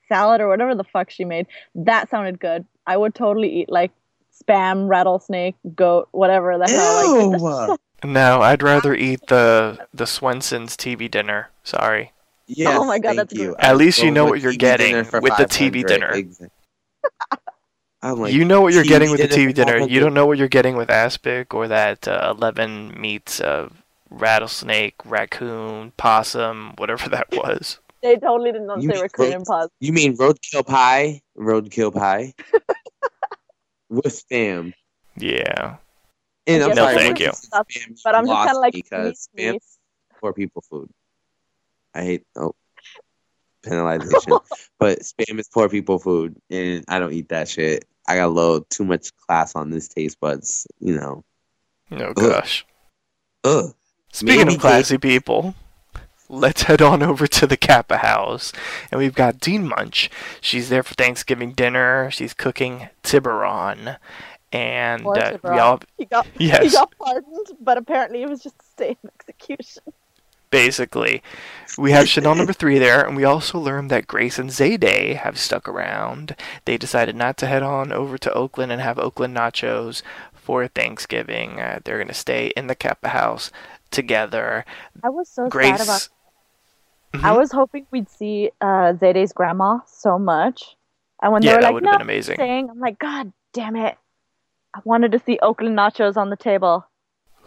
salad 0.09 0.41
or 0.41 0.47
whatever 0.47 0.75
the 0.75 0.83
fuck 0.83 1.09
she 1.09 1.25
made, 1.25 1.47
that 1.75 2.09
sounded 2.09 2.39
good. 2.39 2.65
I 2.87 2.97
would 2.97 3.13
totally 3.15 3.61
eat 3.61 3.69
like 3.69 3.91
spam, 4.43 4.87
rattlesnake, 4.89 5.55
goat, 5.75 6.09
whatever 6.11 6.57
the 6.57 6.67
hell. 6.69 7.21
Like, 7.31 7.31
Ew. 7.33 7.39
so- 7.39 7.77
No, 8.05 8.41
I'd 8.41 8.61
rather 8.63 8.93
eat 8.93 9.27
the 9.27 9.87
the 9.93 10.05
Swanson's 10.07 10.75
TV 10.75 11.09
dinner. 11.09 11.49
Sorry. 11.63 12.11
Yes, 12.47 12.77
Oh 12.79 12.85
my 12.85 12.99
God, 12.99 13.09
thank 13.15 13.17
that's 13.29 13.33
you. 13.33 13.45
gross. 13.49 13.55
At 13.59 13.77
least 13.77 14.01
you 14.03 14.11
know 14.11 14.25
what 14.25 14.41
you're 14.41 14.53
getting 14.53 14.95
with 14.95 15.11
the 15.11 15.45
TV 15.45 15.85
dinner. 15.85 16.11
Exa- 16.13 16.49
I'm 18.01 18.19
like, 18.19 18.33
you 18.33 18.43
know 18.43 18.61
what 18.61 18.73
you're 18.73 18.83
TV 18.83 18.87
getting 18.89 19.11
with 19.11 19.21
the 19.21 19.27
TV 19.29 19.53
dinner. 19.53 19.77
You 19.79 19.99
don't 20.01 20.13
know 20.13 20.25
what 20.25 20.37
you're 20.37 20.49
getting 20.49 20.75
with 20.75 20.89
aspic 20.89 21.53
or 21.53 21.67
that 21.69 22.05
uh, 22.07 22.33
11 22.37 22.99
meats 22.99 23.39
of 23.39 23.81
rattlesnake, 24.09 24.95
raccoon, 25.05 25.91
possum, 25.97 26.73
whatever 26.77 27.07
that 27.15 27.27
was. 27.31 27.79
they 28.01 28.17
totally 28.17 28.51
did 28.51 28.63
not 28.63 28.81
You 28.81 28.93
say 28.93 29.01
raccoon 29.01 29.25
roast- 29.25 29.35
and 29.37 29.45
pause. 29.45 29.69
You 29.79 29.93
mean 29.93 30.17
roadkill 30.17 30.65
pie? 30.67 31.21
Roadkill 31.37 31.93
pie 31.93 32.33
with 33.89 34.05
spam. 34.05 34.73
Yeah. 35.17 35.77
And 36.45 36.61
I'm 36.63 36.69
No, 36.71 36.75
sorry, 36.75 36.95
thank 36.95 37.19
you. 37.21 37.31
Stuff. 37.31 37.67
But 38.03 38.15
I'm 38.15 38.25
just 38.25 38.35
kind 38.37 38.49
of 38.57 38.61
like 38.61 38.73
because 38.73 39.29
meat, 39.33 39.45
spam 39.45 39.51
meat. 39.53 39.63
poor 40.19 40.33
people 40.33 40.61
food. 40.69 40.89
I 41.93 42.03
hate 42.03 42.25
oh 42.35 42.55
penalization, 43.65 44.39
but 44.79 44.99
spam 44.99 45.39
is 45.39 45.47
poor 45.47 45.69
people 45.69 45.99
food, 45.99 46.35
and 46.49 46.83
I 46.87 46.99
don't 46.99 47.13
eat 47.13 47.29
that 47.29 47.47
shit. 47.47 47.85
I 48.07 48.15
got 48.15 48.27
a 48.27 48.29
little 48.29 48.61
too 48.69 48.83
much 48.83 49.15
class 49.15 49.55
on 49.55 49.69
this 49.69 49.87
taste 49.87 50.19
buds, 50.19 50.67
you 50.79 50.95
know. 50.95 51.23
Oh 51.91 52.13
gosh. 52.13 52.65
Ugh. 53.43 53.73
Speaking 54.11 54.45
Maybe 54.45 54.55
of 54.55 54.61
classy 54.61 54.97
people, 54.97 55.55
let's 56.29 56.63
head 56.63 56.81
on 56.81 57.01
over 57.01 57.27
to 57.27 57.47
the 57.47 57.57
Kappa 57.57 57.97
house. 57.97 58.51
And 58.91 58.99
we've 58.99 59.15
got 59.15 59.39
Dean 59.39 59.67
Munch. 59.67 60.09
She's 60.41 60.69
there 60.69 60.83
for 60.83 60.93
Thanksgiving 60.95 61.53
dinner. 61.53 62.09
She's 62.11 62.33
cooking 62.33 62.89
Tiburon. 63.03 63.97
And 64.51 65.01
Poor 65.03 65.17
uh, 65.17 65.37
we 65.43 65.57
all, 65.57 65.79
He 65.97 66.05
got 66.05 66.27
yes. 66.37 66.63
he 66.63 66.69
got 66.69 66.93
pardoned, 66.99 67.47
but 67.59 67.77
apparently 67.77 68.21
it 68.21 68.29
was 68.29 68.41
just 68.41 68.55
a 68.59 68.65
stay 68.65 68.97
of 69.03 69.09
execution. 69.19 69.83
Basically. 70.53 71.21
We 71.77 71.91
have 71.91 72.07
Chanel 72.07 72.35
number 72.35 72.53
three 72.53 72.77
there, 72.79 73.03
and 73.05 73.17
we 73.17 73.23
also 73.25 73.57
learned 73.59 73.89
that 73.89 74.07
Grace 74.07 74.37
and 74.39 74.49
Zayday 74.51 75.15
have 75.15 75.37
stuck 75.39 75.67
around. 75.67 76.35
They 76.65 76.77
decided 76.77 77.15
not 77.15 77.35
to 77.37 77.47
head 77.47 77.63
on 77.63 77.91
over 77.91 78.17
to 78.19 78.31
Oakland 78.33 78.71
and 78.71 78.79
have 78.79 78.99
Oakland 78.99 79.35
nachos 79.35 80.03
for 80.33 80.67
Thanksgiving. 80.67 81.59
Uh, 81.59 81.79
they're 81.83 81.97
going 81.97 82.07
to 82.09 82.13
stay 82.13 82.53
in 82.55 82.67
the 82.67 82.75
Kappa 82.75 83.09
house 83.09 83.49
together. 83.89 84.63
I 85.03 85.09
was 85.09 85.27
so 85.29 85.49
Grace. 85.49 85.77
sad 85.77 85.81
about. 85.81 86.09
Mhm. 87.15 87.23
I 87.23 87.31
was 87.37 87.51
hoping 87.51 87.85
we'd 87.91 88.09
see 88.09 88.51
uh, 88.61 88.93
Zayday's 88.93 89.33
grandma 89.33 89.79
so 89.87 90.17
much, 90.19 90.75
and 91.21 91.33
when 91.33 91.41
yeah, 91.43 91.51
they 91.51 91.57
were 91.57 91.73
like, 91.73 91.83
"No," 91.83 91.91
been 91.93 92.01
amazing. 92.01 92.37
saying, 92.37 92.69
I'm 92.69 92.79
like, 92.79 92.97
God 92.99 93.33
damn 93.53 93.75
it! 93.75 93.97
I 94.75 94.79
wanted 94.83 95.11
to 95.13 95.19
see 95.19 95.37
Oakland 95.41 95.77
nachos 95.77 96.17
on 96.17 96.29
the 96.29 96.35
table. 96.37 96.85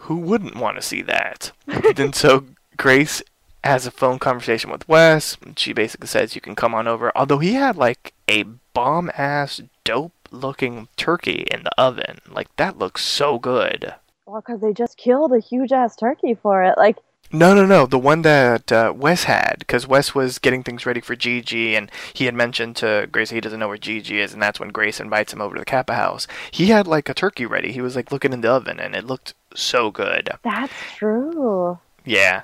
who 0.01 0.17
wouldn't 0.17 0.55
want 0.55 0.75
to 0.77 0.81
see 0.81 1.01
that? 1.01 1.51
and 1.97 2.13
so 2.15 2.45
Grace 2.77 3.21
has 3.63 3.85
a 3.85 3.91
phone 3.91 4.19
conversation 4.19 4.71
with 4.71 4.87
Wes. 4.87 5.37
She 5.55 5.73
basically 5.73 6.07
says 6.07 6.35
you 6.35 6.41
can 6.41 6.55
come 6.55 6.73
on 6.73 6.87
over. 6.87 7.11
Although 7.15 7.39
he 7.39 7.53
had 7.53 7.75
like 7.75 8.13
a 8.29 8.43
bomb 8.73 9.11
ass 9.17 9.61
dope 9.83 10.13
looking 10.31 10.87
turkey 10.95 11.45
in 11.51 11.63
the 11.63 11.71
oven. 11.77 12.19
Like 12.29 12.53
that 12.57 12.77
looks 12.77 13.03
so 13.03 13.39
good. 13.39 13.95
Well, 14.25 14.41
because 14.41 14.61
they 14.61 14.73
just 14.73 14.97
killed 14.97 15.33
a 15.33 15.39
huge 15.39 15.71
ass 15.71 15.95
turkey 15.95 16.35
for 16.35 16.63
it. 16.63 16.77
Like 16.77 16.97
no, 17.31 17.53
no, 17.53 17.65
no. 17.65 17.85
The 17.85 17.99
one 17.99 18.21
that 18.21 18.71
uh, 18.71 18.93
Wes 18.95 19.25
had, 19.25 19.55
because 19.59 19.85
Wes 19.85 20.15
was 20.15 20.39
getting 20.39 20.63
things 20.63 20.85
ready 20.85 21.01
for 21.01 21.13
Gigi, 21.13 21.75
and 21.75 21.91
he 22.13 22.23
had 22.23 22.33
mentioned 22.33 22.77
to 22.77 23.09
Grace 23.11 23.31
he 23.31 23.41
doesn't 23.41 23.59
know 23.59 23.67
where 23.67 23.77
Gigi 23.77 24.21
is, 24.21 24.33
and 24.33 24.41
that's 24.41 24.61
when 24.61 24.69
Grace 24.69 25.01
invites 25.01 25.33
him 25.33 25.41
over 25.41 25.55
to 25.55 25.59
the 25.59 25.65
Kappa 25.65 25.95
house. 25.95 26.25
He 26.51 26.67
had 26.67 26.87
like 26.87 27.09
a 27.09 27.13
turkey 27.13 27.45
ready. 27.45 27.73
He 27.73 27.81
was 27.81 27.97
like 27.97 28.13
looking 28.13 28.31
in 28.31 28.41
the 28.41 28.51
oven, 28.51 28.79
and 28.79 28.95
it 28.95 29.03
looked 29.05 29.33
so 29.53 29.91
good. 29.91 30.29
That's 30.43 30.73
true. 30.95 31.79
Yeah. 32.05 32.43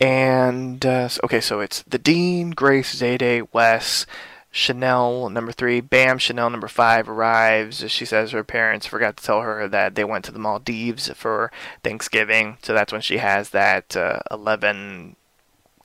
And 0.00 0.84
uh, 0.86 1.08
okay, 1.24 1.40
so 1.40 1.60
it's 1.60 1.82
the 1.82 1.98
Dean, 1.98 2.50
Grace, 2.50 2.94
Zayday, 2.98 3.46
Wes, 3.52 4.06
Chanel 4.50 5.28
number 5.28 5.52
three. 5.52 5.80
Bam, 5.80 6.18
Chanel 6.18 6.48
number 6.48 6.68
five 6.68 7.08
arrives. 7.08 7.88
She 7.90 8.06
says 8.06 8.30
her 8.30 8.42
parents 8.42 8.86
forgot 8.86 9.18
to 9.18 9.24
tell 9.24 9.42
her 9.42 9.68
that 9.68 9.94
they 9.94 10.04
went 10.04 10.24
to 10.24 10.32
the 10.32 10.38
Maldives 10.38 11.10
for 11.14 11.52
Thanksgiving, 11.84 12.56
so 12.62 12.72
that's 12.72 12.92
when 12.92 13.02
she 13.02 13.18
has 13.18 13.50
that 13.50 13.94
uh, 13.96 14.20
eleven 14.30 15.16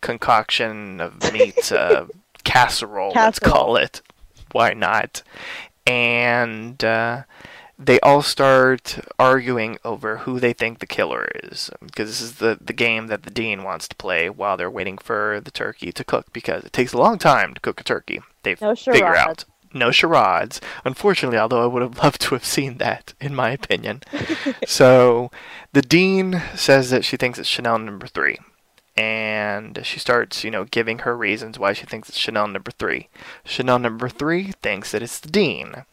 concoction 0.02 1.02
of 1.02 1.34
meat 1.34 1.72
uh, 1.72 2.06
casserole, 2.46 3.12
casserole. 3.14 3.26
Let's 3.26 3.40
call 3.40 3.76
it. 3.76 4.02
Why 4.54 4.74
not? 4.74 5.24
And 5.86 6.82
uh, 6.84 7.24
they 7.78 8.00
all 8.00 8.22
start 8.22 9.00
arguing 9.20 9.78
over 9.84 10.18
who 10.20 10.40
they 10.40 10.54
think 10.54 10.80
the 10.80 10.86
killer 10.86 11.28
is 11.44 11.70
because 11.82 12.10
this 12.10 12.22
is 12.22 12.34
the, 12.36 12.58
the 12.62 12.74
game 12.74 13.08
that 13.08 13.24
the 13.24 13.30
dean 13.30 13.64
wants 13.64 13.88
to 13.88 13.96
play 13.96 14.30
while 14.30 14.56
they're 14.56 14.72
waiting 14.72 14.98
for 14.98 15.42
the 15.44 15.52
turkey 15.52 15.92
to 15.92 16.04
cook 16.04 16.32
because 16.32 16.64
it 16.64 16.74
takes 16.74 16.94
a 16.94 16.98
long 16.98 17.18
time 17.18 17.54
to 17.54 17.60
cook 17.60 17.82
a 17.82 17.84
turkey. 17.84 18.22
They 18.44 18.56
no 18.62 18.76
figure 18.76 19.16
out 19.16 19.44
no 19.74 19.92
charades. 19.92 20.62
Unfortunately, 20.86 21.38
although 21.38 21.64
I 21.64 21.68
would 21.68 21.82
have 21.82 21.98
loved 22.04 22.22
to 22.22 22.36
have 22.36 22.46
seen 22.46 22.78
that, 22.78 23.14
in 23.20 23.36
my 23.36 23.52
opinion. 23.52 24.02
so 24.66 25.30
the 25.74 25.82
dean 25.82 26.42
says 26.56 26.90
that 26.92 27.04
she 27.04 27.18
thinks 27.18 27.38
it's 27.38 27.50
Chanel 27.50 27.78
number 27.78 28.08
three. 28.08 28.38
And 28.98 29.82
she 29.84 30.00
starts, 30.00 30.46
you 30.46 30.52
know, 30.52 30.64
giving 30.64 31.00
her 31.00 31.18
reasons 31.18 31.60
why 31.60 31.74
she 31.74 31.86
thinks 31.86 32.08
it's 32.08 32.18
Chanel 32.18 32.48
number 32.48 32.72
three. 32.72 33.10
Chanel 33.44 33.78
number 33.78 34.08
three 34.08 34.54
thinks 34.64 34.94
that 34.94 35.04
it's 35.04 35.20
the 35.20 35.30
dean 35.30 35.84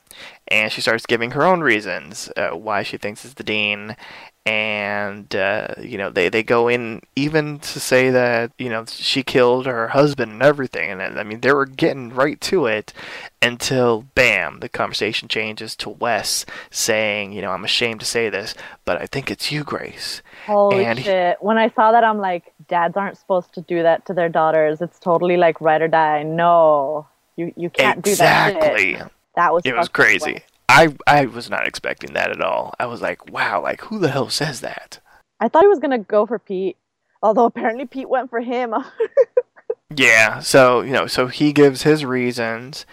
and 0.53 0.71
she 0.71 0.81
starts 0.83 1.07
giving 1.07 1.31
her 1.31 1.45
own 1.45 1.61
reasons 1.61 2.31
uh, 2.37 2.51
why 2.51 2.83
she 2.83 2.99
thinks 2.99 3.25
it's 3.25 3.35
the 3.35 3.43
dean. 3.43 3.97
And 4.45 5.35
uh, 5.37 5.69
you 5.81 5.97
know 5.97 6.11
they, 6.11 6.29
they 6.29 6.43
go 6.43 6.67
in 6.67 7.01
even 7.15 7.61
to 7.61 7.79
say 7.79 8.11
that 8.11 8.51
you 8.59 8.69
know 8.69 8.85
she 8.87 9.23
killed 9.23 9.67
her 9.67 9.89
husband 9.89 10.33
and 10.33 10.43
everything. 10.43 10.91
And 10.91 11.01
I 11.01 11.23
mean 11.23 11.41
they 11.41 11.53
were 11.53 11.65
getting 11.65 12.13
right 12.13 12.41
to 12.43 12.67
it 12.67 12.93
until 13.41 14.03
bam 14.17 14.59
the 14.59 14.69
conversation 14.69 15.29
changes 15.29 15.77
to 15.77 15.91
Wes 15.91 16.45
saying 16.71 17.33
you 17.33 17.41
know 17.41 17.53
I'm 17.53 17.65
ashamed 17.65 18.01
to 18.01 18.07
say 18.07 18.31
this 18.31 18.57
but 18.85 19.01
I 19.01 19.07
think 19.07 19.31
it's 19.31 19.53
you 19.53 19.63
Grace. 19.63 20.23
Holy 20.47 20.85
and 20.85 20.99
shit. 20.99 21.39
He, 21.41 21.47
when 21.47 21.57
I 21.57 21.71
saw 21.71 21.93
that 21.93 22.03
I'm 22.03 22.19
like 22.19 22.53
dads 22.69 22.97
aren't 22.97 23.19
supposed 23.19 23.55
to 23.55 23.61
do 23.61 23.85
that 23.85 24.07
to 24.07 24.13
their 24.13 24.29
daughters. 24.29 24.81
It's 24.83 24.99
totally 24.99 25.37
like 25.37 25.61
ride 25.61 25.83
or 25.83 25.89
die. 25.89 26.25
No. 26.25 27.07
You 27.37 27.55
you 27.57 27.71
can't 27.71 28.01
exactly. 28.01 28.13
do 28.13 28.17
that 28.17 28.97
exactly 28.97 29.13
that 29.37 29.53
was 29.53 29.63
it 29.65 29.75
was 29.75 29.89
crazy. 29.89 30.43
I 30.69 30.95
I 31.07 31.27
was 31.27 31.51
not 31.51 31.67
expecting 31.67 32.15
that 32.15 32.31
at 32.31 32.41
all. 32.41 32.75
I 32.79 32.87
was 32.87 33.03
like, 33.03 33.31
wow, 33.31 33.63
like 33.63 33.83
who 33.83 33.99
the 33.99 34.09
hell 34.09 34.31
says 34.31 34.61
that? 34.61 35.01
I 35.41 35.49
thought 35.49 35.63
he 35.63 35.69
was 35.69 35.79
gonna 35.79 35.99
go 35.99 36.27
for 36.27 36.39
Pete, 36.39 36.77
although 37.23 37.45
apparently 37.45 37.87
Pete 37.87 38.09
went 38.09 38.31
for 38.31 38.41
him. 38.41 38.75
yeah, 39.97 40.41
so 40.41 40.81
you 40.81 40.93
know, 40.93 41.07
so 41.07 41.27
he 41.27 41.53
gives 41.53 41.83
his 41.83 42.05
reasons, 42.05 42.87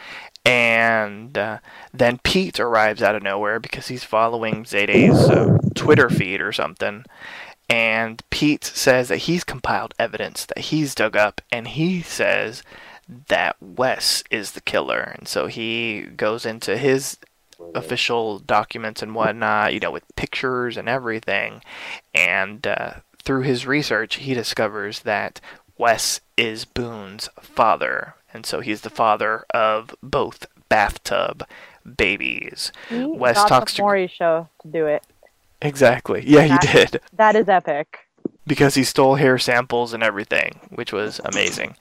and 0.46 1.38
uh, 1.38 1.60
then 1.94 2.20
Pete 2.24 2.60
arrives 2.60 3.02
out 3.02 3.16
of 3.16 3.24
nowhere 3.24 3.60
because 3.60 3.88
he's 3.88 4.04
following 4.04 4.64
Zayday's 4.64 5.30
uh, 5.30 5.58
Twitter 5.76 6.10
feed 6.10 6.42
or 6.42 6.52
something. 6.52 7.06
And 7.70 8.24
Pete 8.32 8.64
says 8.64 9.10
that 9.10 9.18
he's 9.18 9.44
compiled 9.44 9.94
evidence 10.00 10.46
that 10.48 10.58
he's 10.58 10.96
dug 10.96 11.16
up, 11.16 11.40
and 11.52 11.68
he 11.68 12.02
says 12.02 12.64
that 13.28 13.56
Wes 13.62 14.24
is 14.30 14.52
the 14.52 14.62
killer. 14.62 15.16
And 15.18 15.28
so 15.28 15.48
he 15.48 16.02
goes 16.16 16.46
into 16.46 16.78
his 16.78 17.18
official 17.76 18.40
documents 18.40 19.02
and 19.02 19.16
whatnot, 19.16 19.74
you 19.74 19.80
know, 19.80 19.92
with 19.92 20.04
pictures 20.16 20.78
and 20.78 20.88
everything. 20.88 21.62
And 22.14 22.66
uh, 22.66 22.94
through 23.22 23.42
his 23.42 23.66
research, 23.66 24.16
he 24.16 24.34
discovers 24.34 25.02
that 25.02 25.42
Wes 25.78 26.22
is 26.38 26.66
Boone's 26.66 27.30
father. 27.40 28.16
And 28.34 28.46
so 28.46 28.60
he's 28.60 28.82
the 28.82 28.90
father 28.90 29.46
of 29.54 29.96
both 30.04 30.46
bathtub 30.70 31.46
babies. 31.98 32.72
He 32.90 33.04
Wes 33.04 33.44
talks 33.46 33.76
the 33.76 33.82
Maury 33.82 34.08
to 34.08 34.14
show 34.14 34.50
to 34.62 34.68
do 34.68 34.86
it. 34.86 35.04
Exactly. 35.62 36.24
Yeah, 36.26 36.48
that, 36.48 36.64
he 36.64 36.72
did. 36.72 37.02
That 37.14 37.36
is 37.36 37.50
epic. 37.50 38.00
Because 38.46 38.76
he 38.76 38.84
stole 38.84 39.16
hair 39.16 39.38
samples 39.38 39.94
and 39.94 40.04
everything, 40.04 40.60
which 40.70 40.94
was 40.94 41.20
amazing. 41.26 41.76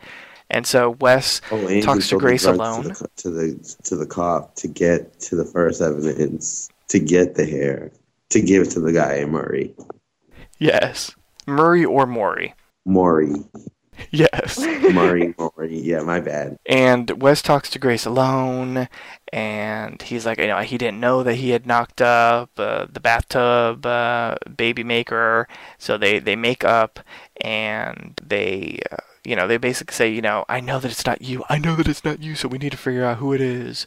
And 0.51 0.67
so 0.67 0.97
Wes 1.01 1.41
oh, 1.51 1.81
talks 1.81 2.09
to 2.09 2.19
Grace 2.19 2.45
alone 2.45 2.85
to 2.85 2.89
the, 2.89 3.09
to 3.17 3.31
the 3.31 3.77
to 3.85 3.97
the 3.97 4.07
cop 4.07 4.55
to 4.57 4.69
get 4.69 5.21
to 5.21 5.37
the 5.37 5.45
first 5.45 5.83
evidence 5.83 6.69
to 6.89 6.99
get 6.99 7.35
the 7.35 7.45
hair 7.45 7.93
to 8.31 8.41
give 8.41 8.63
it 8.63 8.71
to 8.71 8.81
the 8.81 8.93
guy 8.93 9.25
Murray. 9.25 9.75
Yes, 10.59 11.15
Murray 11.47 11.85
or 11.85 12.07
Maury. 12.07 12.55
Maury. 12.85 13.35
Yes. 14.11 14.59
Murray, 14.93 15.35
Maury. 15.39 15.79
Yeah, 15.79 16.01
my 16.01 16.21
bad. 16.21 16.59
And 16.67 17.23
Wes 17.23 17.43
talks 17.43 17.71
to 17.71 17.79
Grace 17.79 18.07
alone, 18.07 18.89
and 19.33 20.01
he's 20.01 20.25
like, 20.25 20.39
you 20.39 20.47
know, 20.47 20.61
he 20.61 20.79
didn't 20.79 21.01
know 21.01 21.23
that 21.23 21.35
he 21.35 21.51
had 21.51 21.67
knocked 21.67 22.01
up 22.01 22.51
uh, 22.59 22.87
the 22.91 23.01
bathtub 23.01 23.85
uh, 23.85 24.37
baby 24.57 24.85
maker, 24.85 25.49
so 25.79 25.99
they 25.99 26.19
they 26.19 26.37
make 26.37 26.65
up 26.65 27.01
and 27.41 28.21
they. 28.25 28.81
Uh, 28.91 28.97
you 29.25 29.37
know, 29.37 29.47
they 29.47 29.57
basically 29.57 29.95
say, 29.95 30.09
you 30.09 30.23
know, 30.23 30.45
I 30.49 30.61
know 30.61 30.79
that 30.79 30.91
it's 30.91 31.07
not 31.07 31.23
you. 31.23 31.45
I 31.49 31.59
know 31.59 31.77
that 31.77 31.89
it's 31.89 32.05
not 32.05 32.23
you, 32.23 32.35
so 32.35 32.49
we 32.49 32.59
need 32.59 32.73
to 32.73 32.79
figure 32.79 33.05
out 33.05 33.19
who 33.19 33.33
it 33.33 33.41
is. 33.41 33.87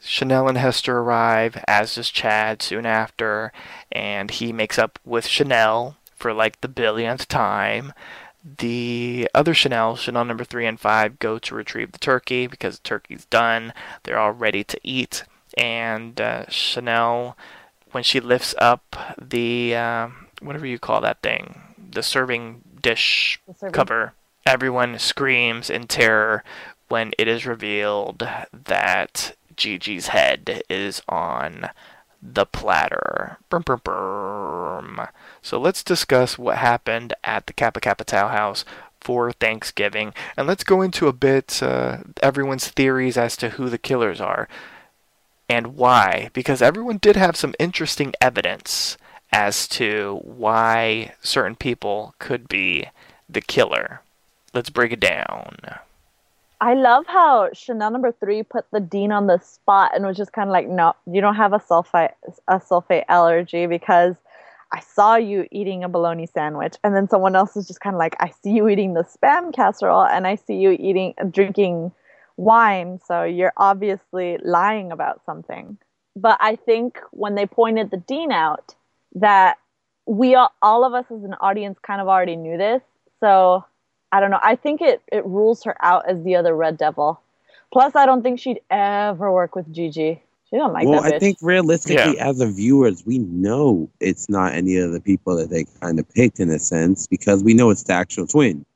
Chanel 0.00 0.48
and 0.48 0.58
Hester 0.58 0.98
arrive, 0.98 1.62
as 1.68 1.94
does 1.94 2.10
Chad 2.10 2.62
soon 2.62 2.86
after, 2.86 3.52
and 3.90 4.30
he 4.30 4.52
makes 4.52 4.78
up 4.78 4.98
with 5.04 5.26
Chanel 5.26 5.96
for 6.14 6.32
like 6.32 6.60
the 6.60 6.68
billionth 6.68 7.28
time. 7.28 7.92
The 8.44 9.28
other 9.34 9.54
Chanel, 9.54 9.96
Chanel 9.96 10.24
number 10.24 10.44
three 10.44 10.66
and 10.66 10.78
five, 10.78 11.18
go 11.18 11.38
to 11.38 11.54
retrieve 11.54 11.92
the 11.92 11.98
turkey 11.98 12.46
because 12.46 12.76
the 12.76 12.82
turkey's 12.82 13.24
done. 13.26 13.72
They're 14.02 14.18
all 14.18 14.32
ready 14.32 14.64
to 14.64 14.80
eat. 14.82 15.24
And 15.56 16.20
uh, 16.20 16.46
Chanel, 16.48 17.36
when 17.92 18.02
she 18.02 18.18
lifts 18.18 18.54
up 18.58 18.96
the, 19.20 19.76
uh, 19.76 20.08
whatever 20.40 20.66
you 20.66 20.80
call 20.80 21.00
that 21.02 21.22
thing, 21.22 21.60
the 21.92 22.02
serving 22.02 22.62
dish 22.82 23.40
the 23.46 23.54
serving. 23.54 23.72
cover 23.72 24.14
Everyone 24.44 24.98
screams 24.98 25.70
in 25.70 25.86
terror 25.86 26.42
when 26.88 27.12
it 27.18 27.28
is 27.28 27.46
revealed 27.46 28.26
that 28.52 29.36
Gigi's 29.56 30.08
head 30.08 30.62
is 30.68 31.02
on 31.08 31.70
the 32.20 32.46
platter. 32.46 33.38
Brum, 33.48 33.62
brum, 33.62 33.80
brum. 33.82 35.08
So 35.42 35.58
let's 35.58 35.82
discuss 35.82 36.38
what 36.38 36.58
happened 36.58 37.14
at 37.24 37.46
the 37.46 37.52
Kappa 37.52 37.80
Kappa 37.80 38.04
Tau 38.04 38.28
house 38.28 38.64
for 39.00 39.32
Thanksgiving, 39.32 40.14
and 40.36 40.46
let's 40.46 40.62
go 40.62 40.80
into 40.80 41.08
a 41.08 41.12
bit 41.12 41.60
uh, 41.60 41.98
everyone's 42.22 42.68
theories 42.68 43.16
as 43.16 43.36
to 43.38 43.50
who 43.50 43.68
the 43.68 43.78
killers 43.78 44.20
are 44.20 44.48
and 45.48 45.76
why, 45.76 46.30
because 46.32 46.62
everyone 46.62 46.98
did 46.98 47.16
have 47.16 47.36
some 47.36 47.54
interesting 47.58 48.14
evidence 48.20 48.96
as 49.32 49.66
to 49.68 50.20
why 50.22 51.12
certain 51.20 51.56
people 51.56 52.14
could 52.18 52.48
be 52.48 52.86
the 53.28 53.40
killer. 53.40 54.02
Let's 54.54 54.70
break 54.70 54.92
it 54.92 55.00
down. 55.00 55.56
I 56.60 56.74
love 56.74 57.06
how 57.06 57.50
Chanel 57.52 57.90
number 57.90 58.12
three 58.12 58.42
put 58.42 58.66
the 58.70 58.80
dean 58.80 59.10
on 59.10 59.26
the 59.26 59.38
spot 59.38 59.92
and 59.94 60.06
was 60.06 60.16
just 60.16 60.32
kind 60.32 60.48
of 60.48 60.52
like, 60.52 60.68
no, 60.68 60.94
you 61.10 61.20
don't 61.20 61.34
have 61.34 61.52
a 61.52 61.58
sulfite 61.58 62.12
a 62.46 62.60
sulfate 62.60 63.04
allergy 63.08 63.66
because 63.66 64.14
I 64.72 64.80
saw 64.80 65.16
you 65.16 65.48
eating 65.50 65.84
a 65.84 65.88
bologna 65.88 66.26
sandwich, 66.26 66.76
and 66.82 66.96
then 66.96 67.08
someone 67.08 67.36
else 67.36 67.56
is 67.56 67.66
just 67.66 67.80
kind 67.80 67.94
of 67.94 67.98
like, 67.98 68.16
I 68.20 68.30
see 68.42 68.52
you 68.52 68.68
eating 68.68 68.94
the 68.94 69.02
spam 69.02 69.54
casserole, 69.54 70.04
and 70.04 70.26
I 70.26 70.36
see 70.36 70.54
you 70.54 70.70
eating 70.70 71.14
drinking 71.30 71.92
wine, 72.36 73.00
so 73.06 73.22
you're 73.22 73.52
obviously 73.56 74.38
lying 74.42 74.90
about 74.90 75.20
something. 75.26 75.76
But 76.16 76.38
I 76.40 76.56
think 76.56 76.98
when 77.10 77.34
they 77.34 77.44
pointed 77.44 77.90
the 77.90 77.98
dean 77.98 78.32
out, 78.32 78.74
that 79.14 79.58
we 80.06 80.34
all, 80.34 80.52
all 80.62 80.84
of 80.84 80.94
us 80.94 81.04
as 81.10 81.22
an 81.22 81.34
audience 81.34 81.78
kind 81.80 82.00
of 82.00 82.08
already 82.08 82.36
knew 82.36 82.56
this, 82.56 82.82
so 83.20 83.64
I 84.12 84.20
don't 84.20 84.30
know. 84.30 84.40
I 84.42 84.56
think 84.56 84.80
it 84.80 85.02
it 85.10 85.24
rules 85.24 85.64
her 85.64 85.74
out 85.80 86.08
as 86.08 86.22
the 86.22 86.36
other 86.36 86.54
Red 86.54 86.76
Devil. 86.76 87.20
Plus, 87.72 87.96
I 87.96 88.04
don't 88.04 88.22
think 88.22 88.38
she'd 88.38 88.60
ever 88.70 89.32
work 89.32 89.56
with 89.56 89.72
Gigi. 89.72 90.22
She 90.50 90.56
don't 90.56 90.74
like 90.74 90.86
well, 90.86 91.00
that 91.00 91.12
bitch. 91.12 91.16
I 91.16 91.18
think 91.18 91.38
realistically, 91.40 92.18
as 92.20 92.40
a 92.40 92.46
viewers, 92.46 93.06
we 93.06 93.18
know 93.18 93.88
it's 94.00 94.28
not 94.28 94.52
any 94.52 94.76
of 94.76 94.92
the 94.92 95.00
people 95.00 95.34
that 95.36 95.48
they 95.48 95.64
kind 95.80 95.98
of 95.98 96.06
picked 96.10 96.38
in 96.38 96.50
a 96.50 96.58
sense 96.58 97.06
because 97.06 97.42
we 97.42 97.54
know 97.54 97.70
it's 97.70 97.84
the 97.84 97.94
actual 97.94 98.26
twin, 98.26 98.66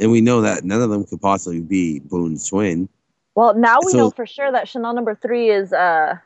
and 0.00 0.10
we 0.10 0.20
know 0.20 0.40
that 0.40 0.64
none 0.64 0.82
of 0.82 0.90
them 0.90 1.04
could 1.04 1.20
possibly 1.20 1.60
be 1.60 2.00
Boone's 2.00 2.48
twin. 2.48 2.88
well, 3.36 3.54
now 3.54 3.78
we 3.84 3.92
so- 3.92 3.98
know 3.98 4.10
for 4.10 4.26
sure 4.26 4.50
that 4.50 4.66
Chanel 4.66 4.92
number 4.92 5.14
three 5.14 5.50
is 5.50 5.72
uh, 5.72 6.16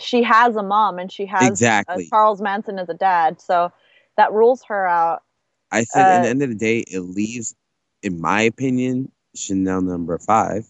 she 0.00 0.24
has 0.24 0.56
a 0.56 0.62
mom 0.64 0.98
and 0.98 1.12
she 1.12 1.26
has 1.26 1.42
uh, 1.42 1.46
Exactly. 1.46 2.08
Charles 2.08 2.40
Manson 2.40 2.80
as 2.80 2.88
a 2.88 2.94
dad, 2.94 3.40
so 3.40 3.72
that 4.16 4.32
rules 4.32 4.64
her 4.64 4.86
out. 4.86 5.22
I 5.72 5.84
said, 5.84 6.06
at 6.08 6.18
Uh, 6.18 6.22
the 6.22 6.28
end 6.28 6.42
of 6.42 6.50
the 6.50 6.54
day, 6.54 6.80
it 6.80 7.00
leaves, 7.00 7.54
in 8.02 8.20
my 8.20 8.42
opinion, 8.42 9.10
Chanel 9.34 9.80
number 9.80 10.18
five, 10.18 10.66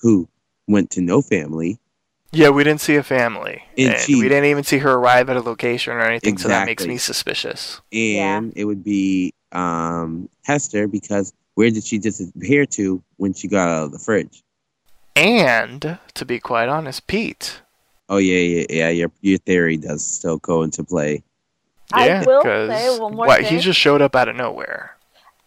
who 0.00 0.28
went 0.66 0.90
to 0.92 1.00
no 1.02 1.20
family. 1.22 1.78
Yeah, 2.32 2.48
we 2.48 2.64
didn't 2.64 2.80
see 2.80 2.96
a 2.96 3.02
family, 3.04 3.62
And 3.78 3.90
and 3.90 4.00
she- 4.00 4.16
we 4.16 4.28
didn't 4.28 4.46
even 4.46 4.64
see 4.64 4.78
her 4.78 4.94
arrive 4.94 5.30
at 5.30 5.36
a 5.36 5.40
location 5.40 5.92
or 5.92 6.00
anything. 6.00 6.36
So 6.38 6.48
that 6.48 6.66
makes 6.66 6.84
me 6.84 6.96
suspicious. 6.96 7.80
and 7.92 8.52
it 8.56 8.64
would 8.64 8.82
be 8.82 9.32
um, 9.52 10.28
Hester 10.42 10.88
because 10.88 11.32
where 11.54 11.70
did 11.70 11.84
she 11.84 11.98
disappear 11.98 12.66
to 12.66 13.00
when 13.18 13.32
she 13.34 13.46
got 13.46 13.68
out 13.68 13.84
of 13.84 13.92
the 13.92 14.00
fridge? 14.00 14.42
And 15.14 15.98
to 16.14 16.24
be 16.24 16.40
quite 16.40 16.68
honest, 16.68 17.06
Pete. 17.06 17.60
Oh 18.08 18.16
yeah, 18.16 18.38
yeah, 18.38 18.66
yeah. 18.68 18.88
Your 18.88 19.12
your 19.20 19.38
theory 19.38 19.76
does 19.76 20.04
still 20.04 20.38
go 20.38 20.62
into 20.64 20.82
play. 20.82 21.22
I 21.94 22.06
Yeah, 22.06 22.24
will 22.24 22.42
'cause 22.42 22.68
say 22.70 22.90
one 22.90 23.14
more 23.14 23.26
what, 23.26 23.40
thing. 23.42 23.52
he 23.54 23.58
just 23.58 23.78
showed 23.78 24.02
up 24.02 24.16
out 24.16 24.28
of 24.28 24.36
nowhere. 24.36 24.96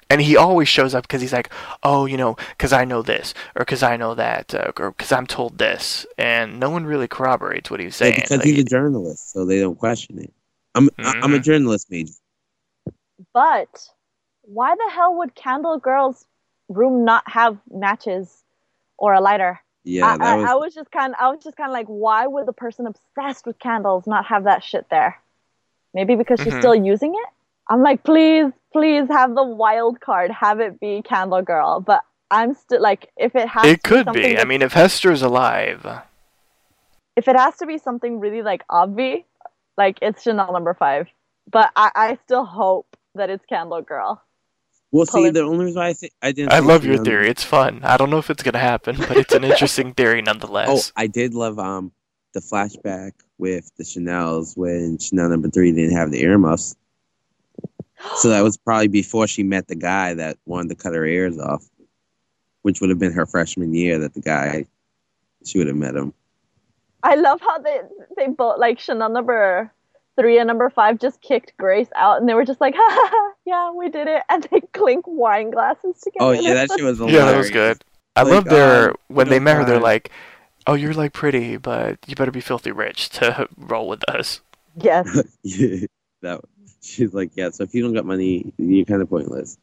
And 0.09 0.21
he 0.21 0.37
always 0.37 0.69
shows 0.69 0.95
up 0.95 1.03
because 1.03 1.21
he's 1.21 1.33
like, 1.33 1.49
oh, 1.83 2.05
you 2.05 2.15
know, 2.15 2.37
because 2.51 2.71
I 2.71 2.85
know 2.85 3.01
this, 3.01 3.33
or 3.55 3.65
because 3.65 3.83
I 3.83 3.97
know 3.97 4.15
that, 4.15 4.55
uh, 4.55 4.71
or 4.79 4.91
because 4.91 5.11
I'm 5.11 5.27
told 5.27 5.57
this. 5.57 6.05
And 6.17 6.61
no 6.61 6.69
one 6.69 6.85
really 6.85 7.09
corroborates 7.09 7.69
what 7.69 7.81
he's 7.81 7.97
saying. 7.97 8.13
Yeah, 8.13 8.25
saying. 8.25 8.39
because 8.39 8.47
Like, 8.47 8.55
he's 8.55 8.59
a 8.63 8.69
journalist, 8.69 9.31
so 9.33 9.45
they 9.45 9.59
don't 9.59 9.77
question 9.77 10.19
it. 10.19 10.33
I'm 10.75 10.89
I- 10.99 11.19
I'm 11.21 11.33
a 11.33 11.39
Mhm. 11.39 11.43
journalist 11.43 11.91
major. 11.91 12.13
But 13.33 13.89
why 14.43 14.75
the 14.75 14.89
hell 14.93 15.15
would 15.15 15.35
Candle 15.35 15.77
Girl's 15.77 16.25
room 16.69 17.03
not 17.03 17.29
have 17.29 17.57
matches 17.69 18.43
or 18.97 19.13
a 19.13 19.19
lighter? 19.19 19.59
Yeah, 19.83 20.13
I, 20.13 20.17
that 20.17 20.23
I, 20.23 20.35
was. 20.37 20.45
I 20.45 20.55
was 20.55 20.73
just 20.73 20.91
kind 20.91 21.15
I 21.19 21.29
was 21.29 21.43
just 21.43 21.57
kind 21.57 21.69
of 21.69 21.73
like, 21.73 21.87
why 21.87 22.27
would 22.27 22.45
the 22.45 22.53
person 22.53 22.87
obsessed 22.87 23.45
with 23.45 23.59
candles 23.59 24.07
not 24.07 24.25
have 24.27 24.45
that 24.45 24.63
shit 24.63 24.89
there? 24.89 25.21
Maybe 25.97 26.13
because 26.15 26.39
she's 26.39 26.53
Mhm. 26.53 26.59
still 26.59 26.75
using 26.75 27.11
it. 27.15 27.29
I'm 27.69 27.81
like, 27.81 28.03
please, 28.03 28.51
please 28.71 29.07
have 29.09 29.33
the 29.33 29.43
wild 29.43 29.99
card, 29.99 30.29
have 30.29 30.59
it 30.59 30.79
be 30.79 31.01
Candle 31.01 31.41
Girl. 31.41 31.79
But 31.81 32.01
I'm 32.29 32.53
still 32.53 32.79
like, 32.81 33.09
if 33.17 33.35
it 33.35 33.47
has, 33.47 33.65
it 33.65 33.83
to 33.83 33.89
could 33.89 34.05
something 34.05 34.35
be. 34.35 34.37
I 34.37 34.43
mean, 34.45 34.61
if 34.61 34.73
Hester's 34.73 35.23
alive, 35.23 35.81
if 37.15 37.27
it 37.27 37.35
has 37.35 37.57
to 37.57 37.65
be 37.65 37.79
something 37.79 38.19
really 38.19 38.43
like 38.43 38.61
obvi, 38.67 39.23
like 39.75 39.97
it's 40.03 40.21
Chanel 40.21 40.53
number 40.53 40.75
five. 40.75 41.07
But 41.49 41.71
I, 41.75 41.89
I 41.95 42.19
still 42.25 42.45
hope 42.45 42.95
that 43.15 43.31
it's 43.31 43.45
Candle 43.47 43.81
Girl. 43.81 44.21
well, 44.91 45.05
see, 45.07 45.13
Colin- 45.13 45.33
the 45.33 45.41
only 45.41 45.65
reason 45.65 45.79
why 45.81 45.87
I 45.87 45.93
say 45.93 46.09
I 46.21 46.31
didn't. 46.31 46.53
I 46.53 46.59
love 46.59 46.85
your 46.85 47.03
theory. 47.03 47.27
It's 47.27 47.43
fun. 47.43 47.81
I 47.83 47.97
don't 47.97 48.11
know 48.11 48.19
if 48.19 48.29
it's 48.29 48.43
gonna 48.43 48.59
happen, 48.59 48.97
but 48.97 49.17
it's 49.17 49.33
an 49.33 49.43
interesting 49.51 49.95
theory 49.95 50.21
nonetheless. 50.21 50.69
Oh. 50.69 50.81
I 50.95 51.07
did 51.07 51.33
love 51.33 51.57
um 51.57 51.91
the 52.37 52.41
flashback 52.41 53.13
with 53.39 53.71
the 53.77 53.83
Chanel's 53.83 54.55
when 54.55 54.97
Chanel 54.99 55.29
number 55.29 55.49
three 55.49 55.71
didn't 55.71 55.95
have 55.95 56.11
the 56.11 56.21
earmuffs. 56.21 56.75
So 58.17 58.29
that 58.29 58.41
was 58.43 58.57
probably 58.57 58.87
before 58.87 59.27
she 59.27 59.41
met 59.41 59.67
the 59.67 59.75
guy 59.75 60.13
that 60.13 60.37
wanted 60.45 60.69
to 60.69 60.75
cut 60.75 60.93
her 60.93 61.03
ears 61.05 61.39
off, 61.39 61.65
which 62.61 62.79
would 62.79 62.91
have 62.91 62.99
been 62.99 63.11
her 63.13 63.25
freshman 63.25 63.73
year. 63.73 63.97
That 63.97 64.13
the 64.13 64.21
guy 64.21 64.65
she 65.45 65.57
would 65.57 65.67
have 65.67 65.75
met 65.75 65.95
him. 65.95 66.13
I 67.01 67.15
love 67.15 67.41
how 67.41 67.57
they 67.57 67.79
they 68.15 68.27
both 68.27 68.59
like 68.59 68.79
Chanel 68.79 69.09
number 69.09 69.71
three 70.15 70.37
and 70.37 70.47
number 70.47 70.69
five 70.69 70.99
just 70.99 71.21
kicked 71.21 71.53
Grace 71.57 71.89
out, 71.95 72.19
and 72.19 72.29
they 72.29 72.35
were 72.35 72.45
just 72.45 72.61
like, 72.61 72.75
ha, 72.77 72.87
ha, 72.87 73.09
ha, 73.11 73.33
"Yeah, 73.45 73.71
we 73.71 73.89
did 73.89 74.07
it," 74.07 74.21
and 74.29 74.47
they 74.51 74.61
clink 74.73 75.05
wine 75.07 75.49
glasses 75.49 75.99
together. 75.99 76.17
Oh 76.25 76.31
yeah, 76.31 76.53
that 76.53 76.69
shit 76.77 76.83
was 76.83 76.99
hilarious. 76.99 77.19
yeah, 77.19 77.31
that 77.31 77.37
was 77.37 77.49
good. 77.49 77.83
I 78.15 78.21
Like, 78.23 78.31
love 78.33 78.45
their 78.45 78.89
um, 78.89 78.95
when 79.07 79.29
they 79.29 79.39
met 79.39 79.57
her. 79.57 79.65
They're 79.65 79.79
like, 79.79 80.11
"Oh, 80.67 80.75
you're 80.75 80.93
like 80.93 81.13
pretty, 81.13 81.57
but 81.57 81.97
you 82.07 82.15
better 82.15 82.29
be 82.31 82.41
filthy 82.41 82.71
rich 82.71 83.09
to 83.09 83.47
roll 83.57 83.87
with 83.87 84.07
us." 84.09 84.41
yes, 84.75 85.23
Yeah, 85.43 85.85
that 86.21 86.41
she's 86.81 87.13
like, 87.13 87.31
yeah. 87.35 87.49
So 87.51 87.63
if 87.63 87.73
you 87.73 87.83
don't 87.83 87.93
got 87.93 88.05
money, 88.05 88.53
you're 88.57 88.85
kind 88.85 89.01
of 89.01 89.09
pointless. 89.09 89.57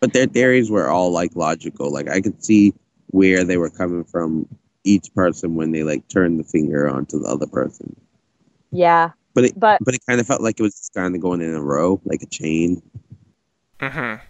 But 0.00 0.12
their 0.12 0.26
theories 0.26 0.70
were 0.72 0.88
all 0.88 1.10
like 1.12 1.36
logical. 1.36 1.92
Like 1.92 2.08
I 2.08 2.20
could 2.20 2.44
see 2.44 2.74
where 3.08 3.44
they 3.44 3.56
were 3.56 3.70
coming 3.70 4.04
from 4.04 4.48
each 4.84 5.12
person 5.14 5.54
when 5.54 5.70
they 5.72 5.82
like 5.84 6.08
turned 6.08 6.38
the 6.40 6.44
finger 6.44 6.88
onto 6.88 7.20
the 7.20 7.28
other 7.28 7.46
person. 7.46 7.94
yeah, 8.70 9.12
But 9.34 9.44
it 9.44 9.54
but 9.56 9.80
but 9.80 9.94
it 9.94 10.04
kind 10.06 10.20
of 10.20 10.26
felt 10.26 10.42
like 10.42 10.60
it 10.60 10.62
was 10.62 10.74
just 10.74 10.92
kind 10.92 11.14
of 11.14 11.20
going 11.22 11.40
in 11.40 11.54
a 11.54 11.62
row, 11.62 12.00
like 12.04 12.22
a 12.22 12.26
chain. 12.26 12.82
hmm 13.80 14.20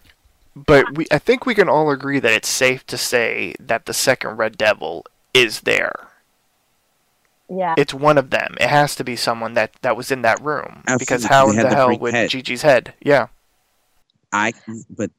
But 0.67 0.97
we, 0.97 1.07
I 1.11 1.19
think 1.19 1.47
we 1.47 1.55
can 1.55 1.69
all 1.69 1.91
agree 1.91 2.21
that 2.21 2.33
it's 2.33 2.49
safe 2.49 2.87
to 2.87 2.97
say 2.99 3.55
that 3.61 3.87
the 3.87 3.95
second 3.95 4.37
Red 4.37 4.57
Devil 4.57 5.05
is 5.35 5.61
there. 5.61 6.09
yeah, 7.49 7.75
It's 7.77 7.95
one 7.95 8.19
of 8.19 8.31
them. 8.31 8.57
It 8.61 8.69
has 8.69 8.95
to 8.97 9.05
be 9.05 9.17
someone 9.17 9.55
that 9.55 9.73
that 9.83 9.97
was 9.97 10.11
in 10.11 10.23
that 10.23 10.41
room. 10.43 10.83
Because 10.99 11.25
how 11.25 11.51
in 11.51 11.57
the 11.57 11.63
the 11.65 11.75
hell 11.75 11.99
would 11.99 12.15
head. 12.15 12.31
Gigi's 12.31 12.63
head? 12.63 12.95
Yeah. 13.01 13.29
I 14.33 14.53
but 14.91 15.11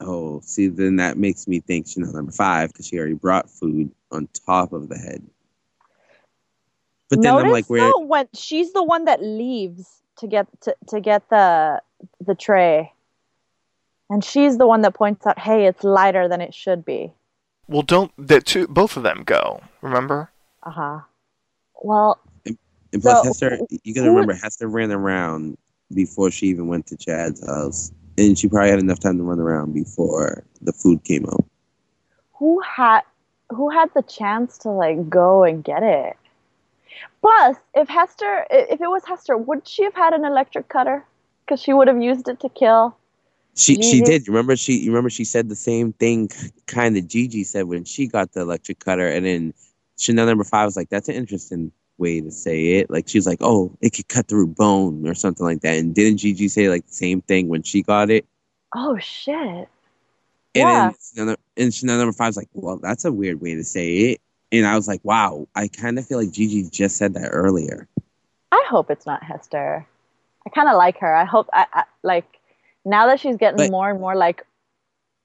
oh, 0.00 0.40
see, 0.44 0.68
then 0.68 0.96
that 0.96 1.16
makes 1.16 1.48
me 1.48 1.60
think 1.60 1.88
Chanel 1.88 2.12
number 2.12 2.32
five 2.32 2.72
because 2.72 2.86
she 2.86 2.98
already 2.98 3.14
brought 3.14 3.50
food 3.50 3.90
on 4.10 4.28
top 4.46 4.72
of 4.72 4.88
the 4.88 4.96
head. 4.98 5.22
But 7.08 7.22
then 7.22 7.32
Notice 7.34 7.44
I'm 7.46 7.52
like, 7.52 7.66
where? 7.66 7.80
though, 7.80 8.00
when 8.00 8.28
she's 8.34 8.72
the 8.72 8.82
one 8.82 9.04
that 9.06 9.22
leaves 9.22 10.02
to 10.18 10.26
get 10.26 10.46
to, 10.62 10.76
to 10.88 11.00
get 11.00 11.28
the 11.28 11.82
the 12.24 12.34
tray, 12.34 12.91
and 14.12 14.22
she's 14.24 14.58
the 14.58 14.66
one 14.66 14.82
that 14.82 14.94
points 14.94 15.26
out, 15.26 15.38
"Hey, 15.38 15.66
it's 15.66 15.82
lighter 15.82 16.28
than 16.28 16.40
it 16.40 16.52
should 16.54 16.84
be." 16.84 17.12
Well, 17.68 17.82
don't 17.82 18.12
the 18.18 18.40
two 18.40 18.66
both 18.68 18.96
of 18.96 19.02
them 19.02 19.22
go. 19.24 19.60
Remember? 19.80 20.30
Uh 20.62 20.70
huh. 20.70 20.98
Well, 21.82 22.20
And 22.44 23.02
plus, 23.02 23.18
So, 23.18 23.24
Hester, 23.24 23.58
you 23.82 23.94
gotta 23.94 24.06
who- 24.08 24.12
remember, 24.14 24.34
Hester 24.34 24.68
ran 24.68 24.92
around 24.92 25.56
before 25.94 26.30
she 26.30 26.46
even 26.48 26.66
went 26.68 26.86
to 26.88 26.96
Chad's 26.96 27.44
house, 27.46 27.90
and 28.18 28.38
she 28.38 28.48
probably 28.48 28.70
had 28.70 28.78
enough 28.80 29.00
time 29.00 29.16
to 29.18 29.24
run 29.24 29.38
around 29.40 29.72
before 29.74 30.44
the 30.60 30.72
food 30.72 31.02
came 31.04 31.24
out. 31.26 31.44
who 32.34 32.60
had 32.60 33.00
who 33.50 33.68
had 33.70 33.88
the 33.94 34.02
chance 34.02 34.58
to 34.58 34.68
like 34.70 35.08
go 35.08 35.44
and 35.44 35.62
get 35.64 35.82
it? 35.82 36.16
Plus, 37.20 37.56
if 37.74 37.88
Hester, 37.88 38.46
if 38.50 38.80
it 38.80 38.88
was 38.90 39.04
Hester, 39.04 39.36
would 39.36 39.66
she 39.66 39.84
have 39.84 39.94
had 39.94 40.12
an 40.12 40.24
electric 40.24 40.68
cutter? 40.68 41.04
Because 41.44 41.60
she 41.62 41.72
would 41.72 41.88
have 41.88 42.00
used 42.02 42.28
it 42.28 42.40
to 42.40 42.48
kill. 42.48 42.96
She 43.54 43.74
she 43.82 44.00
Mhm. 44.00 44.04
did. 44.06 44.28
Remember 44.28 44.56
she 44.56 44.78
you 44.78 44.90
remember 44.90 45.10
she 45.10 45.24
said 45.24 45.48
the 45.48 45.56
same 45.56 45.92
thing, 45.92 46.30
kind 46.66 46.96
of 46.96 47.06
Gigi 47.06 47.44
said 47.44 47.64
when 47.64 47.84
she 47.84 48.06
got 48.06 48.32
the 48.32 48.40
electric 48.40 48.78
cutter, 48.78 49.08
and 49.08 49.26
then 49.26 49.54
Chanel 49.98 50.26
number 50.26 50.44
five 50.44 50.66
was 50.66 50.76
like, 50.76 50.88
"That's 50.88 51.08
an 51.08 51.14
interesting 51.16 51.70
way 51.98 52.20
to 52.20 52.30
say 52.30 52.74
it." 52.76 52.90
Like 52.90 53.08
she's 53.08 53.26
like, 53.26 53.38
"Oh, 53.42 53.76
it 53.82 53.90
could 53.90 54.08
cut 54.08 54.26
through 54.26 54.48
bone" 54.48 55.06
or 55.06 55.14
something 55.14 55.44
like 55.44 55.60
that. 55.60 55.76
And 55.78 55.94
didn't 55.94 56.18
Gigi 56.18 56.48
say 56.48 56.68
like 56.70 56.86
the 56.86 56.94
same 56.94 57.20
thing 57.22 57.48
when 57.48 57.62
she 57.62 57.82
got 57.82 58.10
it? 58.10 58.26
Oh 58.74 58.96
shit! 58.98 59.34
And 59.34 59.68
Yeah. 60.54 60.90
then 60.90 60.94
Chanel, 61.14 61.36
and 61.58 61.74
Chanel 61.74 61.98
number 61.98 62.12
five 62.12 62.28
was 62.28 62.36
like, 62.38 62.48
"Well, 62.54 62.78
that's 62.78 63.04
a 63.04 63.12
weird 63.12 63.40
way 63.42 63.54
to 63.54 63.64
say 63.64 63.96
it." 64.12 64.20
And 64.50 64.66
I 64.66 64.76
was 64.76 64.88
like, 64.88 65.00
"Wow, 65.04 65.46
I 65.54 65.68
kind 65.68 65.98
of 65.98 66.06
feel 66.06 66.18
like 66.18 66.30
Gigi 66.32 66.68
just 66.70 66.96
said 66.96 67.12
that 67.14 67.28
earlier." 67.28 67.86
I 68.50 68.64
hope 68.68 68.90
it's 68.90 69.06
not 69.06 69.22
Hester. 69.22 69.86
I 70.46 70.50
kind 70.50 70.68
of 70.68 70.76
like 70.76 70.98
her. 70.98 71.14
I 71.14 71.24
hope 71.24 71.48
I, 71.52 71.66
I 71.72 71.84
like 72.02 72.38
now 72.84 73.06
that 73.06 73.20
she's 73.20 73.36
getting 73.36 73.56
But- 73.56 73.70
more 73.70 73.90
and 73.90 74.00
more 74.00 74.16
like 74.16 74.46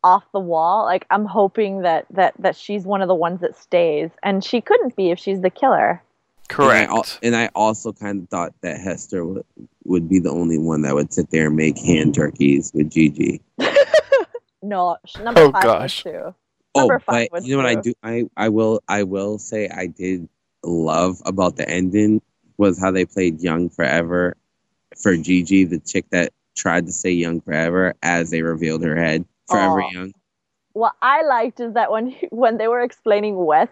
off 0.04 0.24
the 0.32 0.40
wall. 0.40 0.86
Like 0.86 1.06
I'm 1.10 1.26
hoping 1.26 1.82
that 1.82 2.06
that 2.12 2.34
that 2.40 2.56
she's 2.56 2.86
one 2.86 3.02
of 3.02 3.08
the 3.08 3.16
ones 3.16 3.42
that 3.42 3.58
stays, 3.58 4.10
and 4.24 4.44
she 4.44 4.62
couldn't 4.62 4.96
be 4.96 5.10
if 5.12 5.20
she's 5.20 5.42
the 5.42 5.50
killer. 5.50 6.02
Correct. 6.50 6.90
And 6.90 6.98
I, 7.00 7.04
and 7.24 7.36
I 7.36 7.50
also 7.56 7.92
kind 7.92 8.24
of 8.24 8.30
thought 8.30 8.54
that 8.62 8.80
Hester 8.80 9.26
would, 9.26 9.46
would 9.84 10.08
be 10.08 10.20
the 10.20 10.30
only 10.32 10.58
one 10.58 10.82
that 10.84 10.96
would 10.96 11.12
sit 11.12 11.30
there 11.30 11.48
and 11.48 11.56
make 11.58 11.78
hand 11.78 12.16
turkeys 12.16 12.72
with 12.74 12.90
Gigi. 12.92 13.42
No, 14.64 14.98
sh- 15.06 15.18
number 15.20 15.42
Oh, 15.42 15.52
five 15.52 15.64
gosh. 15.64 16.04
was 16.06 16.14
two. 16.14 16.34
Oh, 16.76 16.80
Number 16.80 17.00
five 17.00 17.30
but 17.32 17.44
you 17.46 17.52
know 17.56 17.64
what 17.64 17.68
I 17.70 17.76
do? 17.76 17.94
I, 18.04 18.28
I 18.36 18.50
will 18.50 18.82
I 18.88 19.04
will 19.04 19.38
say 19.38 19.70
I 19.70 19.86
did 19.88 20.28
love 20.64 21.22
about 21.26 21.56
the 21.58 21.70
ending 21.70 22.22
was 22.58 22.80
how 22.80 22.92
they 22.92 23.06
played 23.06 23.40
Young 23.42 23.70
Forever 23.70 24.36
for 25.02 25.16
Gigi, 25.16 25.64
the 25.64 25.80
chick 25.80 26.06
that 26.10 26.34
tried 26.58 26.86
to 26.88 26.92
say 26.92 27.12
Young 27.12 27.42
Forever 27.42 27.94
as 28.04 28.32
they 28.32 28.42
revealed 28.42 28.84
her 28.84 28.96
head. 28.96 29.26
Forever 29.48 29.84
Aw. 29.84 29.90
Young. 29.92 30.14
What 30.74 30.94
I 31.02 31.24
liked 31.24 31.60
is 31.60 31.74
that 31.74 31.92
when 31.92 32.08
he, 32.08 32.28
when 32.30 32.58
they 32.58 32.68
were 32.68 32.82
explaining 32.82 33.36
Wes, 33.38 33.70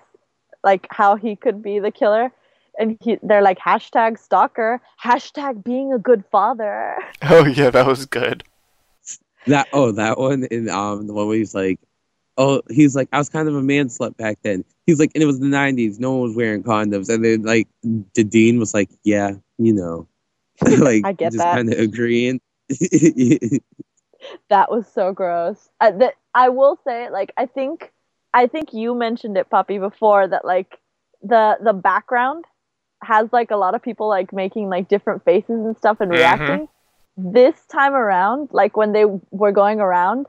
like 0.64 0.88
how 0.90 1.16
he 1.16 1.36
could 1.36 1.62
be 1.62 1.80
the 1.80 1.92
killer, 1.92 2.32
and 2.80 2.98
he, 3.02 3.18
they're 3.22 3.42
like 3.42 3.60
hashtag 3.60 4.18
stalker, 4.18 4.82
hashtag 5.04 5.64
being 5.64 5.94
a 5.94 6.00
good 6.00 6.24
father. 6.32 6.98
oh 7.24 7.46
yeah, 7.46 7.70
that 7.70 7.86
was 7.86 8.06
good. 8.06 8.44
That 9.48 9.68
oh 9.74 9.92
that 9.92 10.18
one 10.18 10.48
and 10.50 10.70
um 10.70 11.06
the 11.06 11.14
one 11.14 11.28
where 11.28 11.38
he's 11.38 11.54
like 11.54 11.80
oh, 12.38 12.62
he's 12.70 12.96
like, 12.96 13.08
I 13.12 13.18
was 13.18 13.30
kind 13.30 13.48
of 13.48 13.56
a 13.56 13.62
man 13.62 13.88
slut 13.88 14.18
back 14.18 14.40
then. 14.44 14.64
He's 14.86 15.00
like, 15.00 15.12
and 15.16 15.24
it 15.24 15.26
was 15.26 15.40
the 15.40 15.48
'90s. 15.48 16.00
No 16.00 16.14
one 16.14 16.22
was 16.22 16.36
wearing 16.36 16.64
condoms, 16.64 17.10
and 17.10 17.24
then 17.24 17.44
like 17.44 17.68
the 17.84 18.24
dean 18.24 18.60
was 18.60 18.74
like, 18.74 18.90
yeah, 19.04 19.32
you 19.58 19.74
know, 19.74 20.08
like 20.62 21.06
I 21.06 21.14
get 21.14 21.32
just 21.32 21.38
that. 21.44 21.56
kind 21.56 21.72
of 21.72 21.80
agreeing. 21.80 22.40
That 24.50 24.72
was 24.72 24.88
so 24.88 25.12
gross. 25.14 25.70
Uh, 25.80 25.92
that 25.92 26.16
I 26.34 26.50
will 26.50 26.78
say, 26.84 27.10
like, 27.10 27.32
I 27.38 27.46
think, 27.46 27.92
I 28.34 28.48
think 28.48 28.74
you 28.74 28.96
mentioned 28.96 29.38
it, 29.38 29.50
Puppy, 29.50 29.78
before 29.80 30.28
that 30.28 30.46
like 30.46 30.80
the 31.22 31.58
the 31.64 31.74
background 31.74 32.46
has 33.04 33.32
like 33.34 33.52
a 33.52 33.58
lot 33.58 33.76
of 33.76 33.82
people 33.82 34.08
like 34.08 34.34
making 34.34 34.70
like 34.70 34.88
different 34.88 35.24
faces 35.24 35.50
and 35.66 35.78
stuff 35.78 36.00
and 36.02 36.12
Mhm. 36.12 36.16
reacting. 36.18 36.68
This 37.18 37.66
time 37.68 37.94
around, 37.94 38.50
like 38.52 38.76
when 38.76 38.92
they 38.94 39.06
were 39.32 39.52
going 39.52 39.80
around, 39.80 40.28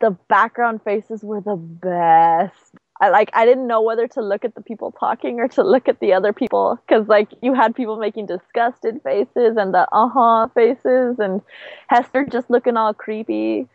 the 0.00 0.10
background 0.28 0.82
faces 0.82 1.22
were 1.22 1.40
the 1.40 1.56
best. 1.56 2.74
I 3.00 3.10
like 3.10 3.30
I 3.34 3.46
didn't 3.46 3.66
know 3.66 3.82
whether 3.82 4.06
to 4.08 4.22
look 4.22 4.44
at 4.44 4.54
the 4.54 4.60
people 4.62 4.92
talking 4.92 5.40
or 5.40 5.48
to 5.48 5.62
look 5.62 5.88
at 5.88 6.00
the 6.00 6.12
other 6.14 6.32
people 6.32 6.78
because 6.86 7.08
like 7.08 7.28
you 7.42 7.54
had 7.54 7.74
people 7.74 7.96
making 7.98 8.26
disgusted 8.26 9.00
faces 9.02 9.56
and 9.56 9.72
the 9.74 9.86
uh 9.92 10.08
huh 10.08 10.48
faces 10.54 11.18
and 11.18 11.42
Hester 11.88 12.24
just 12.26 12.50
looking 12.50 12.76
all 12.76 12.94
creepy 12.94 13.68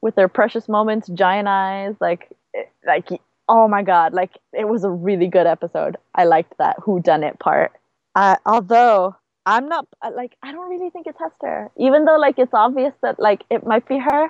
with 0.00 0.14
their 0.14 0.28
precious 0.28 0.68
moments, 0.68 1.08
giant 1.08 1.48
eyes, 1.48 1.94
like 2.00 2.28
it- 2.54 2.70
like 2.86 3.08
oh 3.48 3.68
my 3.68 3.82
god, 3.82 4.14
like 4.14 4.32
it 4.52 4.68
was 4.68 4.84
a 4.84 4.90
really 4.90 5.26
good 5.28 5.46
episode. 5.46 5.96
I 6.14 6.24
liked 6.24 6.56
that 6.58 6.76
who 6.82 7.00
done 7.00 7.22
it 7.24 7.38
part. 7.38 7.72
Uh, 8.14 8.36
although 8.46 9.16
I'm 9.46 9.68
not 9.68 9.86
like 10.14 10.36
I 10.42 10.52
don't 10.52 10.70
really 10.70 10.90
think 10.90 11.06
it's 11.06 11.18
Hester, 11.18 11.70
even 11.76 12.04
though 12.04 12.18
like 12.18 12.38
it's 12.38 12.54
obvious 12.54 12.94
that 13.02 13.18
like 13.18 13.44
it 13.50 13.66
might 13.66 13.86
be 13.88 13.98
her. 13.98 14.28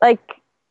Like 0.00 0.20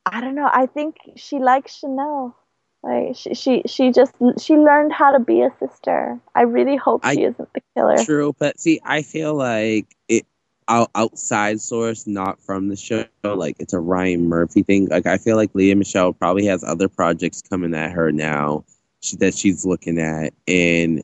I 0.05 0.21
don't 0.21 0.35
know. 0.35 0.49
I 0.51 0.65
think 0.67 0.97
she 1.15 1.39
likes 1.39 1.75
Chanel. 1.77 2.35
Like 2.83 3.15
she 3.15 3.33
she 3.33 3.61
she 3.65 3.91
just 3.91 4.13
she 4.39 4.55
learned 4.55 4.91
how 4.91 5.11
to 5.13 5.19
be 5.19 5.41
a 5.41 5.49
sister. 5.59 6.19
I 6.35 6.41
really 6.41 6.75
hope 6.75 7.01
I- 7.05 7.15
she 7.15 7.23
isn't 7.23 7.53
the 7.53 7.61
killer. 7.75 7.97
True, 8.03 8.35
but 8.37 8.59
see, 8.59 8.81
I 8.83 9.01
feel 9.03 9.33
like 9.35 9.95
it 10.09 10.25
out, 10.67 10.91
outside 10.93 11.61
source, 11.61 12.05
not 12.07 12.41
from 12.41 12.67
the 12.67 12.75
show. 12.75 13.05
Like 13.23 13.55
it's 13.59 13.71
a 13.73 13.79
Ryan 13.79 14.27
Murphy 14.27 14.63
thing. 14.63 14.87
Like 14.89 15.05
I 15.05 15.17
feel 15.17 15.37
like 15.37 15.51
Lea 15.53 15.73
Michele 15.75 16.11
probably 16.13 16.45
has 16.45 16.63
other 16.63 16.89
projects 16.89 17.41
coming 17.41 17.73
at 17.73 17.91
her 17.91 18.11
now 18.11 18.65
she, 19.01 19.15
that 19.17 19.33
she's 19.33 19.65
looking 19.65 19.97
at, 19.99 20.33
and 20.47 21.01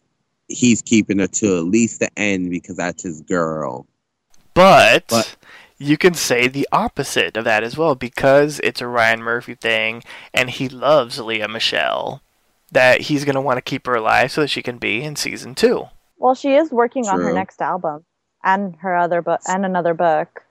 he's 0.49 0.82
keeping 0.82 1.19
her 1.19 1.27
to 1.27 1.57
at 1.59 1.63
least 1.65 1.99
the 2.01 2.09
end 2.19 2.49
because 2.49 2.75
that's 2.75 3.03
his 3.03 3.21
girl. 3.21 3.86
But, 4.53 5.05
But- 5.07 5.34
you 5.80 5.97
can 5.97 6.13
say 6.13 6.47
the 6.47 6.67
opposite 6.71 7.38
of 7.38 7.45
that 7.45 7.63
as 7.63 7.77
well 7.77 7.95
because 7.95 8.59
it's 8.63 8.82
a 8.82 8.88
Ryan 8.88 9.23
Murphy 9.23 9.55
thing 9.55 10.03
and 10.34 10.49
he 10.49 10.67
loves 10.67 11.19
Lea 11.19 11.47
Michele. 11.47 12.21
That 12.71 13.01
he's 13.01 13.25
going 13.25 13.36
to 13.36 13.41
want 13.41 13.57
to 13.57 13.63
keep 13.63 13.88
her 13.88 13.95
alive 13.95 14.32
so 14.32 14.41
that 14.41 14.49
she 14.49 14.61
can 14.61 14.77
be 14.77 15.01
in 15.01 15.15
season 15.15 15.55
two. 15.55 15.88
Well, 16.17 16.36
she 16.36 16.53
is 16.53 16.69
working 16.69 17.07
on 17.07 17.19
her 17.19 17.34
next 17.34 17.61
album 17.61 18.05
and 18.43 18.75
her 18.75 18.95
other 18.95 19.23
book 19.23 19.39
and 19.47 19.65
another 19.65 19.95
book. 19.95 20.43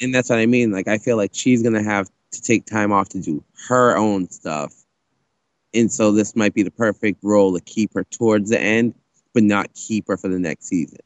And 0.00 0.12
that's 0.12 0.30
what 0.30 0.40
I 0.40 0.46
mean. 0.46 0.72
Like 0.72 0.88
I 0.88 0.98
feel 0.98 1.16
like 1.16 1.30
she's 1.32 1.62
gonna 1.62 1.84
have 1.84 2.08
to 2.32 2.42
take 2.42 2.66
time 2.66 2.90
off 2.90 3.10
to 3.10 3.20
do 3.20 3.44
her 3.68 3.96
own 3.96 4.28
stuff. 4.30 4.74
And 5.72 5.92
so 5.92 6.10
this 6.10 6.34
might 6.34 6.54
be 6.54 6.64
the 6.64 6.72
perfect 6.72 7.22
role 7.22 7.54
to 7.54 7.60
keep 7.60 7.94
her 7.94 8.04
towards 8.04 8.50
the 8.50 8.60
end, 8.60 8.94
but 9.32 9.44
not 9.44 9.72
keep 9.74 10.08
her 10.08 10.16
for 10.16 10.28
the 10.28 10.40
next 10.40 10.66
season. 10.66 10.98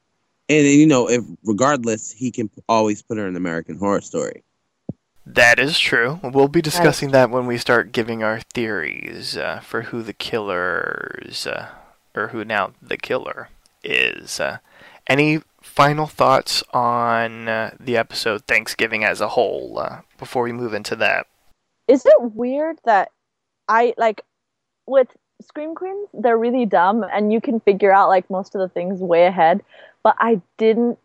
And 0.49 0.67
you 0.67 0.87
know, 0.87 1.09
if 1.09 1.25
regardless, 1.45 2.11
he 2.11 2.31
can 2.31 2.51
always 2.69 3.03
put 3.03 3.19
her 3.19 3.27
in 3.27 3.37
American 3.37 3.79
Horror 3.79 4.01
Story. 4.01 4.43
That 5.27 5.59
is 5.59 5.79
true. 5.79 6.21
We'll 6.23 6.49
be 6.49 6.63
discussing 6.63 7.11
that 7.11 7.29
when 7.29 7.47
we 7.47 7.59
start 7.59 7.93
giving 7.93 8.23
our 8.23 8.41
theories 8.55 9.37
uh, 9.37 9.61
for 9.61 9.83
who 9.83 10.03
the 10.03 10.15
killers, 10.15 11.47
uh, 11.47 11.69
or 12.15 12.29
who 12.29 12.45
now 12.45 12.73
the 12.81 12.97
killer 12.97 13.51
is. 13.85 14.41
Uh, 14.41 14.59
any 15.07 15.43
final 15.61 16.07
thoughts 16.07 16.63
on 16.73 17.47
uh, 17.47 17.75
the 17.79 17.97
episode 17.97 18.47
Thanksgiving 18.47 19.05
as 19.05 19.21
a 19.21 19.29
whole 19.29 19.79
uh, 19.79 20.01
before 20.19 20.43
we 20.43 20.53
move 20.53 20.73
into 20.73 20.97
that? 20.97 21.27
Is 21.89 22.07
it 22.07 22.33
weird 22.35 22.79
that 22.85 23.11
I 23.69 23.95
like 23.99 24.23
with 24.87 25.09
Scream 25.43 25.75
Queens, 25.75 26.09
they're 26.13 26.39
really 26.39 26.67
dumb 26.67 27.05
and 27.13 27.33
you 27.33 27.41
can 27.41 27.61
figure 27.61 27.93
out 27.93 28.09
like 28.09 28.29
most 28.29 28.55
of 28.55 28.61
the 28.61 28.69
things 28.69 29.01
way 29.01 29.27
ahead, 29.27 29.63
but 30.09 30.17
I 30.21 30.41
didn't 30.57 30.99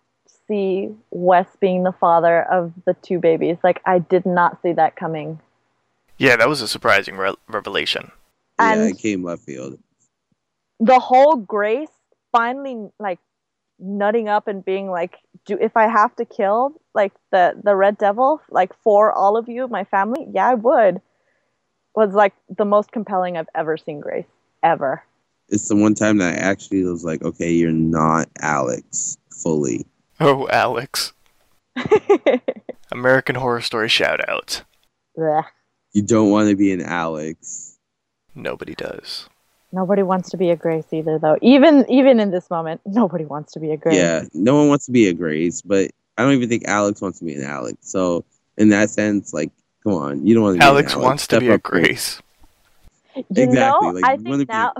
see 0.47 0.89
Wes 1.11 1.47
being 1.59 1.83
the 1.83 1.91
father 1.91 2.43
of 2.43 2.71
the 2.85 2.93
two 2.93 3.19
babies. 3.19 3.57
Like 3.61 3.81
I 3.85 3.99
did 3.99 4.25
not 4.25 4.61
see 4.61 4.71
that 4.71 4.95
coming. 4.95 5.41
Yeah, 6.17 6.37
that 6.37 6.47
was 6.47 6.61
a 6.61 6.69
surprising 6.69 7.17
re- 7.17 7.35
revelation. 7.49 8.13
And 8.57 8.79
yeah, 8.79 8.87
it 8.87 8.99
came 8.99 9.21
left 9.21 9.41
field. 9.43 9.77
the 10.79 10.99
whole 10.99 11.35
Grace 11.35 11.91
finally 12.31 12.87
like 12.97 13.19
nutting 13.77 14.29
up 14.29 14.47
and 14.47 14.63
being 14.63 14.89
like, 14.89 15.17
"Do 15.45 15.57
if 15.59 15.75
I 15.75 15.89
have 15.89 16.15
to 16.15 16.23
kill 16.23 16.79
like 16.93 17.11
the 17.33 17.59
the 17.61 17.75
Red 17.75 17.97
Devil 17.97 18.39
like 18.49 18.73
for 18.85 19.11
all 19.11 19.35
of 19.35 19.49
you, 19.49 19.67
my 19.67 19.83
family, 19.83 20.27
yeah, 20.31 20.47
I 20.47 20.53
would." 20.53 21.01
Was 21.93 22.13
like 22.13 22.35
the 22.47 22.63
most 22.63 22.93
compelling 22.93 23.35
I've 23.35 23.49
ever 23.53 23.75
seen 23.75 23.99
Grace 23.99 24.31
ever. 24.63 25.03
It's 25.53 25.67
the 25.67 25.75
one 25.75 25.93
time 25.93 26.17
that 26.17 26.33
I 26.33 26.37
actually 26.37 26.83
was 26.83 27.03
like, 27.03 27.21
okay, 27.21 27.51
you're 27.51 27.71
not 27.71 28.27
Alex 28.41 29.17
fully. 29.29 29.85
Oh, 30.19 30.47
Alex. 30.49 31.13
American 32.91 33.35
Horror 33.35 33.61
Story 33.61 33.87
shout 33.87 34.27
out. 34.27 34.63
Blech. 35.17 35.45
You 35.93 36.01
don't 36.01 36.31
want 36.31 36.49
to 36.49 36.55
be 36.55 36.71
an 36.71 36.81
Alex. 36.81 37.77
Nobody 38.35 38.73
does. 38.73 39.29
Nobody 39.71 40.01
wants 40.03 40.29
to 40.31 40.37
be 40.37 40.49
a 40.49 40.55
Grace 40.55 40.85
either, 40.91 41.19
though. 41.19 41.37
Even 41.41 41.85
even 41.89 42.19
in 42.19 42.31
this 42.31 42.49
moment, 42.49 42.81
nobody 42.85 43.25
wants 43.25 43.53
to 43.53 43.59
be 43.59 43.71
a 43.71 43.77
Grace. 43.77 43.95
Yeah, 43.95 44.23
no 44.33 44.55
one 44.55 44.69
wants 44.69 44.85
to 44.87 44.91
be 44.91 45.07
a 45.07 45.13
Grace, 45.13 45.61
but 45.61 45.91
I 46.17 46.23
don't 46.23 46.33
even 46.33 46.49
think 46.49 46.65
Alex 46.65 47.01
wants 47.01 47.19
to 47.19 47.25
be 47.25 47.35
an 47.35 47.43
Alex. 47.43 47.77
So 47.81 48.23
in 48.57 48.69
that 48.69 48.89
sense, 48.91 49.33
like, 49.33 49.51
come 49.83 49.93
on, 49.93 50.25
you 50.25 50.33
don't 50.33 50.43
want 50.43 50.55
to 50.55 50.59
be 50.59 50.65
Alex 50.65 50.93
an 50.93 50.99
Alex. 50.99 51.05
wants 51.07 51.27
to 51.27 51.39
be 51.39 51.49
a 51.49 51.55
up 51.55 51.63
to. 51.63 51.69
Grace. 51.69 52.21
You 53.15 53.23
Exactly, 53.29 53.53
know, 53.87 53.93
like, 53.93 54.03
I 54.03 54.13
you 54.13 54.23
wanna 54.23 54.37
think 54.37 54.49
be- 54.49 54.53
now 54.53 54.73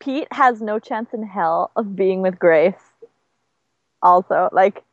Pete 0.00 0.28
has 0.32 0.60
no 0.60 0.78
chance 0.78 1.12
in 1.12 1.22
hell 1.22 1.72
of 1.76 1.96
being 1.96 2.22
with 2.22 2.38
Grace. 2.38 2.74
Also, 4.02 4.48
like 4.52 4.84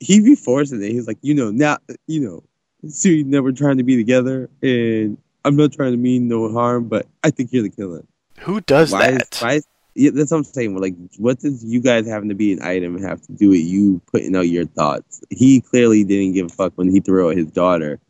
he 0.00 0.20
be 0.20 0.34
forcing 0.34 0.82
it. 0.82 0.90
He's 0.90 1.06
like, 1.06 1.18
you 1.22 1.34
know, 1.34 1.50
now, 1.50 1.78
you 2.06 2.20
know, 2.20 2.42
see, 2.88 3.22
that 3.22 3.28
we're 3.28 3.30
never 3.30 3.52
trying 3.52 3.78
to 3.78 3.84
be 3.84 3.96
together, 3.96 4.48
and 4.62 5.18
I'm 5.44 5.56
not 5.56 5.72
trying 5.72 5.92
to 5.92 5.98
mean 5.98 6.28
no 6.28 6.50
harm, 6.52 6.88
but 6.88 7.06
I 7.22 7.30
think 7.30 7.52
you're 7.52 7.62
the 7.62 7.70
killer. 7.70 8.04
Who 8.40 8.60
does 8.62 8.92
why 8.92 9.10
that? 9.12 9.34
Is, 9.34 9.40
why 9.40 9.52
is, 9.54 9.66
yeah, 9.94 10.10
that's 10.12 10.30
what 10.30 10.38
I'm 10.38 10.44
saying. 10.44 10.76
Like, 10.76 10.94
what 11.18 11.38
does 11.40 11.64
you 11.64 11.80
guys 11.80 12.06
having 12.06 12.28
to 12.28 12.34
be 12.34 12.52
an 12.52 12.62
item 12.62 13.00
have 13.02 13.20
to 13.22 13.32
do 13.32 13.50
with 13.50 13.60
you 13.60 14.00
putting 14.10 14.34
out 14.34 14.48
your 14.48 14.66
thoughts? 14.66 15.22
He 15.30 15.60
clearly 15.60 16.02
didn't 16.04 16.32
give 16.32 16.46
a 16.46 16.48
fuck 16.48 16.72
when 16.76 16.90
he 16.90 17.00
threw 17.00 17.28
out 17.28 17.36
his 17.36 17.50
daughter. 17.50 18.00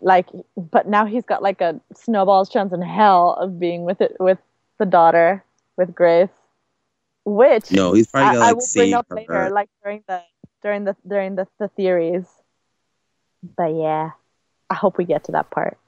like 0.00 0.26
but 0.56 0.88
now 0.88 1.06
he's 1.06 1.24
got 1.24 1.42
like 1.42 1.60
a 1.60 1.80
snowball's 1.94 2.48
chance 2.50 2.72
in 2.72 2.82
hell 2.82 3.34
of 3.40 3.58
being 3.58 3.84
with 3.84 4.00
it 4.00 4.16
with 4.18 4.38
the 4.78 4.86
daughter 4.86 5.44
with 5.76 5.94
grace 5.94 6.30
which 7.24 7.70
No, 7.70 7.92
he's 7.92 8.06
probably 8.08 8.30
gonna 8.30 8.40
I 8.40 8.52
like 8.52 8.56
will 8.56 8.68
bring 8.68 8.94
up 8.94 9.06
her. 9.10 9.16
later 9.16 9.50
like 9.50 9.70
during 9.82 10.02
the 10.08 10.22
during 10.62 10.84
the 10.84 10.96
during 11.06 11.34
the, 11.36 11.48
the 11.58 11.68
theories 11.68 12.26
but 13.56 13.68
yeah 13.74 14.10
i 14.70 14.74
hope 14.74 14.98
we 14.98 15.04
get 15.04 15.24
to 15.24 15.32
that 15.32 15.50
part 15.50 15.78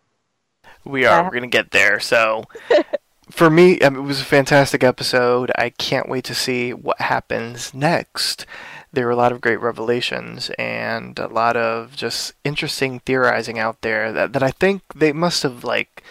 We 0.85 1.05
are. 1.07 1.21
Yeah. 1.21 1.23
We're 1.23 1.35
gonna 1.35 1.47
get 1.49 1.71
there. 1.71 2.01
So, 2.01 2.45
for 3.31 3.51
me, 3.51 3.79
I 3.83 3.89
mean, 3.91 4.01
it 4.05 4.07
was 4.07 4.21
a 4.21 4.25
fantastic 4.25 4.85
episode. 4.85 5.51
I 5.57 5.71
can't 5.71 6.09
wait 6.09 6.25
to 6.25 6.35
see 6.35 6.73
what 6.73 7.01
happens 7.01 7.73
next. 7.75 8.47
There 8.93 9.07
were 9.07 9.13
a 9.13 9.17
lot 9.17 9.33
of 9.33 9.41
great 9.41 9.61
revelations 9.61 10.51
and 10.59 11.19
a 11.19 11.27
lot 11.29 11.57
of 11.57 11.97
just 11.97 12.35
interesting 12.45 13.01
theorizing 13.01 13.59
out 13.59 13.81
there 13.83 14.13
that, 14.13 14.33
that 14.35 14.43
I 14.43 14.51
think 14.53 14.83
they 14.95 15.13
must 15.13 15.43
have 15.43 15.65
like 15.65 16.03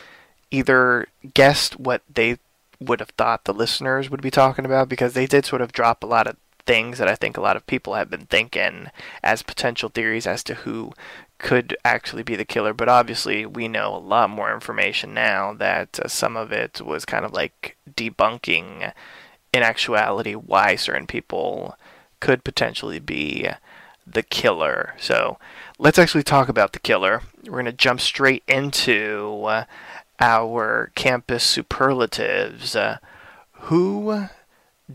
either 0.51 1.07
guessed 1.34 1.80
what 1.80 2.01
they 2.13 2.38
would 2.86 2.99
have 2.99 3.09
thought 3.11 3.45
the 3.45 3.53
listeners 3.53 4.09
would 4.09 4.21
be 4.21 4.31
talking 4.31 4.65
about 4.65 4.89
because 4.89 5.13
they 5.13 5.25
did 5.25 5.45
sort 5.45 5.61
of 5.61 5.71
drop 5.71 6.03
a 6.03 6.07
lot 6.07 6.27
of 6.27 6.38
things 6.65 6.97
that 6.97 7.07
I 7.07 7.15
think 7.15 7.36
a 7.36 7.41
lot 7.41 7.57
of 7.57 7.67
people 7.67 7.95
have 7.95 8.09
been 8.09 8.25
thinking 8.25 8.88
as 9.21 9.43
potential 9.43 9.89
theories 9.89 10.25
as 10.25 10.43
to 10.45 10.53
who 10.53 10.93
could 11.38 11.75
actually 11.84 12.23
be 12.23 12.36
the 12.36 12.45
killer. 12.45 12.73
But 12.73 12.88
obviously, 12.88 13.45
we 13.45 13.67
know 13.67 13.93
a 13.93 13.97
lot 13.97 14.29
more 14.29 14.53
information 14.53 15.13
now 15.13 15.53
that 15.53 15.99
uh, 15.99 16.07
some 16.07 16.38
of 16.38 16.51
it 16.51 16.81
was 16.81 17.03
kind 17.05 17.25
of 17.25 17.34
like 17.34 17.75
debunking, 17.95 18.93
in 19.53 19.61
actuality, 19.61 20.34
why 20.34 20.75
certain 20.75 21.05
people 21.05 21.77
could 22.19 22.43
potentially 22.43 22.99
be 22.99 23.47
the 24.05 24.23
killer. 24.23 24.95
So 24.97 25.38
let's 25.77 25.99
actually 25.99 26.23
talk 26.23 26.49
about 26.49 26.73
the 26.73 26.79
killer. 26.79 27.21
We're 27.43 27.51
going 27.51 27.65
to 27.65 27.71
jump 27.71 28.01
straight 28.01 28.43
into 28.47 29.43
uh, 29.45 29.65
our 30.24 30.89
campus 30.95 31.43
superlatives. 31.43 32.78
Uh, 32.78 32.97
who 33.63 34.30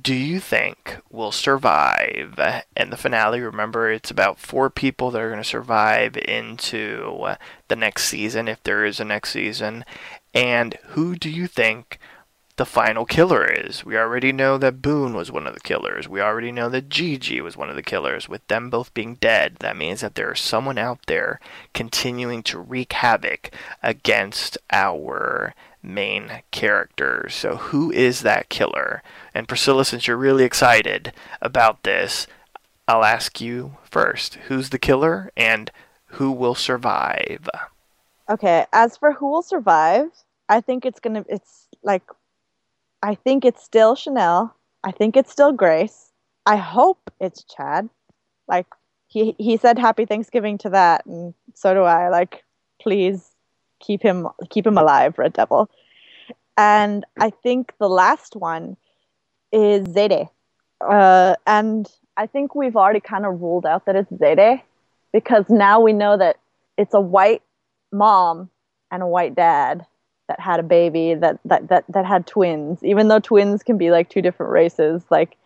do 0.00 0.14
you 0.14 0.40
think 0.40 0.98
will 1.10 1.32
survive 1.32 2.40
in 2.74 2.88
the 2.88 2.96
finale? 2.96 3.40
Remember, 3.40 3.90
it's 3.90 4.10
about 4.10 4.38
four 4.38 4.70
people 4.70 5.10
that 5.10 5.20
are 5.20 5.28
going 5.28 5.42
to 5.42 5.48
survive 5.48 6.16
into 6.16 7.34
the 7.68 7.76
next 7.76 8.04
season, 8.04 8.48
if 8.48 8.62
there 8.62 8.86
is 8.86 9.00
a 9.00 9.04
next 9.04 9.30
season. 9.30 9.84
And 10.32 10.78
who 10.88 11.14
do 11.14 11.28
you 11.28 11.46
think 11.46 11.98
the 12.58 12.66
final 12.66 13.06
killer 13.06 13.44
is? 13.44 13.84
We 13.84 13.96
already 13.96 14.32
know 14.32 14.58
that 14.58 14.82
Boone 14.82 15.14
was 15.14 15.30
one 15.30 15.46
of 15.46 15.54
the 15.54 15.60
killers. 15.60 16.08
We 16.08 16.20
already 16.20 16.52
know 16.52 16.68
that 16.68 16.88
Gigi 16.88 17.40
was 17.40 17.56
one 17.56 17.70
of 17.70 17.76
the 17.76 17.82
killers. 17.82 18.28
With 18.28 18.46
them 18.48 18.68
both 18.68 18.92
being 18.92 19.14
dead, 19.14 19.56
that 19.60 19.76
means 19.76 20.00
that 20.00 20.16
there 20.16 20.32
is 20.32 20.40
someone 20.40 20.76
out 20.76 20.98
there 21.06 21.40
continuing 21.72 22.42
to 22.42 22.58
wreak 22.58 22.92
havoc 22.92 23.52
against 23.82 24.58
our 24.72 25.54
main 25.82 26.42
characters. 26.50 27.34
So, 27.36 27.56
who 27.56 27.92
is 27.92 28.22
that 28.22 28.48
killer? 28.48 29.04
And 29.32 29.48
Priscilla, 29.48 29.84
since 29.84 30.08
you're 30.08 30.16
really 30.16 30.44
excited 30.44 31.12
about 31.40 31.84
this, 31.84 32.26
I'll 32.88 33.04
ask 33.04 33.40
you 33.40 33.76
first 33.84 34.34
who's 34.48 34.70
the 34.70 34.80
killer 34.80 35.30
and 35.36 35.70
who 36.12 36.32
will 36.32 36.56
survive? 36.56 37.48
Okay, 38.28 38.66
as 38.72 38.96
for 38.96 39.12
who 39.12 39.30
will 39.30 39.42
survive, 39.42 40.10
I 40.48 40.60
think 40.60 40.84
it's 40.84 40.98
gonna, 40.98 41.24
it's 41.28 41.68
like, 41.84 42.02
I 43.02 43.14
think 43.14 43.44
it's 43.44 43.62
still 43.62 43.94
Chanel. 43.94 44.54
I 44.84 44.92
think 44.92 45.16
it's 45.16 45.30
still 45.30 45.52
Grace. 45.52 46.10
I 46.46 46.56
hope 46.56 47.10
it's 47.20 47.44
Chad. 47.44 47.88
Like, 48.46 48.66
he, 49.06 49.34
he 49.38 49.56
said 49.56 49.78
happy 49.78 50.04
Thanksgiving 50.04 50.58
to 50.58 50.70
that, 50.70 51.06
and 51.06 51.34
so 51.54 51.74
do 51.74 51.82
I. 51.82 52.08
Like, 52.08 52.44
please 52.80 53.30
keep 53.80 54.02
him 54.02 54.28
keep 54.50 54.66
him 54.66 54.78
alive, 54.78 55.18
Red 55.18 55.32
Devil. 55.32 55.70
And 56.56 57.04
I 57.20 57.30
think 57.30 57.72
the 57.78 57.88
last 57.88 58.34
one 58.34 58.76
is 59.52 59.86
Zayday. 59.86 60.28
Uh, 60.80 61.34
and 61.46 61.88
I 62.16 62.26
think 62.26 62.54
we've 62.54 62.76
already 62.76 63.00
kind 63.00 63.24
of 63.24 63.40
ruled 63.40 63.64
out 63.64 63.86
that 63.86 63.96
it's 63.96 64.10
Zayday 64.10 64.62
because 65.12 65.48
now 65.48 65.80
we 65.80 65.92
know 65.92 66.16
that 66.16 66.36
it's 66.76 66.94
a 66.94 67.00
white 67.00 67.42
mom 67.92 68.50
and 68.90 69.02
a 69.02 69.06
white 69.06 69.34
dad 69.34 69.86
that 70.28 70.40
had 70.40 70.60
a 70.60 70.62
baby 70.62 71.14
that, 71.14 71.40
that, 71.44 71.68
that, 71.68 71.84
that 71.88 72.06
had 72.06 72.26
twins, 72.26 72.82
even 72.84 73.08
though 73.08 73.18
twins 73.18 73.62
can 73.62 73.76
be 73.76 73.90
like 73.90 74.08
two 74.08 74.22
different 74.22 74.52
races. 74.52 75.02
Like 75.10 75.36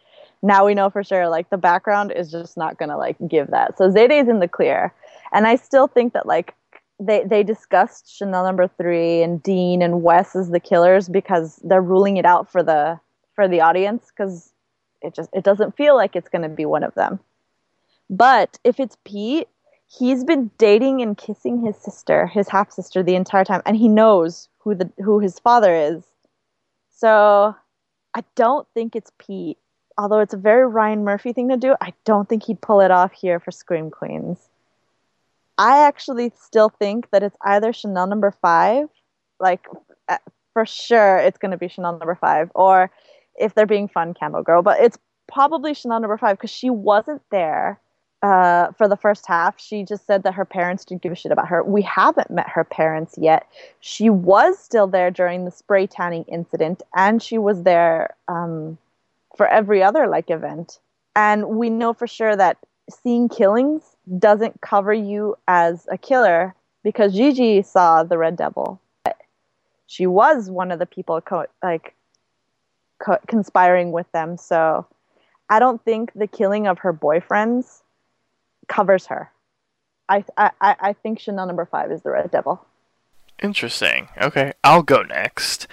now 0.42 0.66
we 0.66 0.74
know 0.74 0.90
for 0.90 1.02
sure, 1.02 1.28
like 1.28 1.48
the 1.50 1.56
background 1.56 2.12
is 2.14 2.30
just 2.30 2.56
not 2.56 2.78
going 2.78 2.88
to 2.88 2.96
like 2.96 3.16
give 3.28 3.50
that. 3.50 3.78
So 3.78 3.90
Zayday's 3.90 4.28
in 4.28 4.40
the 4.40 4.48
clear. 4.48 4.92
And 5.32 5.46
I 5.46 5.56
still 5.56 5.86
think 5.86 6.12
that 6.12 6.26
like 6.26 6.54
they 7.00 7.24
they 7.24 7.42
discussed 7.42 8.14
Chanel 8.16 8.44
number 8.44 8.68
three 8.68 9.22
and 9.22 9.42
Dean 9.42 9.82
and 9.82 10.02
Wes 10.02 10.36
as 10.36 10.50
the 10.50 10.60
killers 10.60 11.08
because 11.08 11.56
they're 11.64 11.82
ruling 11.82 12.16
it 12.16 12.26
out 12.26 12.50
for 12.50 12.62
the 12.62 12.98
for 13.34 13.48
the 13.48 13.60
audience 13.60 14.10
because 14.14 14.52
it 15.00 15.14
just 15.14 15.30
it 15.32 15.44
doesn't 15.44 15.76
feel 15.76 15.96
like 15.96 16.16
it's 16.16 16.28
going 16.28 16.42
to 16.42 16.48
be 16.48 16.64
one 16.64 16.82
of 16.82 16.94
them. 16.94 17.18
But 18.10 18.58
if 18.62 18.78
it's 18.78 18.96
Pete, 19.04 19.48
he's 19.88 20.24
been 20.24 20.50
dating 20.58 21.02
and 21.02 21.16
kissing 21.16 21.64
his 21.64 21.76
sister, 21.76 22.26
his 22.26 22.48
half 22.48 22.70
sister, 22.70 23.02
the 23.02 23.14
entire 23.14 23.44
time, 23.44 23.62
and 23.64 23.76
he 23.76 23.88
knows 23.88 24.48
who 24.62 24.74
the 24.74 24.90
who 25.02 25.18
his 25.18 25.38
father 25.38 25.74
is. 25.74 26.04
So 26.90 27.54
I 28.14 28.24
don't 28.34 28.66
think 28.74 28.94
it's 28.94 29.10
Pete. 29.18 29.58
Although 29.98 30.20
it's 30.20 30.34
a 30.34 30.38
very 30.38 30.66
Ryan 30.66 31.04
Murphy 31.04 31.32
thing 31.32 31.48
to 31.50 31.56
do, 31.56 31.74
I 31.80 31.92
don't 32.04 32.28
think 32.28 32.44
he'd 32.44 32.60
pull 32.60 32.80
it 32.80 32.90
off 32.90 33.12
here 33.12 33.40
for 33.40 33.50
Scream 33.50 33.90
Queens. 33.90 34.38
I 35.58 35.86
actually 35.86 36.32
still 36.40 36.70
think 36.70 37.10
that 37.10 37.22
it's 37.22 37.36
either 37.42 37.72
Chanel 37.72 38.06
number 38.06 38.30
five, 38.30 38.88
like 39.38 39.66
uh, 40.08 40.16
for 40.54 40.64
sure 40.64 41.18
it's 41.18 41.38
going 41.38 41.50
to 41.50 41.58
be 41.58 41.68
Chanel 41.68 41.98
number 41.98 42.14
five, 42.14 42.50
or 42.54 42.90
if 43.38 43.54
they're 43.54 43.66
being 43.66 43.88
fun, 43.88 44.14
Candle 44.14 44.42
Girl. 44.42 44.62
But 44.62 44.80
it's 44.80 44.98
probably 45.30 45.74
Chanel 45.74 46.00
number 46.00 46.16
five 46.16 46.38
because 46.38 46.50
she 46.50 46.70
wasn't 46.70 47.22
there 47.30 47.80
uh, 48.22 48.70
for 48.72 48.88
the 48.88 48.96
first 48.96 49.26
half. 49.26 49.60
She 49.60 49.84
just 49.84 50.06
said 50.06 50.22
that 50.22 50.34
her 50.34 50.44
parents 50.44 50.84
didn't 50.84 51.02
give 51.02 51.12
a 51.12 51.16
shit 51.16 51.32
about 51.32 51.48
her. 51.48 51.62
We 51.62 51.82
haven't 51.82 52.30
met 52.30 52.48
her 52.48 52.64
parents 52.64 53.16
yet. 53.18 53.46
She 53.80 54.10
was 54.10 54.58
still 54.58 54.86
there 54.86 55.10
during 55.10 55.44
the 55.44 55.50
spray 55.50 55.86
tanning 55.86 56.24
incident, 56.28 56.82
and 56.94 57.22
she 57.22 57.38
was 57.38 57.64
there 57.64 58.14
um, 58.28 58.78
for 59.36 59.46
every 59.48 59.82
other 59.82 60.06
like 60.06 60.30
event. 60.30 60.78
And 61.16 61.48
we 61.48 61.68
know 61.68 61.92
for 61.92 62.06
sure 62.06 62.36
that 62.36 62.58
seeing 62.90 63.28
killings 63.28 63.82
doesn't 64.18 64.60
cover 64.60 64.92
you 64.92 65.36
as 65.48 65.86
a 65.90 65.98
killer 65.98 66.54
because 66.82 67.14
Gigi 67.14 67.62
saw 67.62 68.02
the 68.02 68.18
Red 68.18 68.36
Devil. 68.36 68.80
She 69.86 70.06
was 70.06 70.50
one 70.50 70.72
of 70.72 70.78
the 70.78 70.86
people 70.86 71.20
co- 71.20 71.46
like 71.62 71.94
co- 72.98 73.18
conspiring 73.26 73.92
with 73.92 74.10
them. 74.12 74.38
So 74.38 74.86
I 75.50 75.58
don't 75.58 75.84
think 75.84 76.12
the 76.14 76.26
killing 76.26 76.66
of 76.66 76.78
her 76.78 76.94
boyfriends 76.94 77.82
covers 78.68 79.06
her. 79.06 79.30
I 80.08 80.24
I 80.36 80.50
I 80.60 80.92
think 80.92 81.20
Chanel 81.20 81.46
number 81.46 81.64
five 81.64 81.90
is 81.90 82.02
the 82.02 82.10
Red 82.10 82.30
Devil. 82.30 82.64
Interesting. 83.42 84.08
Okay, 84.20 84.52
I'll 84.62 84.82
go 84.82 85.02
next. 85.02 85.66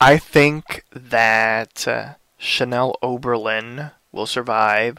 I 0.00 0.18
think 0.18 0.84
that 0.92 1.88
uh, 1.88 2.14
Chanel 2.36 2.96
Oberlin 3.02 3.90
will 4.12 4.26
survive. 4.26 4.98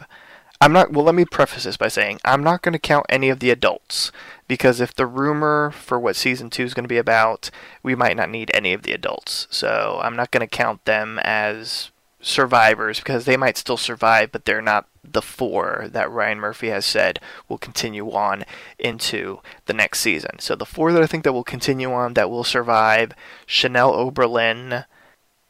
I'm 0.60 0.72
not. 0.72 0.92
Well, 0.92 1.04
let 1.06 1.14
me 1.14 1.24
preface 1.24 1.64
this 1.64 1.78
by 1.78 1.88
saying 1.88 2.20
I'm 2.24 2.42
not 2.42 2.60
going 2.60 2.74
to 2.74 2.78
count 2.78 3.06
any 3.08 3.30
of 3.30 3.40
the 3.40 3.50
adults 3.50 4.12
because 4.46 4.80
if 4.80 4.94
the 4.94 5.06
rumor 5.06 5.70
for 5.70 5.98
what 5.98 6.16
season 6.16 6.50
two 6.50 6.64
is 6.64 6.74
going 6.74 6.84
to 6.84 6.88
be 6.88 6.98
about, 6.98 7.50
we 7.82 7.94
might 7.94 8.16
not 8.16 8.28
need 8.28 8.50
any 8.52 8.74
of 8.74 8.82
the 8.82 8.92
adults. 8.92 9.46
So 9.50 9.98
I'm 10.02 10.16
not 10.16 10.30
going 10.30 10.46
to 10.46 10.46
count 10.46 10.84
them 10.84 11.18
as 11.20 11.90
survivors 12.20 12.98
because 12.98 13.24
they 13.24 13.36
might 13.36 13.56
still 13.56 13.76
survive, 13.76 14.32
but 14.32 14.44
they're 14.44 14.62
not 14.62 14.86
the 15.02 15.22
four 15.22 15.86
that 15.90 16.10
Ryan 16.10 16.38
Murphy 16.38 16.68
has 16.68 16.84
said 16.84 17.18
will 17.48 17.58
continue 17.58 18.10
on 18.10 18.44
into 18.78 19.40
the 19.66 19.72
next 19.72 20.00
season. 20.00 20.38
So 20.38 20.54
the 20.54 20.66
four 20.66 20.92
that 20.92 21.02
I 21.02 21.06
think 21.06 21.24
that 21.24 21.32
will 21.32 21.44
continue 21.44 21.92
on 21.92 22.14
that 22.14 22.30
will 22.30 22.44
survive: 22.44 23.12
Chanel 23.46 23.94
Oberlin, 23.94 24.84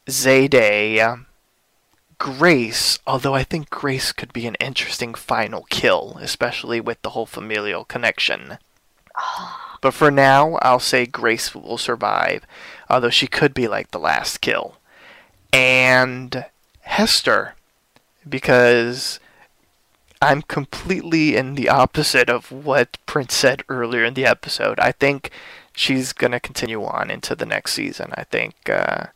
Zayday, 0.07 1.25
Grace, 2.17 2.99
although 3.07 3.33
I 3.33 3.43
think 3.43 3.69
Grace 3.69 4.11
could 4.11 4.31
be 4.31 4.45
an 4.45 4.55
interesting 4.59 5.13
final 5.13 5.65
kill, 5.69 6.17
especially 6.21 6.79
with 6.79 7.01
the 7.01 7.09
whole 7.09 7.25
familial 7.25 7.83
connection. 7.83 8.59
but 9.81 9.93
for 9.93 10.11
now, 10.11 10.59
I'll 10.61 10.79
say 10.79 11.05
Grace 11.05 11.55
will 11.55 11.79
survive, 11.79 12.45
although 12.89 13.09
she 13.09 13.27
could 13.27 13.53
be 13.53 13.67
like 13.67 13.91
the 13.91 13.99
last 13.99 14.39
kill. 14.39 14.77
And 15.51 16.45
Hester, 16.81 17.55
because 18.27 19.19
I'm 20.21 20.41
completely 20.41 21.35
in 21.35 21.55
the 21.55 21.69
opposite 21.69 22.29
of 22.29 22.51
what 22.51 22.97
Prince 23.05 23.33
said 23.33 23.63
earlier 23.69 24.03
in 24.03 24.13
the 24.13 24.25
episode. 24.25 24.79
I 24.79 24.91
think 24.91 25.31
she's 25.73 26.13
going 26.13 26.31
to 26.31 26.39
continue 26.39 26.83
on 26.83 27.09
into 27.09 27.35
the 27.35 27.45
next 27.45 27.73
season. 27.73 28.11
I 28.15 28.23
think 28.25 28.69
uh, 28.69 29.07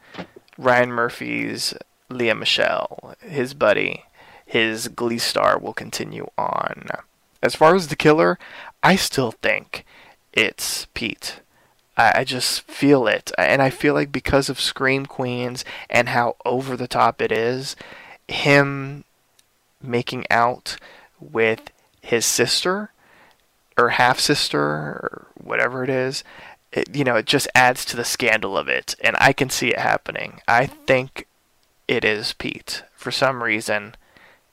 Ryan 0.57 0.91
Murphy's 0.91 1.73
Lea 2.09 2.33
Michele, 2.33 3.15
his 3.19 3.53
buddy, 3.53 4.05
his 4.45 4.87
Glee 4.87 5.17
star 5.17 5.57
will 5.59 5.73
continue 5.73 6.27
on. 6.37 6.87
As 7.41 7.55
far 7.55 7.75
as 7.75 7.87
the 7.87 7.95
killer, 7.95 8.39
I 8.81 8.95
still 8.95 9.31
think 9.31 9.85
it's 10.33 10.87
Pete. 10.93 11.41
I, 11.97 12.19
I 12.19 12.23
just 12.23 12.61
feel 12.61 13.07
it. 13.07 13.31
And 13.37 13.61
I 13.61 13.69
feel 13.69 13.93
like 13.93 14.11
because 14.11 14.49
of 14.49 14.59
Scream 14.59 15.05
Queens 15.05 15.65
and 15.89 16.09
how 16.09 16.35
over 16.45 16.75
the 16.75 16.87
top 16.87 17.21
it 17.21 17.31
is, 17.31 17.75
him 18.27 19.03
making 19.81 20.25
out 20.29 20.77
with 21.19 21.71
his 22.01 22.25
sister 22.25 22.91
or 23.77 23.89
half 23.89 24.19
sister 24.19 24.59
or 24.59 25.27
whatever 25.35 25.83
it 25.83 25.89
is, 25.89 26.23
it, 26.71 26.95
you 26.95 27.03
know, 27.03 27.15
it 27.15 27.25
just 27.25 27.47
adds 27.55 27.85
to 27.85 27.95
the 27.95 28.05
scandal 28.05 28.57
of 28.57 28.67
it. 28.67 28.95
And 29.01 29.15
I 29.19 29.33
can 29.33 29.49
see 29.49 29.69
it 29.69 29.79
happening. 29.79 30.41
I 30.47 30.65
think 30.65 31.27
it 31.87 32.03
is 32.03 32.33
Pete. 32.33 32.83
For 32.95 33.11
some 33.11 33.43
reason, 33.43 33.95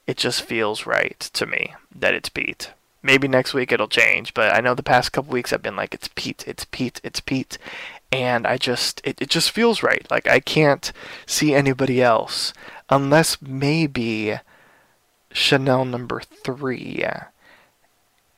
it 0.07 0.17
just 0.17 0.43
feels 0.43 0.87
right 0.87 1.19
to 1.33 1.47
me 1.47 1.75
that 1.95 2.15
it's 2.15 2.29
Pete. 2.29 2.73
Maybe 3.03 3.27
next 3.27 3.53
week 3.53 3.73
it'll 3.73 3.89
change, 3.89 4.33
but 4.33 4.55
I 4.55 4.61
know 4.61 4.75
the 4.75 4.83
past 4.83 5.13
couple 5.13 5.33
weeks 5.33 5.53
I've 5.53 5.63
been 5.63 5.77
like, 5.77 5.93
it's 5.93 6.09
Pete, 6.15 6.45
it's 6.47 6.65
Pete, 6.65 7.01
it's 7.03 7.21
Pete. 7.21 7.59
And 8.13 8.47
I 8.47 8.59
just, 8.59 9.01
it, 9.05 9.21
it 9.21 9.29
just 9.29 9.51
feels 9.51 9.83
right. 9.83 10.07
Like 10.11 10.29
I 10.29 10.39
can't 10.39 10.93
see 11.27 11.55
anybody 11.55 12.01
else 12.01 12.53
unless 12.89 13.43
maybe 13.43 14.39
Chanel 15.33 15.85
number 15.85 16.21
three. 16.21 17.05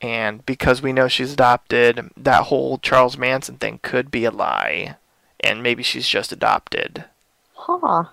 And 0.01 0.45
because 0.45 0.81
we 0.81 0.93
know 0.93 1.07
she's 1.07 1.33
adopted, 1.33 2.11
that 2.17 2.43
whole 2.43 2.77
Charles 2.77 3.17
Manson 3.17 3.57
thing 3.57 3.79
could 3.81 4.11
be 4.11 4.25
a 4.25 4.31
lie. 4.31 4.95
And 5.41 5.61
maybe 5.61 5.83
she's 5.83 6.07
just 6.07 6.31
adopted. 6.31 7.05
Huh. 7.53 8.05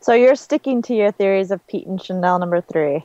So 0.00 0.12
you're 0.14 0.36
sticking 0.36 0.82
to 0.82 0.94
your 0.94 1.12
theories 1.12 1.50
of 1.50 1.66
Pete 1.66 1.86
and 1.86 2.00
Chanel 2.00 2.38
number 2.38 2.60
three. 2.60 3.04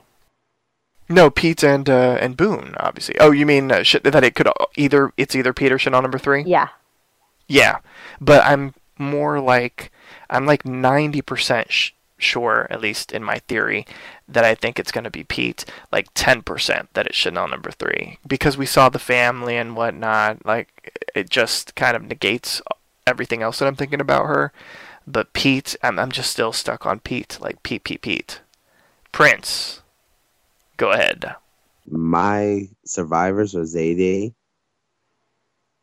No, 1.08 1.30
Pete 1.30 1.64
and 1.64 1.90
uh, 1.90 2.18
and 2.20 2.36
Boone, 2.36 2.76
obviously. 2.80 3.16
Oh, 3.20 3.32
you 3.32 3.46
mean 3.46 3.72
uh, 3.72 3.84
sh- 3.84 3.98
that 4.04 4.24
it 4.24 4.36
could 4.36 4.48
either 4.76 5.12
it's 5.18 5.36
either 5.36 5.54
Pete 5.54 5.72
or 5.72 5.80
Chanel 5.80 6.02
number 6.02 6.18
three? 6.18 6.44
Yeah. 6.44 6.70
Yeah, 7.48 7.78
but 8.20 8.44
I'm 8.44 8.74
more 8.98 9.40
like 9.40 9.92
I'm 10.30 10.46
like 10.48 10.66
ninety 10.66 11.22
percent 11.22 11.72
sh- 11.72 11.92
sure, 12.18 12.68
at 12.70 12.82
least 12.82 13.12
in 13.12 13.24
my 13.24 13.40
theory, 13.40 13.86
that 14.28 14.44
I 14.44 14.56
think 14.56 14.80
it's 14.80 14.92
going 14.92 15.04
to 15.04 15.12
be 15.12 15.24
Pete. 15.24 15.66
Like 15.92 16.14
10% 16.14 16.88
that 16.94 17.08
it's 17.08 17.16
Chanel 17.16 17.48
number 17.48 17.72
three. 17.72 18.20
Because 18.28 18.58
we 18.58 18.66
saw 18.66 18.90
the 18.90 19.00
family 19.00 19.58
and 19.58 19.76
whatnot. 19.76 20.46
Like, 20.46 20.98
it 21.14 21.30
just 21.30 21.76
kind 21.76 21.96
of 21.96 22.04
negates 22.04 22.62
everything 23.06 23.42
else 23.42 23.60
that 23.60 23.68
I'm 23.68 23.76
thinking 23.76 24.02
about 24.02 24.26
her. 24.26 24.52
But 25.08 25.34
Pete, 25.34 25.76
I'm, 25.84 26.00
I'm 26.00 26.12
just 26.12 26.32
still 26.32 26.52
stuck 26.54 26.86
on 26.86 27.00
Pete. 27.00 27.38
Like, 27.40 27.62
Pete, 27.64 27.84
Pete, 27.84 28.02
Pete. 28.02 28.40
Prince, 29.12 29.82
go 30.78 30.92
ahead. 30.92 31.36
My 31.88 32.68
survivors 32.86 33.56
are 33.56 33.62
Zayday, 33.62 34.34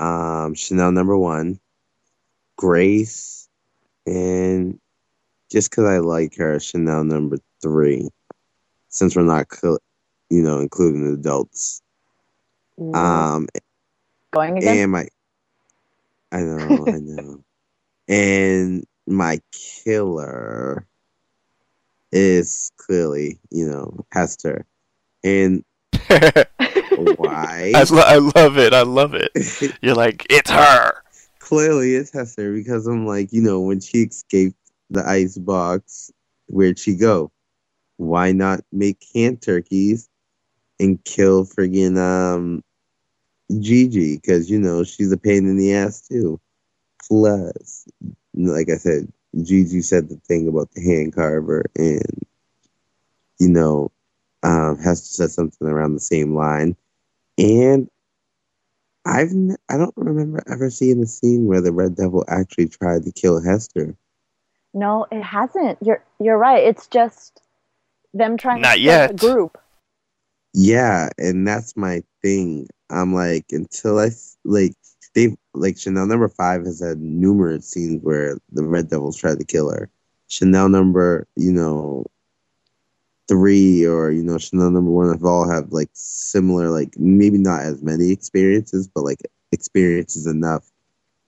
um, 0.01 0.55
Chanel 0.55 0.93
number 0.93 1.17
one, 1.17 1.61
Grace, 2.57 3.49
and 4.07 4.81
just 5.51 5.71
because 5.71 5.85
I 5.85 5.99
like 5.99 6.37
her, 6.37 6.59
Chanel 6.59 7.05
number 7.05 7.39
three. 7.61 8.09
Since 8.89 9.17
we're 9.17 9.23
not, 9.23 9.47
you 10.29 10.43
know, 10.43 10.61
including 10.61 11.07
the 11.07 11.15
adults. 11.15 11.83
Um, 12.79 13.47
Going 14.33 14.59
again? 14.59 14.79
and 14.79 14.93
my, 14.93 15.07
I 16.33 16.41
know, 16.41 16.87
I 16.89 16.99
know, 17.01 17.45
and 18.09 18.85
my 19.07 19.41
killer 19.53 20.87
is 22.11 22.73
clearly, 22.77 23.39
you 23.51 23.67
know, 23.69 24.05
Hester, 24.11 24.67
and 25.25 25.65
why? 26.09 27.73
I, 27.75 27.87
lo- 27.91 28.03
I 28.05 28.19
love 28.19 28.59
it. 28.59 28.75
I 28.75 28.83
love 28.83 29.15
it. 29.15 29.31
You're 29.83 29.95
like, 29.95 30.27
it's 30.31 30.51
her. 30.51 31.03
clearly 31.39 31.95
it's 31.95 32.13
Hester 32.13 32.53
because 32.53 32.87
I'm 32.87 33.07
like, 33.07 33.33
you 33.33 33.43
know, 33.43 33.61
when 33.61 33.81
she 33.81 33.99
escaped 33.99 34.57
the 34.91 35.07
ice 35.07 35.39
box, 35.39 36.11
where'd 36.47 36.79
she 36.79 36.97
go? 36.97 37.31
Why 37.97 38.33
not 38.33 38.61
make 38.73 39.05
canned 39.13 39.43
turkeys 39.43 40.09
and 40.81 41.03
kill 41.05 41.45
friggin' 41.45 41.99
um 41.99 42.65
Gigi? 43.61 44.17
Because 44.17 44.51
you 44.51 44.59
know 44.59 44.85
she's 44.85 45.13
a 45.13 45.17
pain 45.17 45.47
in 45.47 45.57
the 45.57 45.75
ass 45.75 46.07
too. 46.09 46.41
Plus, 47.09 47.87
like 48.35 48.71
I 48.71 48.77
said, 48.77 49.13
Gigi 49.43 49.83
said 49.83 50.09
the 50.09 50.17
thing 50.17 50.49
about 50.49 50.71
the 50.73 50.83
hand 50.83 51.15
carver, 51.15 51.65
and 51.77 52.23
you 53.39 53.49
know, 53.49 53.91
um, 54.43 54.79
Hester 54.79 55.07
said 55.07 55.31
something 55.31 55.69
around 55.69 55.95
the 55.95 56.01
same 56.01 56.35
line, 56.35 56.77
and 57.39 57.89
I've 59.05 59.31
n- 59.31 59.57
I 59.69 59.77
don't 59.77 59.95
remember 59.97 60.43
ever 60.51 60.71
seeing 60.71 61.03
a 61.03 61.07
scene 61.07 61.47
where 61.47 61.61
the 61.61 61.73
Red 61.73 61.97
Devil 61.97 62.25
actually 62.29 62.69
tried 62.69 63.05
to 63.05 63.13
kill 63.13 63.43
Hester. 63.43 63.97
No, 64.75 65.07
it 65.11 65.23
hasn't. 65.23 65.79
You're 65.83 66.05
you're 66.19 66.39
right. 66.39 66.65
It's 66.65 66.87
just 66.87 67.41
them 68.15 68.37
trying 68.37 68.63
Not 68.63 68.77
to 68.77 68.83
start 68.83 69.11
a 69.11 69.15
yet. 69.15 69.17
group. 69.21 69.59
Yeah, 70.55 71.09
and 71.19 71.47
that's 71.47 71.77
my 71.77 72.03
thing. 72.23 72.69
I'm 72.91 73.15
like 73.15 73.47
until 73.51 73.99
I 73.99 74.11
like 74.45 74.75
they've 75.15 75.37
like 75.55 75.79
Chanel 75.79 76.07
number 76.07 76.29
five 76.29 76.65
has 76.65 76.81
had 76.81 76.99
numerous 77.01 77.67
scenes 77.67 78.03
where 78.03 78.39
the 78.51 78.65
Red 78.65 78.89
Devils 78.89 79.17
tried 79.17 79.39
to 79.39 79.45
kill 79.45 79.71
her. 79.71 79.91
Chanel 80.29 80.69
number, 80.69 81.27
you 81.37 81.53
know, 81.53 82.07
three 83.29 83.87
or 83.87 84.11
you 84.11 84.23
know 84.23 84.39
Chanel 84.39 84.71
number 84.71 84.91
one 84.91 85.13
have 85.13 85.25
all 85.25 85.49
have 85.49 85.73
like 85.73 85.91
similar 85.93 86.71
like 86.71 86.99
maybe 86.99 87.39
not 87.39 87.63
as 87.63 87.83
many 87.83 88.11
experiences, 88.11 88.89
but 88.89 89.05
like 89.05 89.21
experiences 89.53 90.27
enough. 90.27 90.71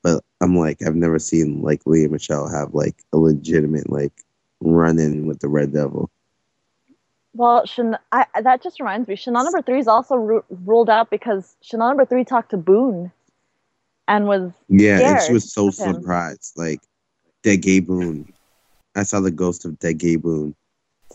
But 0.03 0.23
I'm 0.41 0.57
like 0.57 0.83
I've 0.83 0.97
never 0.97 1.19
seen 1.19 1.63
like 1.63 1.83
Lea 1.87 2.09
Michele 2.09 2.49
have 2.49 2.75
like 2.75 3.03
a 3.13 3.19
legitimate 3.19 3.91
like 3.91 4.13
run 4.61 4.99
in 4.99 5.27
with 5.27 5.41
the 5.41 5.49
Red 5.49 5.73
Devil. 5.73 6.11
Well, 7.35 7.67
Chan- 7.67 7.99
I, 8.13 8.27
that 8.43 8.63
just 8.63 8.79
reminds 8.79 9.09
me. 9.09 9.17
Chanel 9.17 9.43
number 9.43 9.61
three 9.61 9.81
is 9.81 9.89
also 9.89 10.15
ru- 10.15 10.45
ruled 10.49 10.89
out 10.89 11.11
because 11.11 11.57
Chanel 11.63 11.89
number 11.89 12.05
three 12.05 12.25
talked 12.25 12.51
to 12.51 12.57
Boone, 12.57 13.11
and 14.07 14.27
was 14.27 14.53
Yeah, 14.69 15.01
and 15.01 15.23
she 15.23 15.33
was 15.33 15.53
so 15.53 15.71
surprised. 15.71 16.53
Like 16.57 16.81
Dead 17.43 17.63
Gay 17.63 17.81
Boone. 17.81 18.33
I 18.95 19.03
saw 19.03 19.19
the 19.19 19.33
ghost 19.33 19.65
of 19.65 19.79
Dead 19.81 19.99
Gay 19.99 20.15
Boone. 20.17 20.55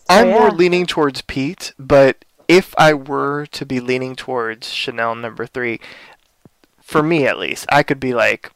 I'm 0.10 0.28
Oh, 0.30 0.32
more 0.32 0.52
leaning 0.52 0.86
towards 0.86 1.22
Pete, 1.22 1.74
but 1.78 2.26
if 2.48 2.74
I 2.78 2.94
were 2.94 3.46
to 3.48 3.66
be 3.66 3.80
leaning 3.80 4.16
towards 4.16 4.72
Chanel 4.72 5.16
number 5.16 5.46
three, 5.46 5.80
for 6.82 7.04
me 7.04 7.28
at 7.28 7.38
least, 7.38 7.68
I 7.70 7.84
could 7.84 8.00
be 8.00 8.14
like, 8.14 8.52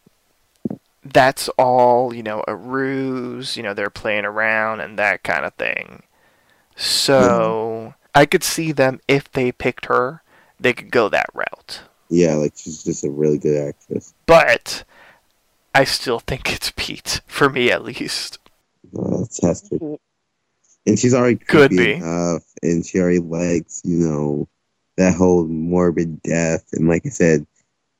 that's 1.03 1.49
all, 1.49 2.13
you 2.13 2.23
know, 2.23 2.43
a 2.47 2.55
ruse, 2.55 3.55
you 3.55 3.63
know, 3.63 3.73
they're 3.73 3.89
playing 3.89 4.25
around 4.25 4.79
and 4.79 4.97
that 4.97 5.23
kind 5.23 5.45
of 5.45 5.53
thing. 5.53 6.03
So 6.75 7.13
mm-hmm. 7.13 7.89
I 8.15 8.25
could 8.25 8.43
see 8.43 8.71
them, 8.71 8.99
if 9.07 9.31
they 9.31 9.51
picked 9.51 9.85
her, 9.85 10.23
they 10.59 10.73
could 10.73 10.91
go 10.91 11.09
that 11.09 11.29
route. 11.33 11.81
Yeah, 12.09 12.35
like 12.35 12.53
she's 12.55 12.83
just 12.83 13.03
a 13.03 13.11
really 13.11 13.37
good 13.37 13.67
actress. 13.67 14.13
But 14.25 14.83
I 15.75 15.83
still 15.83 16.19
think 16.19 16.51
it's 16.51 16.71
Pete, 16.75 17.21
for 17.27 17.49
me 17.49 17.69
at 17.69 17.83
least. 17.83 18.39
It's 18.93 19.41
Hester. 19.41 19.77
And 20.85 20.99
she's 20.99 21.13
already 21.13 21.37
Could 21.37 21.69
creepy 21.69 21.85
be. 21.85 21.93
enough, 21.93 22.43
and 22.61 22.85
she 22.85 22.99
already 22.99 23.19
likes, 23.19 23.81
you 23.85 23.97
know, 23.97 24.47
that 24.97 25.15
whole 25.15 25.45
morbid 25.45 26.21
death. 26.23 26.65
And 26.73 26.87
like 26.87 27.05
I 27.05 27.09
said, 27.09 27.47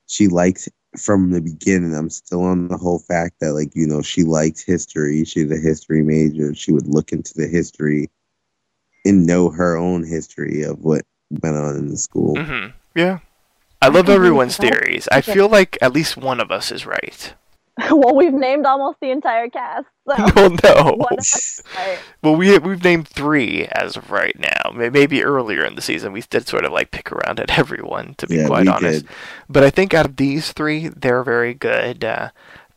she 0.06 0.28
likes 0.28 0.68
from 0.98 1.30
the 1.30 1.40
beginning. 1.40 1.94
I'm 1.94 2.10
still 2.10 2.42
on 2.42 2.68
the 2.68 2.76
whole 2.76 2.98
fact 2.98 3.36
that, 3.40 3.54
like, 3.54 3.74
you 3.74 3.86
know, 3.86 4.02
she 4.02 4.22
likes 4.22 4.62
history. 4.62 5.24
She's 5.24 5.50
a 5.50 5.56
history 5.56 6.02
major. 6.02 6.54
She 6.54 6.72
would 6.72 6.86
look 6.86 7.12
into 7.12 7.32
the 7.34 7.48
history 7.48 8.10
and 9.04 9.26
know 9.26 9.50
her 9.50 9.76
own 9.76 10.04
history 10.04 10.62
of 10.62 10.80
what 10.80 11.02
went 11.42 11.56
on 11.56 11.76
in 11.76 11.88
the 11.88 11.96
school. 11.96 12.36
hmm 12.36 12.66
Yeah. 12.94 13.20
I 13.82 13.88
love 13.88 14.08
everyone's 14.08 14.56
theories. 14.56 15.08
I 15.12 15.20
feel 15.20 15.48
like 15.48 15.76
at 15.82 15.92
least 15.92 16.16
one 16.16 16.40
of 16.40 16.50
us 16.50 16.72
is 16.72 16.86
right. 16.86 17.34
well, 17.90 18.14
we've 18.14 18.32
named 18.32 18.66
almost 18.66 18.98
the 19.00 19.10
entire 19.10 19.48
cast. 19.48 19.86
So 20.08 20.14
Oh 20.18 20.56
no. 20.62 20.92
one 20.96 21.12
of 21.14 21.18
us- 21.18 21.60
right. 21.76 21.98
Well, 22.22 22.36
we 22.36 22.56
we've 22.58 22.84
named 22.84 23.08
three 23.08 23.66
as 23.72 23.96
of 23.96 24.10
right 24.10 24.38
now. 24.38 24.70
Maybe 24.72 25.24
earlier 25.24 25.64
in 25.64 25.74
the 25.74 25.82
season 25.82 26.12
we 26.12 26.20
did 26.22 26.46
sort 26.46 26.64
of 26.64 26.72
like 26.72 26.90
pick 26.90 27.10
around 27.10 27.40
at 27.40 27.58
everyone, 27.58 28.14
to 28.18 28.26
be 28.26 28.36
Yeah, 28.36 28.46
quite 28.46 28.62
we 28.66 28.68
honest. 28.68 29.06
did. 29.06 29.14
But 29.48 29.64
I 29.64 29.70
think 29.70 29.92
out 29.94 30.06
of 30.06 30.16
these 30.16 30.52
three, 30.52 30.88
they're 30.88 31.24
very 31.24 31.54
good 31.54 32.04
uh, 32.04 32.30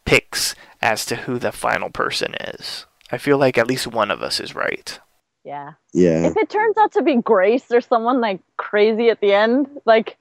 picks 0.06 0.56
as 0.82 1.06
to 1.08 1.16
who 1.16 1.38
the 1.38 1.52
final 1.52 1.90
person 1.90 2.34
is. 2.36 2.86
I 3.12 3.18
feel 3.18 3.38
like 3.38 3.58
at 3.58 3.68
least 3.68 3.88
one 3.88 4.12
of 4.12 4.22
us 4.22 4.40
is 4.40 4.56
right. 4.56 5.00
Yeah. 5.44 5.74
Yeah. 5.94 6.28
If 6.28 6.36
it 6.38 6.50
turns 6.50 6.78
out 6.78 6.92
to 6.94 7.04
be 7.04 7.16
Grace 7.16 7.72
or 7.72 7.80
someone 7.82 8.20
like 8.20 8.42
crazy 8.58 9.10
at 9.10 9.22
the 9.22 9.32
end, 9.34 9.68
like 9.86 10.18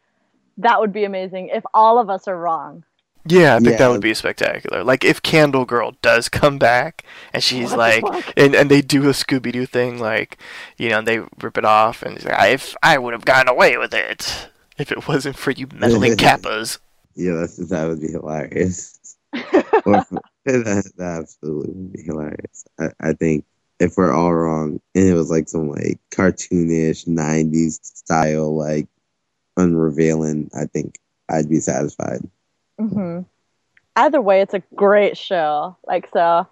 that 0.58 0.80
would 0.80 0.92
be 0.92 1.04
amazing. 1.04 1.48
If 1.52 1.64
all 1.74 1.98
of 1.98 2.08
us 2.10 2.28
are 2.28 2.36
wrong. 2.38 2.84
Yeah, 3.28 3.56
I 3.56 3.60
think 3.60 3.72
Yeah. 3.72 3.78
that 3.78 3.88
would 3.90 4.00
be 4.00 4.14
spectacular. 4.14 4.84
Like 4.84 5.04
if 5.04 5.22
Candle 5.22 5.64
Girl 5.64 5.92
does 6.02 6.28
come 6.28 6.58
back 6.58 7.04
and 7.32 7.42
she's 7.42 7.74
What 7.74 7.78
like, 7.78 8.04
and, 8.36 8.54
and 8.54 8.70
they 8.70 8.82
do 8.82 9.04
a 9.04 9.12
Scooby 9.12 9.52
Doo 9.52 9.66
thing, 9.66 9.98
like, 9.98 10.38
you 10.78 10.90
know, 10.90 10.98
and 10.98 11.08
they 11.08 11.20
rip 11.40 11.58
it 11.58 11.64
off, 11.64 12.02
and 12.02 12.16
she's 12.16 12.24
like, 12.26 12.52
if 12.52 12.76
I 12.82 12.98
would 12.98 13.12
have 13.14 13.24
gotten 13.24 13.48
away 13.48 13.76
with 13.76 13.94
it 13.94 14.48
if 14.78 14.92
it 14.92 15.08
wasn't 15.08 15.36
for 15.36 15.50
you 15.50 15.66
meddling 15.74 16.16
kappas. 16.16 16.78
Yeah, 17.14 17.32
that's, 17.34 17.56
that 17.56 17.86
would 17.88 18.00
be 18.00 18.08
hilarious. 18.08 19.16
or 19.84 20.04
that, 20.44 20.92
that 20.96 21.18
absolutely 21.20 21.72
would 21.74 21.92
be 21.92 22.02
hilarious. 22.02 22.64
I, 22.78 22.88
I 23.00 23.12
think 23.14 23.44
if 23.80 23.96
we're 23.96 24.12
all 24.12 24.34
wrong 24.34 24.80
and 24.94 25.08
it 25.08 25.14
was 25.14 25.30
like 25.30 25.48
some 25.48 25.68
like 25.70 25.98
cartoonish 26.10 27.06
'90s 27.06 27.78
style, 27.84 28.56
like 28.56 28.88
unrevealing, 29.58 30.50
I 30.54 30.66
think 30.66 30.98
I'd 31.28 31.48
be 31.48 31.60
satisfied. 31.60 32.20
Hmm 32.78 33.20
Either 33.96 34.22
way, 34.22 34.42
it's 34.42 34.54
a 34.54 34.62
great 34.76 35.16
show. 35.18 35.76
Like 35.86 36.08
so, 36.12 36.46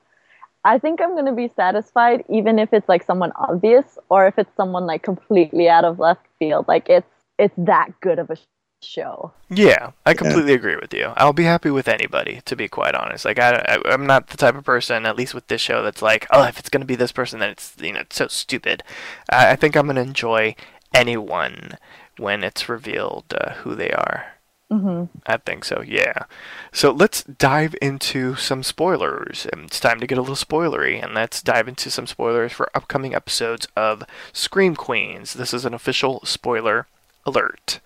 I 0.65 0.79
think 0.79 1.01
I'm 1.01 1.17
gonna 1.17 1.35
be 1.35 1.49
satisfied, 1.49 2.25
even 2.31 2.59
if 2.59 2.73
it's 2.73 2.89
like 2.89 3.05
someone 3.05 3.33
obvious 3.37 3.99
or 4.11 4.27
if 4.29 4.39
it's 4.39 4.55
someone 4.57 4.87
like 4.87 5.03
completely 5.03 5.69
out 5.69 5.85
of 5.85 5.99
left 6.01 6.27
field. 6.39 6.69
Like 6.69 6.89
it's 6.91 7.11
it's 7.39 7.55
that 7.59 7.91
good 8.01 8.19
of 8.21 8.31
a 8.31 8.37
sh- 8.37 8.43
show. 8.83 9.35
Yeah, 9.51 9.93
I 10.07 10.15
completely 10.15 10.55
agree 10.55 10.77
with 10.77 10.93
you. 10.95 11.13
I'll 11.17 11.33
be 11.35 11.45
happy 11.45 11.71
with 11.71 11.87
anybody, 11.87 12.41
to 12.47 12.57
be 12.57 12.67
quite 12.67 12.95
honest. 12.95 13.25
Like 13.25 13.39
I, 13.39 13.59
I, 13.69 13.93
I'm 13.93 14.07
not 14.07 14.29
the 14.29 14.37
type 14.39 14.55
of 14.55 14.65
person, 14.65 15.05
at 15.07 15.17
least 15.17 15.35
with 15.35 15.47
this 15.49 15.61
show, 15.61 15.83
that's 15.83 16.03
like, 16.03 16.27
oh, 16.31 16.45
if 16.45 16.59
it's 16.59 16.71
gonna 16.71 16.85
be 16.87 16.97
this 16.97 17.13
person, 17.13 17.41
then 17.41 17.51
it's 17.51 17.75
you 17.81 17.93
know 17.93 18.01
it's 18.01 18.17
so 18.17 18.27
stupid. 18.29 18.83
I, 19.31 19.51
I 19.53 19.57
think 19.57 19.77
I'm 19.77 19.87
gonna 19.87 20.01
enjoy 20.03 20.57
anyone 20.95 21.73
when 22.17 22.43
it's 22.43 22.69
revealed 22.69 23.35
uh, 23.39 23.55
who 23.55 23.75
they 23.75 23.91
are. 23.91 24.34
Hmm 24.79 25.05
I 25.27 25.37
think 25.39 25.65
so, 25.65 25.83
yeah. 25.87 26.25
So 26.73 26.91
let's 26.91 27.25
dive 27.25 27.75
into 27.81 28.35
some 28.37 28.63
spoilers. 28.63 29.47
And 29.53 29.65
It's 29.65 29.81
time 29.81 30.01
to 30.01 30.07
get 30.07 30.19
a 30.19 30.21
little 30.21 30.37
spoilery, 30.37 31.03
and 31.03 31.15
let's 31.15 31.43
dive 31.43 31.69
into 31.69 31.91
some 31.91 32.07
spoilers 32.07 32.53
for 32.53 32.71
upcoming 32.75 33.15
episodes 33.15 33.69
of 33.77 34.03
Scream 34.33 34.77
Queens. 34.77 35.35
This 35.35 35.55
is 35.55 35.65
an 35.65 35.75
official 35.75 36.21
spoiler 36.25 36.87
alert. 37.27 37.81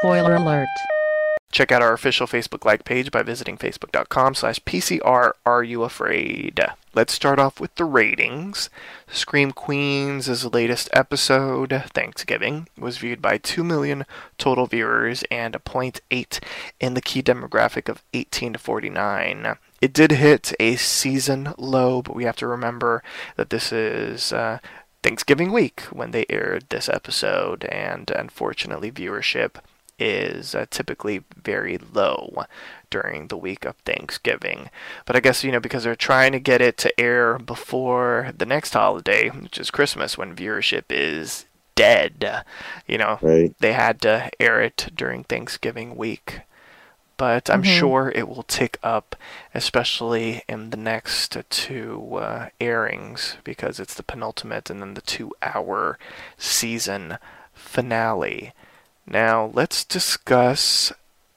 Spoiler 0.00 0.34
alert. 0.36 0.68
Check 1.54 1.70
out 1.70 1.82
our 1.82 1.92
official 1.92 2.26
Facebook 2.26 2.64
like 2.64 2.84
page 2.84 3.12
by 3.12 3.22
visiting 3.22 3.56
facebook.com 3.56 4.34
slash 4.34 4.58
PCR 4.64 5.34
Are 5.46 5.62
You 5.62 5.84
Afraid. 5.84 6.58
Let's 6.94 7.12
start 7.12 7.38
off 7.38 7.60
with 7.60 7.72
the 7.76 7.84
ratings. 7.84 8.70
Scream 9.06 9.52
Queens' 9.52 10.44
latest 10.52 10.88
episode, 10.92 11.84
Thanksgiving, 11.94 12.66
was 12.76 12.98
viewed 12.98 13.22
by 13.22 13.38
2 13.38 13.62
million 13.62 14.04
total 14.36 14.66
viewers 14.66 15.22
and 15.30 15.54
a 15.54 15.60
0.8 15.60 16.40
in 16.80 16.94
the 16.94 17.00
key 17.00 17.22
demographic 17.22 17.88
of 17.88 18.02
18 18.12 18.54
to 18.54 18.58
49. 18.58 19.56
It 19.80 19.92
did 19.92 20.10
hit 20.10 20.52
a 20.58 20.74
season 20.74 21.54
low, 21.56 22.02
but 22.02 22.16
we 22.16 22.24
have 22.24 22.36
to 22.38 22.48
remember 22.48 23.00
that 23.36 23.50
this 23.50 23.70
is 23.70 24.32
uh, 24.32 24.58
Thanksgiving 25.04 25.52
week 25.52 25.82
when 25.92 26.10
they 26.10 26.26
aired 26.28 26.64
this 26.70 26.88
episode, 26.88 27.64
and 27.66 28.10
unfortunately, 28.10 28.90
viewership 28.90 29.58
is 29.98 30.54
uh, 30.54 30.66
typically 30.70 31.24
very 31.42 31.78
low 31.78 32.44
during 32.90 33.28
the 33.28 33.36
week 33.36 33.64
of 33.64 33.76
Thanksgiving. 33.78 34.70
But 35.06 35.16
I 35.16 35.20
guess, 35.20 35.44
you 35.44 35.52
know, 35.52 35.60
because 35.60 35.84
they're 35.84 35.96
trying 35.96 36.32
to 36.32 36.40
get 36.40 36.60
it 36.60 36.76
to 36.78 37.00
air 37.00 37.38
before 37.38 38.32
the 38.36 38.46
next 38.46 38.72
holiday, 38.74 39.28
which 39.30 39.58
is 39.58 39.70
Christmas, 39.70 40.16
when 40.18 40.36
viewership 40.36 40.84
is 40.90 41.46
dead, 41.74 42.44
you 42.86 42.98
know, 42.98 43.18
Right. 43.20 43.54
they 43.58 43.72
had 43.72 44.00
to 44.02 44.30
air 44.40 44.60
it 44.60 44.90
during 44.94 45.24
Thanksgiving 45.24 45.96
week. 45.96 46.40
But 47.16 47.48
I'm 47.48 47.62
Mhm. 47.62 47.78
sure 47.78 48.12
it 48.14 48.28
will 48.28 48.42
tick 48.42 48.78
up, 48.82 49.14
especially 49.54 50.42
in 50.48 50.70
the 50.70 50.76
next 50.76 51.36
two 51.48 52.16
uh, 52.16 52.48
airings, 52.60 53.36
because 53.44 53.78
it's 53.78 53.94
the 53.94 54.02
penultimate 54.02 54.68
and 54.68 54.80
then 54.82 54.94
the 54.94 55.00
two 55.00 55.32
hour 55.40 55.96
season 56.36 57.18
finale. 57.52 58.52
Now, 59.06 59.50
let's 59.52 59.84
discuss 59.84 60.92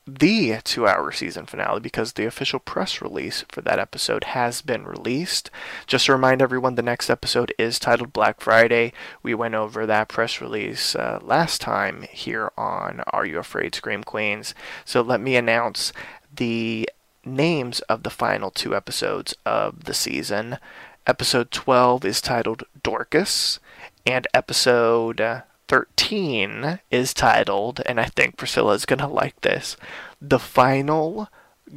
the 0.08 0.58
two 0.64 0.88
hour 0.88 1.12
season 1.12 1.46
finale 1.46 1.82
because 1.82 2.14
the 2.14 2.26
official 2.26 2.60
press 2.60 3.02
release 3.02 3.44
for 3.50 3.62
that 3.62 3.78
episode 3.78 4.24
has 4.24 4.62
been 4.62 4.86
released. 4.86 5.52
Just 5.86 6.06
to 6.06 6.14
remind 6.14 6.42
everyone, 6.42 6.76
the 6.76 6.82
next 6.82 7.10
episode 7.10 7.54
is 7.60 7.78
titled 7.78 8.14
Black 8.14 8.40
Friday. 8.40 8.94
We 9.22 9.34
went 9.34 9.56
over 9.56 9.86
that 9.86 10.08
press 10.08 10.40
release 10.40 10.96
uh, 10.96 11.20
last 11.22 11.60
time 11.60 12.04
here 12.10 12.52
on 12.58 13.02
Are 13.08 13.26
You 13.26 13.38
Afraid 13.40 13.76
Scream 13.76 14.04
Queens? 14.04 14.56
So 14.86 15.02
let 15.02 15.20
me 15.20 15.36
announce 15.36 15.92
the 16.34 16.90
names 17.26 17.82
of 17.82 18.04
the 18.04 18.10
final 18.10 18.50
two 18.50 18.74
episodes 18.74 19.36
of 19.46 19.84
the 19.84 19.94
season. 19.94 20.58
Episode 21.06 21.52
12 21.52 22.06
is 22.06 22.22
titled 22.22 22.64
Dorcas, 22.82 23.60
and 24.06 24.26
episode 24.34 25.20
uh, 25.20 25.42
13 25.68 26.80
is 26.90 27.14
titled, 27.14 27.82
and 27.86 28.00
I 28.00 28.06
think 28.06 28.38
Priscilla 28.38 28.74
is 28.74 28.86
going 28.86 29.00
to 29.00 29.08
like 29.08 29.42
this, 29.42 29.78
The 30.22 30.40
Final 30.40 31.30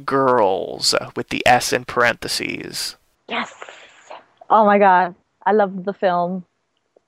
Girls, 0.05 0.95
with 1.15 1.29
the 1.29 1.45
S 1.45 1.73
in 1.73 1.85
parentheses. 1.85 2.95
Yes. 3.27 3.53
Oh 4.49 4.65
my 4.65 4.77
god, 4.79 5.15
I 5.45 5.53
love 5.53 5.85
the 5.85 5.93
film. 5.93 6.45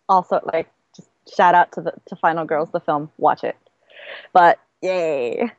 Also, 0.07 0.39
like, 0.53 0.69
just 0.95 1.09
shout 1.36 1.55
out 1.55 1.71
to 1.73 1.81
the 1.81 1.93
to 2.07 2.15
Final 2.15 2.45
Girls, 2.45 2.69
the 2.71 2.79
film. 2.79 3.11
Watch 3.17 3.43
it. 3.43 3.57
But 4.31 4.59
yay, 4.81 5.51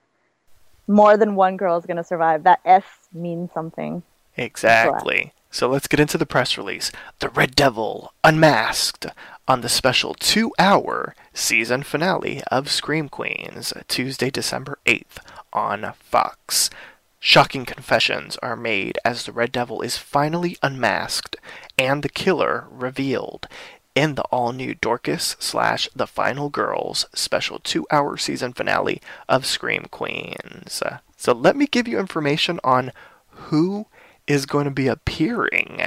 more 0.87 1.17
than 1.17 1.35
one 1.35 1.57
girl 1.57 1.77
is 1.77 1.87
gonna 1.87 2.05
survive. 2.05 2.45
That 2.45 2.61
S 2.65 2.85
means 3.13 3.51
something. 3.53 4.03
Exactly. 4.37 5.33
So 5.51 5.69
let's 5.69 5.87
get 5.87 6.01
into 6.01 6.19
the 6.19 6.27
press 6.27 6.59
release. 6.59 6.91
The 7.21 7.29
Red 7.29 7.55
Devil 7.55 8.13
unmasked 8.25 9.07
on 9.47 9.61
the 9.61 9.69
special 9.69 10.15
two 10.15 10.53
hour 10.59 11.15
season 11.33 11.83
finale 11.83 12.43
of 12.51 12.71
Scream 12.71 13.09
Queens, 13.09 13.73
Tuesday, 13.89 14.31
December 14.31 14.79
8th 14.87 15.19
on 15.53 15.93
Fox. 16.01 16.71
Shocking 17.19 17.65
confessions 17.65 18.37
are 18.39 18.57
made 18.57 18.99
as 19.05 19.25
the 19.25 19.33
Red 19.33 19.53
Devil 19.53 19.81
is 19.81 19.97
finally 19.97 20.57
unmasked 20.63 21.37
and 21.79 22.03
the 22.03 22.09
killer 22.09 22.67
revealed 22.71 23.49
in 23.95 24.15
the 24.15 24.25
all 24.25 24.53
new 24.53 24.75
Dorcas 24.75 25.37
slash 25.39 25.89
The 25.95 26.07
Final 26.07 26.49
Girls 26.51 27.07
special 27.15 27.61
two 27.61 27.87
hour 27.91 28.17
season 28.17 28.53
finale 28.53 29.01
of 29.29 29.47
Scream 29.47 29.87
Queens. 29.91 30.83
So 31.17 31.33
let 31.33 31.57
me 31.57 31.67
give 31.67 31.89
you 31.89 31.99
information 31.99 32.61
on 32.65 32.93
who 33.29 33.87
is 34.27 34.47
going 34.47 34.65
to 34.65 34.71
be 34.71 34.89
appearing 34.89 35.81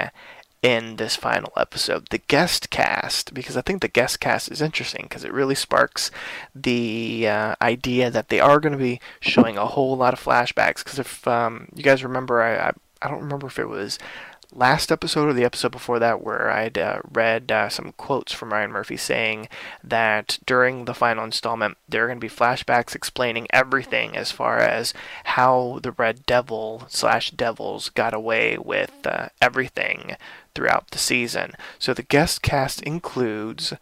in 0.62 0.96
this 0.96 1.14
final 1.14 1.52
episode, 1.56 2.08
the 2.10 2.18
guest 2.18 2.70
cast, 2.70 3.32
because 3.32 3.56
I 3.56 3.60
think 3.60 3.80
the 3.80 3.88
guest 3.88 4.20
cast 4.20 4.50
is 4.50 4.60
interesting 4.60 5.02
because 5.04 5.24
it 5.24 5.32
really 5.32 5.54
sparks 5.54 6.10
the 6.54 7.28
uh, 7.28 7.54
idea 7.62 8.10
that 8.10 8.28
they 8.28 8.40
are 8.40 8.58
going 8.60 8.72
to 8.72 8.78
be 8.78 9.00
showing 9.20 9.56
a 9.56 9.66
whole 9.66 9.96
lot 9.96 10.14
of 10.14 10.22
flashbacks. 10.22 10.78
Because 10.78 10.98
if 10.98 11.28
um, 11.28 11.68
you 11.74 11.82
guys 11.82 12.02
remember, 12.02 12.42
I, 12.42 12.68
I 12.68 12.72
I 13.00 13.08
don't 13.08 13.22
remember 13.22 13.46
if 13.46 13.58
it 13.58 13.68
was 13.68 13.98
last 14.54 14.90
episode 14.90 15.28
or 15.28 15.32
the 15.32 15.44
episode 15.44 15.72
before 15.72 15.98
that 15.98 16.22
where 16.22 16.50
I'd 16.50 16.78
uh, 16.78 17.00
read 17.12 17.52
uh, 17.52 17.68
some 17.68 17.92
quotes 17.92 18.32
from 18.32 18.52
Ryan 18.52 18.72
Murphy 18.72 18.96
saying 18.96 19.48
that 19.84 20.38
during 20.46 20.84
the 20.84 20.94
final 20.94 21.24
installment 21.24 21.76
there 21.88 22.04
are 22.04 22.06
going 22.06 22.18
to 22.18 22.26
be 22.26 22.34
flashbacks 22.34 22.94
explaining 22.94 23.46
everything 23.50 24.16
as 24.16 24.32
far 24.32 24.58
as 24.58 24.94
how 25.24 25.80
the 25.82 25.92
Red 25.92 26.24
Devil 26.24 26.84
slash 26.88 27.30
Devils 27.30 27.90
got 27.90 28.14
away 28.14 28.56
with 28.56 29.06
uh, 29.06 29.28
everything 29.40 30.16
throughout 30.54 30.90
the 30.90 30.98
season. 30.98 31.52
So 31.78 31.92
the 31.92 32.02
guest 32.02 32.42
cast 32.42 32.82
includes 32.82 33.74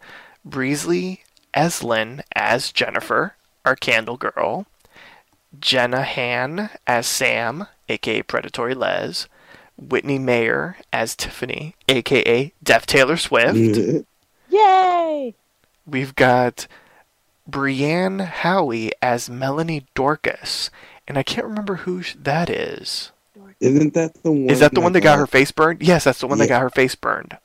Breezy 0.43 1.23
Eslin 1.53 2.21
as 2.35 2.71
Jennifer, 2.71 3.35
our 3.65 3.75
Candle 3.75 4.17
Girl, 4.17 4.67
Jenna 5.59 6.03
Han 6.03 6.69
as 6.85 7.07
Sam, 7.07 7.67
aka 7.89 8.21
Predatory 8.21 8.75
Lez, 8.75 9.27
Whitney 9.77 10.19
Meyer 10.19 10.77
as 10.91 11.15
Tiffany, 11.15 11.75
aka 11.87 12.53
Deaf 12.63 12.85
Taylor 12.85 13.17
Swift. 13.17 14.05
Yay! 14.49 15.35
We've 15.85 16.15
got 16.15 16.67
Brianne 17.49 18.27
Howey 18.27 18.91
as 19.01 19.29
Melanie 19.29 19.85
Dorcas, 19.95 20.69
and 21.07 21.17
I 21.17 21.23
can't 21.23 21.47
remember 21.47 21.75
who 21.75 22.01
that 22.19 22.49
is. 22.49 23.11
Isn't 23.59 23.93
that 23.95 24.21
the 24.23 24.31
one? 24.31 24.49
Is 24.49 24.59
that 24.59 24.73
the 24.73 24.81
one 24.81 24.93
that 24.93 25.01
got 25.01 25.17
her 25.17 25.27
face 25.27 25.51
burned? 25.51 25.81
Yes, 25.81 26.03
that's 26.03 26.19
the 26.19 26.27
one 26.27 26.37
that 26.39 26.49
got 26.49 26.61
her 26.61 26.69
face 26.69 26.95
burned. 26.95 27.37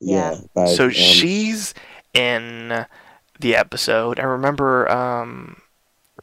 Yeah. 0.00 0.32
Yeah. 0.32 0.40
by, 0.54 0.66
so 0.66 0.84
um, 0.84 0.90
she's 0.90 1.74
in 2.14 2.86
the 3.38 3.56
episode. 3.56 4.20
I 4.20 4.24
remember 4.24 4.90
um, 4.90 5.59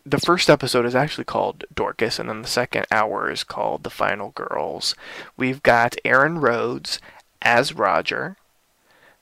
the 0.10 0.20
first 0.20 0.50
episode 0.50 0.86
is 0.86 0.96
actually 0.96 1.26
called 1.26 1.66
Dorcas, 1.74 2.20
and 2.20 2.30
then 2.30 2.42
the 2.42 2.48
second 2.48 2.86
hour 2.92 3.30
is 3.30 3.44
called 3.44 3.84
The 3.84 3.90
Final 3.90 4.30
Girls. 4.32 4.96
We've 5.36 5.62
got 5.62 5.96
Aaron 6.06 6.40
Rhodes 6.40 7.00
as 7.42 7.74
Roger. 7.74 8.38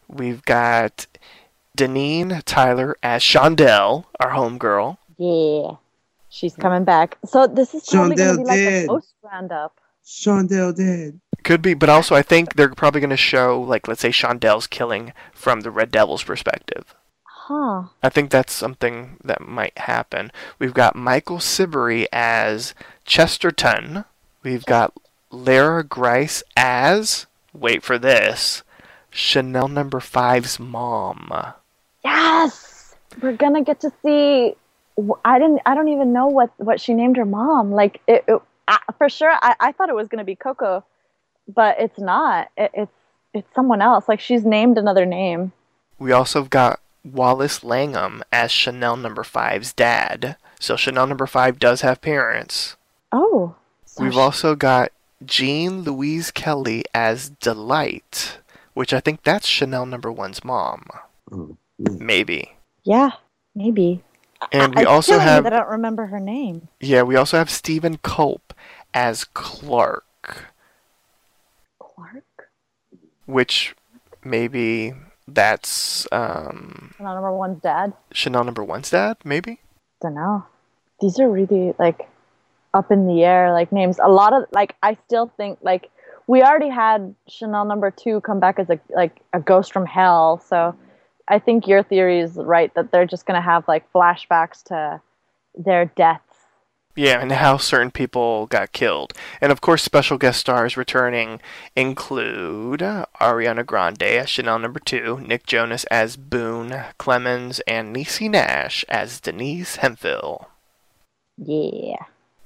We've 0.07 0.43
got 0.45 1.07
Deneen 1.77 2.43
Tyler 2.45 2.95
as 3.01 3.23
Shondell, 3.23 4.05
our 4.19 4.31
homegirl. 4.31 4.97
Yeah, 5.17 5.77
she's 6.29 6.55
coming 6.55 6.83
back. 6.83 7.17
So 7.25 7.47
this 7.47 7.73
is 7.73 7.87
probably 7.89 8.15
gonna 8.15 8.37
be 8.37 8.43
like 8.43 8.57
did. 8.57 8.85
a 8.85 8.87
post 8.87 9.13
roundup. 9.23 9.79
Shondell 10.05 10.75
did. 10.75 11.19
Could 11.43 11.61
be, 11.61 11.73
but 11.73 11.89
also 11.89 12.15
I 12.15 12.21
think 12.21 12.53
they're 12.55 12.69
probably 12.69 13.01
going 13.01 13.09
to 13.11 13.17
show, 13.17 13.61
like, 13.61 13.87
let's 13.87 14.01
say 14.01 14.09
Shondell's 14.09 14.65
killing 14.65 15.13
from 15.33 15.61
the 15.61 15.69
Red 15.69 15.91
Devil's 15.91 16.23
perspective. 16.23 16.95
Huh. 17.47 17.83
I 18.01 18.09
think 18.09 18.31
that's 18.31 18.53
something 18.53 19.17
that 19.23 19.47
might 19.47 19.77
happen. 19.77 20.31
We've 20.57 20.73
got 20.73 20.95
Michael 20.95 21.37
Siberry 21.37 22.07
as 22.11 22.73
Chesterton. 23.03 24.05
We've 24.41 24.65
got 24.65 24.95
Lara 25.29 25.83
Grice 25.83 26.41
as, 26.57 27.27
wait 27.53 27.83
for 27.83 27.99
this, 27.99 28.63
Chanel 29.11 29.67
number 29.67 29.99
five's 29.99 30.59
mom. 30.59 31.31
Yes, 32.03 32.95
we're 33.21 33.37
gonna 33.37 33.63
get 33.63 33.79
to 33.81 33.91
see. 34.01 34.55
I 35.23 35.37
didn't. 35.37 35.61
I 35.67 35.75
don't 35.75 35.89
even 35.89 36.13
know 36.13 36.25
what 36.25 36.51
what 36.57 36.81
she 36.81 36.95
named 36.95 37.17
her 37.17 37.25
mom. 37.25 37.71
Like 37.71 38.01
it, 38.07 38.23
it 38.27 38.41
I, 38.67 38.79
for 38.97 39.07
sure. 39.07 39.31
I, 39.31 39.55
I 39.59 39.71
thought 39.71 39.89
it 39.89 39.95
was 39.95 40.07
gonna 40.07 40.23
be 40.23 40.35
Coco, 40.35 40.83
but 41.47 41.75
it's 41.79 41.99
not. 41.99 42.49
It, 42.57 42.71
it's 42.73 42.91
it's 43.35 43.53
someone 43.53 43.83
else. 43.83 44.09
Like 44.09 44.19
she's 44.19 44.43
named 44.43 44.79
another 44.79 45.05
name. 45.05 45.51
We 45.99 46.11
also 46.11 46.41
have 46.41 46.49
got 46.49 46.79
Wallace 47.05 47.63
Langham 47.63 48.23
as 48.31 48.51
Chanel 48.51 48.97
number 48.97 49.23
five's 49.23 49.71
dad. 49.73 50.35
So 50.59 50.75
Chanel 50.75 51.07
number 51.07 51.27
five 51.27 51.59
does 51.59 51.81
have 51.81 52.01
parents. 52.01 52.75
Oh, 53.11 53.55
so 53.85 54.03
We've 54.03 54.13
she- 54.13 54.19
also 54.19 54.55
got 54.55 54.91
Jean 55.23 55.83
Louisa 55.83 56.33
Kelly 56.33 56.83
as 56.93 57.29
Delight, 57.29 58.39
which 58.73 58.91
I 58.93 58.99
think 58.99 59.23
that's 59.23 59.47
Chanel 59.47 59.85
number 59.85 60.11
one's 60.11 60.43
mom. 60.43 60.85
Yeah. 61.31 61.45
Maybe. 61.99 62.53
yeah, 62.83 63.11
maybe. 63.53 64.03
And 64.51 64.73
I- 64.75 64.79
we 64.79 64.81
it's 64.83 64.89
also 64.91 65.19
have 65.19 65.45
I 65.45 65.49
don't 65.49 65.67
remember 65.69 66.07
her 66.07 66.19
name. 66.19 66.67
Yeah, 66.79 67.03
we 67.03 67.15
also 67.15 67.37
have 67.37 67.49
Stephen 67.49 67.97
Culp 67.97 68.53
as 68.93 69.23
Clark, 69.25 70.05
Clark. 71.79 72.23
which 73.25 73.75
maybe 74.23 74.93
that's 75.27 76.07
um, 76.11 76.93
Chanel 76.97 77.15
number 77.15 77.31
one's 77.35 77.61
dad. 77.61 77.93
Chanel 78.11 78.43
number 78.43 78.63
one's 78.63 78.91
dad, 78.91 79.17
maybe? 79.23 79.59
Don't 80.01 80.15
know. 80.15 80.45
These 81.01 81.19
are 81.19 81.29
really 81.29 81.73
like 81.79 82.07
up 82.73 82.91
in 82.91 83.07
the 83.07 83.23
air, 83.23 83.51
like 83.51 83.71
names. 83.71 83.99
A 84.03 84.09
lot 84.09 84.33
of 84.33 84.43
like 84.51 84.75
I 84.83 84.97
still 85.05 85.31
think 85.37 85.59
like 85.61 85.89
we 86.27 86.43
already 86.43 86.69
had 86.69 87.15
Chanel 87.27 87.65
number 87.65 87.91
two 87.91 88.21
come 88.21 88.39
back 88.39 88.59
as 88.59 88.69
a 88.69 88.79
like 88.89 89.19
a 89.33 89.39
ghost 89.39 89.73
from 89.73 89.85
hell, 89.85 90.41
so 90.45 90.75
I 91.27 91.39
think 91.39 91.67
your 91.67 91.83
theory 91.83 92.19
is 92.19 92.35
right 92.35 92.73
that 92.75 92.91
they're 92.91 93.05
just 93.05 93.25
gonna 93.25 93.41
have 93.41 93.67
like 93.67 93.91
flashbacks 93.91 94.63
to 94.65 95.01
their 95.55 95.85
deaths. 95.85 96.21
Yeah, 96.97 97.19
and 97.21 97.29
how 97.31 97.57
certain 97.57 97.91
people 97.91 98.47
got 98.47 98.71
killed. 98.71 99.11
And 99.41 99.51
of 99.51 99.59
course, 99.59 99.83
special 99.83 100.17
guest 100.17 100.39
stars 100.39 100.77
returning 100.77 101.41
include 101.75 102.79
Ariana 102.79 103.65
Grande 103.65 104.01
as 104.03 104.29
Chanel 104.29 104.59
number 104.59 104.79
two, 104.79 105.19
Nick 105.19 105.45
Jonas 105.45 105.83
as 105.85 106.15
Boone 106.15 106.85
Clemens, 106.97 107.59
and 107.67 107.93
Niecy 107.93 108.29
Nash 108.29 108.85
as 108.87 109.19
Denise 109.19 109.75
Hemphill. 109.77 110.49
Yeah. 111.37 111.97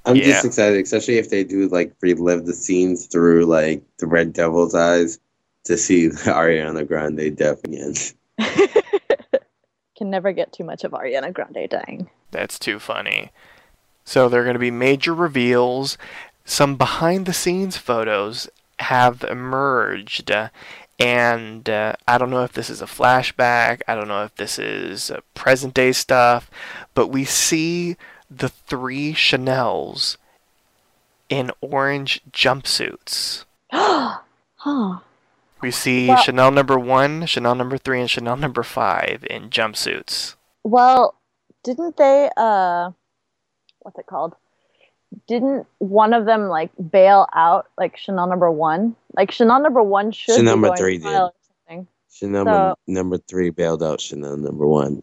I'm 0.05 0.15
Yeah. 0.15 0.25
just 0.25 0.45
excited, 0.45 0.81
especially 0.83 1.19
if 1.19 1.29
they 1.29 1.43
do 1.43 1.67
like 1.67 1.93
relive 2.01 2.47
the 2.47 2.53
scenes 2.53 3.05
through 3.05 3.45
like 3.45 3.83
the 3.97 4.07
Red 4.07 4.33
Devil's 4.33 4.73
eyes 4.73 5.19
to 5.65 5.77
see 5.77 6.07
Ariana 6.25 6.87
Grande 6.87 7.35
death 7.35 7.63
again. 7.65 7.93
Can 9.97 10.09
never 10.09 10.31
get 10.31 10.53
too 10.53 10.63
much 10.63 10.83
of 10.83 10.91
Ariana 10.93 11.31
Grande 11.33 11.69
dying. 11.69 12.09
That's 12.31 12.57
too 12.57 12.79
funny. 12.79 13.31
So 14.09 14.27
there 14.27 14.41
are 14.41 14.43
going 14.43 14.55
to 14.55 14.59
be 14.59 14.71
major 14.71 15.13
reveals. 15.13 15.95
Some 16.43 16.77
behind 16.77 17.27
the 17.27 17.31
scenes 17.31 17.77
photos 17.77 18.49
have 18.79 19.23
emerged. 19.23 20.31
And 20.97 21.69
uh, 21.69 21.93
I 22.07 22.17
don't 22.17 22.31
know 22.31 22.43
if 22.43 22.53
this 22.53 22.71
is 22.71 22.81
a 22.81 22.87
flashback. 22.87 23.81
I 23.87 23.93
don't 23.93 24.07
know 24.07 24.23
if 24.23 24.33
this 24.33 24.57
is 24.57 25.11
uh, 25.11 25.19
present 25.35 25.75
day 25.75 25.91
stuff. 25.91 26.49
But 26.95 27.09
we 27.09 27.23
see 27.23 27.97
the 28.31 28.49
three 28.49 29.13
Chanels 29.13 30.17
in 31.29 31.51
orange 31.61 32.21
jumpsuits. 32.31 33.45
huh. 33.71 34.99
We 35.61 35.69
see 35.69 36.07
Well- 36.07 36.17
Chanel 36.17 36.49
number 36.49 36.79
one, 36.79 37.27
Chanel 37.27 37.53
number 37.53 37.77
three, 37.77 38.01
and 38.01 38.09
Chanel 38.09 38.37
number 38.37 38.63
five 38.63 39.23
in 39.29 39.51
jumpsuits. 39.51 40.33
Well, 40.63 41.13
didn't 41.63 41.97
they 41.97 42.31
uh 42.35 42.91
what's 43.89 43.99
it 43.99 44.05
called? 44.07 44.35
Didn't 45.27 45.65
one 45.79 46.13
of 46.13 46.25
them 46.25 46.47
like 46.47 46.69
bail 46.91 47.27
out 47.33 47.67
like 47.77 47.97
Chanel 47.97 48.27
number 48.27 48.51
one? 48.51 48.95
Like 49.15 49.31
Chanel 49.31 49.59
number 49.61 49.81
one 49.81 50.11
should 50.11 50.35
Chanel 50.35 50.41
be 50.41 50.45
number 50.61 50.67
going 50.67 50.77
three 50.77 50.97
to 50.99 51.03
trial 51.03 51.27
did. 51.27 51.33
or 51.33 51.33
something. 51.67 51.87
Chanel 52.11 52.45
So- 52.45 52.51
number, 52.51 52.75
number 52.87 53.17
three 53.17 53.49
bailed 53.49 53.81
out 53.81 53.99
Chanel 53.99 54.37
number 54.37 54.67
one. 54.67 55.01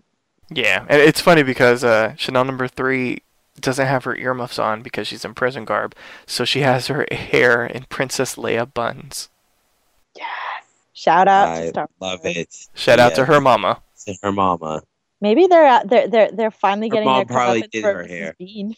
Yeah, 0.49 0.87
and 0.89 1.03
it's 1.03 1.21
funny 1.21 1.43
because 1.43 1.83
uh, 1.83 2.15
Chanel 2.17 2.45
number 2.45 2.69
three 2.69 3.23
doesn't 3.61 3.87
have 3.87 4.05
her 4.05 4.15
earmuffs 4.15 4.61
on 4.61 4.81
because 4.83 5.09
she's 5.09 5.25
in 5.25 5.35
prison 5.35 5.65
garb, 5.65 5.93
so 6.25 6.45
she 6.45 6.61
has 6.61 6.87
her 6.87 7.05
hair 7.11 7.67
in 7.67 7.85
Princess 7.89 8.37
Leia 8.37 8.73
buns. 8.73 9.29
Yes. 10.15 10.27
Shout 10.93 11.27
out 11.27 11.47
to 11.57 11.63
I 11.63 11.69
Star 11.71 11.89
love 12.01 12.21
it. 12.25 12.55
Shout 12.75 13.01
out 13.01 13.17
to 13.17 13.25
her 13.25 13.41
mama. 13.41 13.83
To 14.07 14.15
her 14.23 14.31
mama. 14.31 14.83
Maybe 15.21 15.47
they're 15.47 15.67
at, 15.67 15.89
they're 15.89 16.09
they're 16.09 16.31
they're 16.31 16.51
finally 16.51 16.89
Her 16.89 16.95
getting 16.95 17.09
mom 17.09 17.27
their 17.27 17.37
probably 17.37 17.63
did 17.63 17.83
for 17.83 17.95
her 17.95 18.05
Mrs. 18.05 18.09
hair. 18.09 18.37
Bean. 18.39 18.75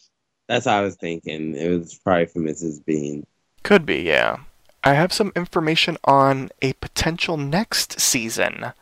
That's 0.48 0.66
what 0.66 0.74
I 0.74 0.80
was 0.80 0.96
thinking. 0.96 1.54
It 1.54 1.68
was 1.68 1.98
probably 1.98 2.26
for 2.26 2.40
Mrs. 2.40 2.84
Bean. 2.84 3.26
Could 3.62 3.84
be, 3.84 4.00
yeah. 4.02 4.38
I 4.82 4.94
have 4.94 5.12
some 5.12 5.32
information 5.36 5.98
on 6.04 6.50
a 6.62 6.72
potential 6.74 7.36
next 7.36 8.00
season 8.00 8.72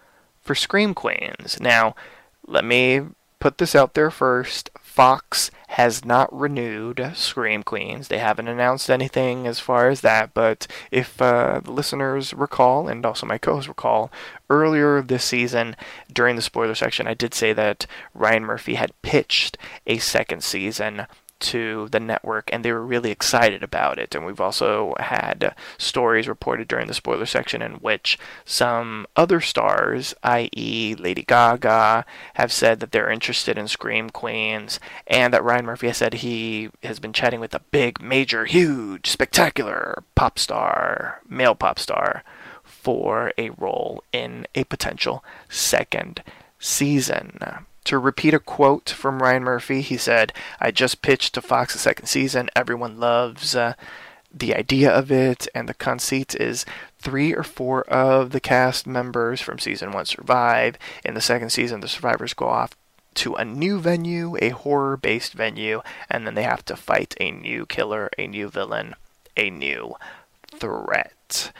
for 0.40 0.54
Scream 0.54 0.94
Queens. 0.94 1.58
Now, 1.60 1.96
let 2.46 2.64
me 2.64 3.00
put 3.40 3.58
this 3.58 3.74
out 3.74 3.94
there 3.94 4.10
first. 4.10 4.70
Fox 4.80 5.50
has 5.68 6.04
not 6.04 6.32
renewed 6.32 7.12
Scream 7.14 7.62
Queens. 7.62 8.08
They 8.08 8.18
haven't 8.18 8.48
announced 8.48 8.90
anything 8.90 9.46
as 9.46 9.58
far 9.58 9.88
as 9.88 10.00
that, 10.00 10.32
but 10.32 10.66
if 10.90 11.20
uh, 11.20 11.60
the 11.64 11.72
listeners 11.72 12.32
recall, 12.32 12.88
and 12.88 13.04
also 13.04 13.26
my 13.26 13.38
co 13.38 13.54
hosts 13.54 13.68
recall, 13.68 14.10
earlier 14.48 15.02
this 15.02 15.24
season, 15.24 15.76
during 16.12 16.36
the 16.36 16.42
spoiler 16.42 16.74
section, 16.74 17.06
I 17.06 17.14
did 17.14 17.34
say 17.34 17.52
that 17.52 17.86
Ryan 18.14 18.44
Murphy 18.44 18.74
had 18.74 19.00
pitched 19.02 19.58
a 19.86 19.98
second 19.98 20.42
season 20.44 21.06
to 21.38 21.88
the 21.90 22.00
network 22.00 22.48
and 22.52 22.64
they 22.64 22.72
were 22.72 22.84
really 22.84 23.10
excited 23.10 23.62
about 23.62 23.98
it 23.98 24.14
and 24.14 24.24
we've 24.24 24.40
also 24.40 24.94
had 24.98 25.54
stories 25.78 26.28
reported 26.28 26.68
during 26.68 26.86
the 26.86 26.94
spoiler 26.94 27.26
section 27.26 27.62
in 27.62 27.72
which 27.74 28.18
some 28.44 29.06
other 29.16 29.40
stars 29.40 30.14
i.e. 30.22 30.94
Lady 30.98 31.22
Gaga 31.22 32.04
have 32.34 32.52
said 32.52 32.80
that 32.80 32.92
they're 32.92 33.10
interested 33.10 33.58
in 33.58 33.68
Scream 33.68 34.10
Queens 34.10 34.80
and 35.06 35.32
that 35.34 35.44
Ryan 35.44 35.66
Murphy 35.66 35.88
has 35.88 35.98
said 35.98 36.14
he 36.14 36.70
has 36.82 36.98
been 36.98 37.12
chatting 37.12 37.40
with 37.40 37.54
a 37.54 37.60
big 37.70 38.00
major 38.00 38.44
huge 38.44 39.08
spectacular 39.08 40.02
pop 40.14 40.38
star 40.38 41.20
male 41.28 41.54
pop 41.54 41.78
star 41.78 42.22
for 42.86 43.32
a 43.38 43.50
role 43.50 44.02
in 44.12 44.46
a 44.54 44.64
potential 44.64 45.24
second 45.48 46.22
season. 46.58 47.38
To 47.86 47.98
repeat 48.00 48.34
a 48.34 48.40
quote 48.40 48.90
from 48.90 49.22
Ryan 49.22 49.44
Murphy, 49.44 49.80
he 49.80 49.96
said, 49.96 50.32
I 50.58 50.72
just 50.72 51.02
pitched 51.02 51.34
to 51.34 51.40
Fox 51.40 51.72
a 51.76 51.78
second 51.78 52.06
season. 52.06 52.50
Everyone 52.56 52.98
loves 52.98 53.54
uh, 53.54 53.74
the 54.34 54.56
idea 54.56 54.90
of 54.90 55.12
it, 55.12 55.46
and 55.54 55.68
the 55.68 55.74
conceit 55.74 56.34
is 56.34 56.66
three 56.98 57.32
or 57.32 57.44
four 57.44 57.82
of 57.84 58.32
the 58.32 58.40
cast 58.40 58.88
members 58.88 59.40
from 59.40 59.60
season 59.60 59.92
one 59.92 60.04
survive. 60.04 60.76
In 61.04 61.14
the 61.14 61.20
second 61.20 61.50
season, 61.50 61.78
the 61.78 61.86
survivors 61.86 62.34
go 62.34 62.48
off 62.48 62.74
to 63.14 63.36
a 63.36 63.44
new 63.44 63.78
venue, 63.78 64.36
a 64.42 64.48
horror 64.48 64.96
based 64.96 65.34
venue, 65.34 65.80
and 66.10 66.26
then 66.26 66.34
they 66.34 66.42
have 66.42 66.64
to 66.64 66.74
fight 66.74 67.14
a 67.20 67.30
new 67.30 67.66
killer, 67.66 68.10
a 68.18 68.26
new 68.26 68.48
villain, 68.48 68.96
a 69.36 69.48
new 69.48 69.94
threat. 70.50 71.52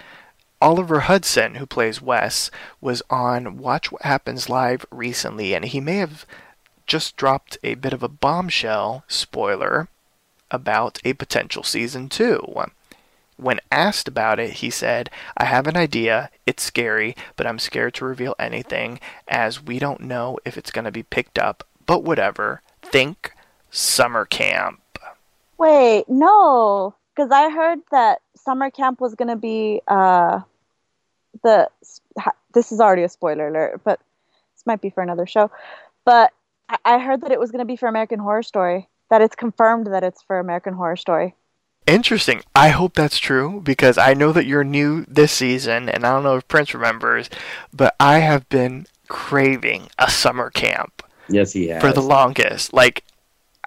Oliver 0.61 1.01
Hudson, 1.01 1.57
who 1.57 1.67
plays 1.67 2.01
Wes, 2.01 2.51
was 2.81 3.03
on 3.11 3.59
Watch 3.59 3.93
What 3.93 4.03
Happens 4.03 4.49
Live 4.49 4.87
recently, 4.91 5.55
and 5.55 5.65
he 5.65 5.81
may 5.81 5.97
have 5.97 6.25
just 6.87 7.17
dropped 7.17 7.59
a 7.63 7.75
bit 7.75 7.93
of 7.93 8.03
a 8.03 8.09
bombshell 8.09 9.05
spoiler 9.09 9.89
about 10.51 10.99
a 11.05 11.13
potential 11.13 11.63
season 11.63 12.09
two. 12.09 12.55
When 13.37 13.61
asked 13.71 14.09
about 14.09 14.39
it, 14.39 14.55
he 14.55 14.71
said, 14.71 15.11
I 15.37 15.45
have 15.45 15.67
an 15.67 15.77
idea, 15.77 16.31
it's 16.47 16.63
scary, 16.63 17.15
but 17.37 17.47
I'm 17.47 17.59
scared 17.59 17.93
to 17.95 18.07
reveal 18.07 18.35
anything, 18.39 18.99
as 19.29 19.63
we 19.63 19.79
don't 19.79 20.01
know 20.01 20.39
if 20.47 20.57
it's 20.57 20.71
going 20.71 20.87
to 20.87 20.91
be 20.91 21.03
picked 21.03 21.39
up, 21.39 21.65
but 21.85 22.03
whatever. 22.03 22.63
Think 22.81 23.33
summer 23.71 24.25
camp. 24.25 24.81
Wait, 25.59 26.05
no, 26.09 26.95
because 27.15 27.31
I 27.31 27.51
heard 27.51 27.81
that 27.91 28.21
summer 28.47 28.71
camp 28.71 29.01
was 29.01 29.15
gonna 29.15 29.37
be 29.37 29.83
uh 29.89 30.41
the 31.43 31.69
this 32.55 32.73
is 32.73 32.81
already 32.81 33.03
a 33.03 33.09
spoiler 33.11 33.49
alert, 33.49 33.83
but 33.85 34.01
this 34.55 34.65
might 34.65 34.81
be 34.81 34.89
for 34.89 35.03
another 35.03 35.27
show. 35.27 35.51
But 36.07 36.33
I- 36.71 36.79
I 36.95 36.99
heard 36.99 37.21
that 37.23 37.31
it 37.33 37.39
was 37.41 37.51
gonna 37.51 37.67
be 37.67 37.77
for 37.77 37.89
American 37.89 38.19
Horror 38.21 38.43
Story. 38.43 38.89
That 39.11 39.21
it's 39.21 39.37
confirmed 39.37 39.87
that 39.89 40.03
it's 40.03 40.23
for 40.23 40.39
American 40.39 40.73
Horror 40.75 40.97
Story. 40.97 41.35
Interesting. 41.87 42.41
I 42.55 42.71
hope 42.71 42.95
that's 42.95 43.19
true 43.19 43.61
because 43.63 43.97
I 43.99 44.15
know 44.15 44.33
that 44.33 44.47
you're 44.47 44.65
new 44.65 45.05
this 45.07 45.31
season, 45.33 45.89
and 45.89 46.05
I 46.05 46.11
don't 46.11 46.25
know 46.25 46.37
if 46.37 46.49
Prince 46.49 46.75
remembers, 46.75 47.31
but 47.73 47.95
I 48.01 48.19
have 48.19 48.49
been 48.49 48.87
craving 49.09 49.89
a 49.99 50.11
summer 50.11 50.51
camp 50.51 51.05
Yes, 51.29 51.53
he 51.53 51.69
has. 51.69 51.81
for 51.81 51.93
the 51.93 52.03
longest. 52.03 52.73
Like, 52.73 53.05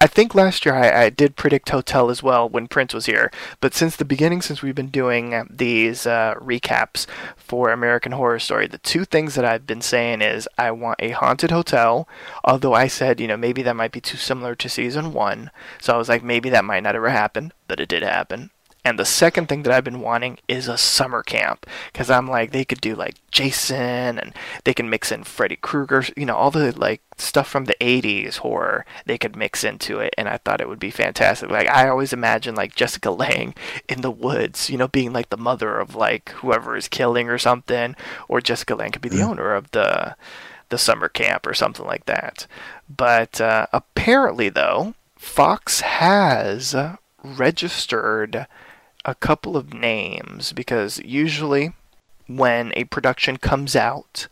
I 0.02 0.08
think 0.08 0.34
last 0.34 0.66
year 0.66 0.76
I, 0.76 1.04
I 1.04 1.10
did 1.10 1.36
predict 1.36 1.72
Hotel 1.72 2.10
as 2.10 2.24
well 2.24 2.48
when 2.48 2.70
Prince 2.70 2.94
was 2.94 3.06
here, 3.06 3.30
but 3.60 3.74
since 3.74 3.98
the 3.98 4.06
beginning, 4.06 4.42
since 4.42 4.62
we've 4.62 4.74
been 4.74 4.88
doing 4.88 5.46
these 5.50 6.08
uh, 6.08 6.36
recaps 6.36 7.06
for 7.36 7.70
American 7.70 8.14
Horror 8.14 8.40
Story, 8.40 8.66
the 8.66 8.78
two 8.78 9.04
things 9.04 9.36
that 9.36 9.44
I've 9.44 9.68
been 9.68 9.82
saying 9.82 10.22
is 10.22 10.48
I 10.58 10.72
want 10.72 11.02
a 11.02 11.10
haunted 11.10 11.52
hotel, 11.52 12.08
although 12.46 12.74
I 12.74 12.88
said, 12.88 13.20
you 13.20 13.28
know, 13.28 13.36
maybe 13.36 13.62
that 13.64 13.76
might 13.76 13.92
be 13.92 14.00
too 14.00 14.16
similar 14.16 14.56
to 14.56 14.70
season 14.70 15.12
one, 15.12 15.52
so 15.82 15.94
I 15.94 15.98
was 15.98 16.08
like, 16.08 16.24
maybe 16.24 16.50
that 16.50 16.64
might 16.64 16.84
not 16.84 16.96
ever 16.96 17.10
happen, 17.10 17.52
but 17.68 17.82
it 17.82 17.90
did 17.90 18.04
happen. 18.04 18.52
And 18.86 18.98
the 18.98 19.06
second 19.06 19.48
thing 19.50 19.64
that 19.64 19.74
I've 19.74 19.84
been 19.84 20.00
wanting 20.00 20.40
is 20.48 20.68
a 20.68 20.78
summer 20.78 21.22
camp 21.22 21.66
because 21.92 22.10
I'm 22.10 22.28
like 22.28 22.52
they 22.52 22.64
could 22.64 22.80
do 22.80 22.96
like 22.96 23.16
Jason 23.30 24.18
and 24.18 24.34
they 24.64 24.74
can 24.74 24.90
mix 24.90 25.12
in 25.12 25.26
Freddy 25.26 25.58
Krueger, 25.58 26.06
you 26.16 26.26
know, 26.26 26.36
all 26.36 26.50
the 26.50 26.78
like 26.78 27.02
stuff 27.18 27.50
from 27.50 27.66
the 27.66 27.76
80s 27.82 28.38
horror 28.38 28.86
they 29.06 29.18
could 29.18 29.36
mix 29.36 29.66
into 29.66 30.00
it 30.00 30.16
and 30.18 30.30
I 30.30 30.38
thought 30.38 30.62
it 30.62 30.70
would 30.70 30.80
be 30.80 30.92
fantastic. 30.92 31.50
Like 31.50 31.68
I 31.68 31.90
always 31.90 32.14
imagine 32.14 32.56
like 32.56 32.74
Jessica 32.74 33.12
Lange 33.12 33.54
in 33.90 34.00
the 34.02 34.12
woods, 34.12 34.70
you 34.70 34.78
know, 34.78 34.88
being 34.88 35.12
like 35.12 35.30
the 35.30 35.38
mother 35.38 35.78
of 35.78 35.96
like 35.96 36.30
whoever 36.38 36.78
is 36.78 36.88
killing 36.88 37.30
or 37.30 37.38
something 37.38 37.96
or 38.30 38.40
Jessica 38.40 38.76
Lange 38.76 38.92
could 38.92 39.02
be 39.02 39.10
the 39.10 39.24
owner 39.24 39.54
of 39.54 39.72
the 39.72 40.16
the 40.70 40.78
summer 40.78 41.10
camp 41.10 41.46
or 41.46 41.54
something 41.54 41.86
like 41.86 42.06
that. 42.06 42.48
But 42.88 43.42
uh, 43.42 43.68
apparently 43.74 44.48
though, 44.50 44.94
Fox 45.18 45.82
has 45.82 46.76
registered 47.24 48.48
a 49.10 49.16
couple 49.16 49.58
of 49.58 49.74
names 49.74 50.54
because 50.54 51.00
usually 51.00 51.74
when 52.28 52.72
a 52.76 52.84
production 52.86 53.38
comes 53.38 53.76
out, 53.76 54.28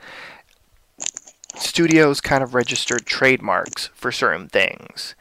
studios 1.55 2.21
kind 2.21 2.43
of 2.43 2.53
registered 2.53 3.07
trademarks 3.07 3.89
for 3.95 4.11
certain 4.11 4.47
things. 4.47 5.15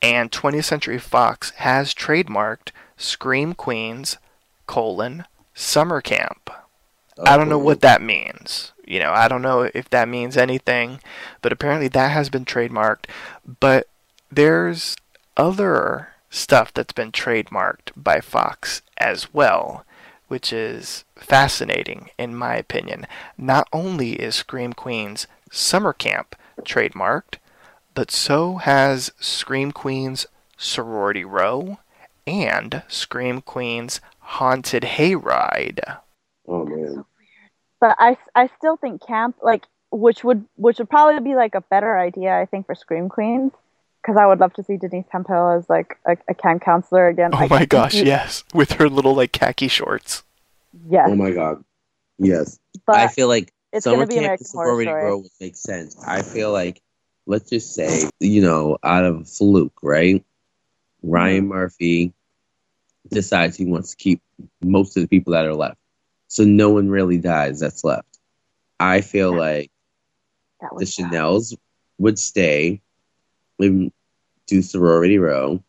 And 0.00 0.30
20th 0.30 0.64
Century 0.64 0.98
Fox 0.98 1.50
has 1.56 1.92
trademarked 1.92 2.70
Scream 2.96 3.52
Queens, 3.54 4.16
colon, 4.66 5.24
Summer 5.54 6.00
Camp. 6.00 6.48
I 7.22 7.36
don't 7.36 7.48
know 7.48 7.58
what 7.58 7.78
oh. 7.78 7.80
that 7.80 8.00
means. 8.00 8.72
You 8.86 9.00
know, 9.00 9.10
I 9.10 9.26
don't 9.26 9.42
know 9.42 9.68
if 9.74 9.90
that 9.90 10.08
means 10.08 10.36
anything, 10.36 11.00
but 11.42 11.52
apparently 11.52 11.88
that 11.88 12.12
has 12.12 12.30
been 12.30 12.44
trademarked. 12.44 13.06
But 13.58 13.88
there's 14.30 14.96
other 15.36 16.09
stuff 16.30 16.72
that's 16.72 16.92
been 16.92 17.12
trademarked 17.12 17.90
by 17.96 18.20
Fox 18.20 18.82
as 18.96 19.34
well, 19.34 19.84
which 20.28 20.52
is 20.52 21.04
fascinating 21.16 22.08
in 22.16 22.34
my 22.34 22.56
opinion. 22.56 23.06
Not 23.36 23.68
only 23.72 24.12
is 24.12 24.36
Scream 24.36 24.72
Queens 24.72 25.26
Summer 25.50 25.92
Camp 25.92 26.36
trademarked, 26.62 27.38
but 27.94 28.10
so 28.10 28.56
has 28.56 29.12
Scream 29.20 29.72
Queens 29.72 30.26
Sorority 30.56 31.24
Row 31.24 31.78
and 32.26 32.82
Scream 32.86 33.40
Queens 33.42 34.00
Haunted 34.20 34.84
Hayride. 34.84 35.98
Oh 36.46 36.64
man. 36.64 37.04
But 37.80 37.96
I, 37.98 38.16
I 38.34 38.48
still 38.58 38.76
think 38.76 39.04
camp 39.04 39.36
like 39.42 39.64
which 39.90 40.22
would 40.22 40.44
which 40.54 40.78
would 40.78 40.88
probably 40.88 41.20
be 41.20 41.34
like 41.34 41.56
a 41.56 41.60
better 41.62 41.98
idea 41.98 42.38
I 42.38 42.46
think 42.46 42.66
for 42.66 42.76
Scream 42.76 43.08
Queens 43.08 43.52
because 44.02 44.16
I 44.16 44.26
would 44.26 44.40
love 44.40 44.52
to 44.54 44.62
see 44.62 44.76
Denise 44.76 45.04
Campbell 45.12 45.50
as 45.50 45.68
like 45.68 45.96
a, 46.06 46.16
a 46.28 46.34
camp 46.34 46.62
counselor 46.62 47.08
again. 47.08 47.30
Oh 47.34 47.38
Like, 47.38 47.50
my 47.50 47.64
gosh, 47.78 47.94
you- 47.94 48.04
yes, 48.04 48.44
with 48.54 48.72
her 48.72 48.88
little 48.88 49.14
like 49.14 49.32
khaki 49.32 49.68
shorts. 49.68 50.22
Yes, 50.88 51.08
Oh 51.10 51.16
my 51.16 51.32
god. 51.32 51.64
Yes. 52.18 52.58
but 52.86 52.96
I 52.96 53.08
feel 53.08 53.28
like 53.28 53.52
it's 53.72 53.84
Summer 53.84 53.98
gonna 53.98 54.06
be 54.08 54.14
Camp 54.14 54.24
American 54.24 54.46
and 54.46 54.52
Horror 54.54 54.82
Story. 54.82 55.04
Row 55.04 55.18
would 55.18 55.30
make 55.40 55.56
sense. 55.56 55.96
I 56.06 56.22
feel 56.22 56.52
like, 56.52 56.80
let's 57.26 57.48
just 57.50 57.74
say, 57.74 58.08
you 58.20 58.40
know, 58.42 58.78
out 58.82 59.04
of 59.04 59.28
fluke, 59.28 59.78
right? 59.82 60.24
Ryan 61.02 61.40
Mm-hmm. 61.44 61.48
Murphy 61.48 62.12
decides 63.10 63.56
he 63.56 63.64
wants 63.64 63.90
to 63.90 63.96
keep 63.96 64.20
most 64.62 64.96
of 64.96 65.02
the 65.02 65.08
people 65.08 65.32
that 65.32 65.44
are 65.46 65.54
left. 65.54 65.78
So 66.28 66.44
no 66.44 66.70
one 66.70 66.88
really 66.90 67.18
dies 67.18 67.58
that's 67.60 67.82
left. 67.84 68.06
I 68.78 69.00
feel 69.00 69.36
like 69.36 69.70
That 70.60 70.70
the 70.70 70.76
was 70.76 70.96
bad. 70.96 71.10
Chanels 71.10 71.56
would 71.98 72.18
stay 72.18 72.80
and 73.62 73.92
do 74.46 74.62
Sorority 74.62 75.18
Row. 75.18 75.62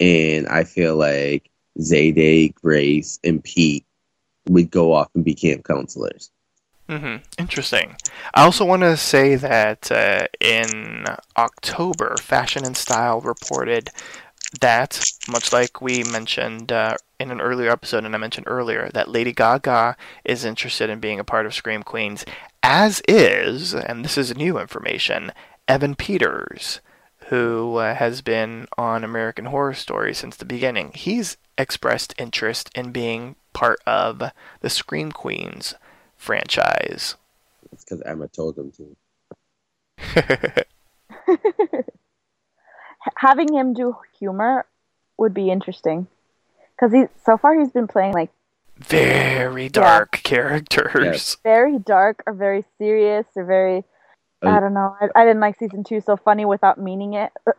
And 0.00 0.46
I 0.48 0.64
feel 0.64 0.96
like 0.96 1.50
Zayday, 1.78 2.54
Grace, 2.54 3.18
and 3.24 3.42
Pete 3.42 3.84
would 4.48 4.70
go 4.70 4.92
off 4.92 5.08
and 5.14 5.24
be 5.24 5.34
camp 5.34 5.64
counselors. 5.64 6.30
hmm 6.88 7.16
Interesting. 7.38 7.96
I 8.34 8.44
also 8.44 8.64
want 8.64 8.82
to 8.82 8.96
say 8.96 9.36
that 9.36 9.90
uh, 9.90 10.26
in 10.40 11.04
October, 11.36 12.16
Fashion 12.20 12.64
and 12.64 12.76
Style 12.76 13.20
reported 13.20 13.90
that, 14.60 15.04
much 15.28 15.52
like 15.52 15.80
we 15.80 16.04
mentioned 16.04 16.70
uh, 16.70 16.96
in 17.18 17.30
an 17.30 17.40
earlier 17.40 17.70
episode, 17.70 18.04
and 18.04 18.14
I 18.14 18.18
mentioned 18.18 18.46
earlier, 18.48 18.90
that 18.94 19.08
Lady 19.08 19.32
Gaga 19.32 19.96
is 20.24 20.44
interested 20.44 20.90
in 20.90 21.00
being 21.00 21.18
a 21.18 21.24
part 21.24 21.46
of 21.46 21.54
Scream 21.54 21.82
Queens, 21.82 22.24
as 22.62 23.02
is, 23.08 23.74
and 23.74 24.04
this 24.04 24.16
is 24.18 24.36
new 24.36 24.58
information, 24.58 25.32
Evan 25.66 25.94
Peters, 25.94 26.80
who 27.28 27.76
uh, 27.76 27.94
has 27.94 28.22
been 28.22 28.66
on 28.76 29.04
American 29.04 29.46
Horror 29.46 29.74
Story 29.74 30.14
since 30.14 30.36
the 30.36 30.44
beginning. 30.44 30.92
He's 30.94 31.36
expressed 31.56 32.14
interest 32.18 32.70
in 32.74 32.92
being 32.92 33.36
part 33.52 33.80
of 33.86 34.22
the 34.60 34.70
Scream 34.70 35.12
Queens 35.12 35.74
franchise. 36.16 37.16
It's 37.72 37.84
because 37.84 38.02
Emma 38.02 38.28
told 38.28 38.58
him 38.58 38.72
to. 38.72 40.64
having 43.16 43.52
him 43.52 43.74
do 43.74 43.96
humor 44.18 44.66
would 45.16 45.34
be 45.34 45.50
interesting 45.50 46.06
because 46.74 46.92
he 46.92 47.04
so 47.24 47.36
far 47.36 47.58
he's 47.58 47.70
been 47.70 47.86
playing 47.86 48.12
like 48.12 48.30
Very 48.76 49.68
dark 49.68 50.20
characters. 50.22 51.04
Yes. 51.04 51.36
very 51.42 51.78
dark 51.78 52.22
or 52.26 52.32
very 52.32 52.64
serious 52.78 53.26
or 53.36 53.44
very. 53.44 53.84
I 54.50 54.60
don't 54.60 54.74
know. 54.74 54.96
I, 55.00 55.08
I 55.14 55.24
didn't 55.24 55.40
like 55.40 55.58
season 55.58 55.84
two 55.84 56.00
so 56.00 56.16
funny 56.16 56.44
without 56.44 56.78
meaning 56.78 57.14
it. 57.14 57.32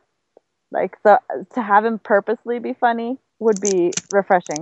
Like 0.72 0.98
so 1.04 1.20
to 1.54 1.62
have 1.62 1.86
him 1.86 2.00
purposely 2.00 2.60
be 2.60 2.74
funny 2.74 3.18
would 3.40 3.62
be 3.62 3.94
refreshing. 4.12 4.62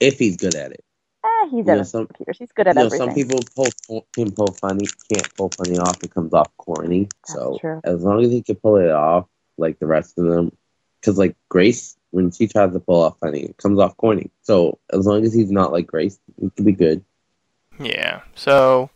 If 0.00 0.18
he's 0.18 0.36
good 0.36 0.54
at 0.54 0.72
it. 0.72 0.84
Eh, 1.24 1.48
he's 1.50 1.66
You 1.66 1.74
know, 1.74 1.82
some- 1.82 2.06
Peters. 2.06 2.38
He's 2.38 2.52
good 2.52 2.66
at 2.68 2.74
you 2.74 2.80
know, 2.80 2.86
everything. 2.86 3.08
some 3.08 3.14
people 3.14 3.40
pull, 3.54 4.06
can 4.12 4.30
pull 4.32 4.52
funny, 4.52 4.86
can't 5.12 5.34
pull 5.34 5.50
funny 5.50 5.78
off. 5.78 6.02
It 6.02 6.14
comes 6.14 6.32
off 6.32 6.48
corny. 6.56 7.08
That's 7.26 7.34
so 7.34 7.58
true. 7.60 7.80
as 7.84 8.02
long 8.02 8.24
as 8.24 8.30
he 8.30 8.42
can 8.42 8.56
pull 8.56 8.76
it 8.76 8.90
off, 8.90 9.26
like 9.58 9.78
the 9.78 9.86
rest 9.86 10.18
of 10.18 10.24
them, 10.26 10.52
because 11.00 11.18
like 11.18 11.36
Grace, 11.48 11.96
when 12.10 12.30
she 12.30 12.48
tries 12.48 12.72
to 12.72 12.80
pull 12.80 13.02
off 13.02 13.18
funny, 13.20 13.42
it 13.42 13.56
comes 13.58 13.78
off 13.78 13.96
corny. 13.96 14.30
So 14.42 14.78
as 14.92 15.06
long 15.06 15.24
as 15.24 15.34
he's 15.34 15.50
not 15.50 15.70
like 15.70 15.86
Grace, 15.86 16.18
he 16.40 16.50
could 16.50 16.64
be 16.64 16.72
good. 16.72 17.04
Yeah. 17.78 18.20
So 18.34 18.90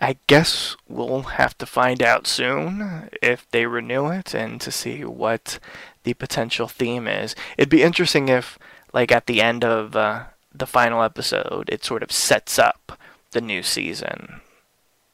I 0.00 0.16
guess 0.26 0.76
we'll 0.88 1.22
have 1.22 1.56
to 1.58 1.66
find 1.66 2.02
out 2.02 2.26
soon 2.26 3.08
if 3.20 3.48
they 3.50 3.66
renew 3.66 4.08
it 4.08 4.34
and 4.34 4.60
to 4.60 4.70
see 4.70 5.04
what 5.04 5.58
the 6.04 6.14
potential 6.14 6.66
theme 6.68 7.06
is. 7.06 7.36
It'd 7.56 7.68
be 7.68 7.82
interesting 7.82 8.28
if, 8.28 8.58
like, 8.92 9.12
at 9.12 9.26
the 9.26 9.40
end 9.40 9.64
of 9.64 9.94
uh, 9.94 10.24
the 10.52 10.66
final 10.66 11.02
episode, 11.02 11.68
it 11.70 11.84
sort 11.84 12.02
of 12.02 12.10
sets 12.10 12.58
up 12.58 12.98
the 13.30 13.40
new 13.40 13.62
season. 13.62 14.40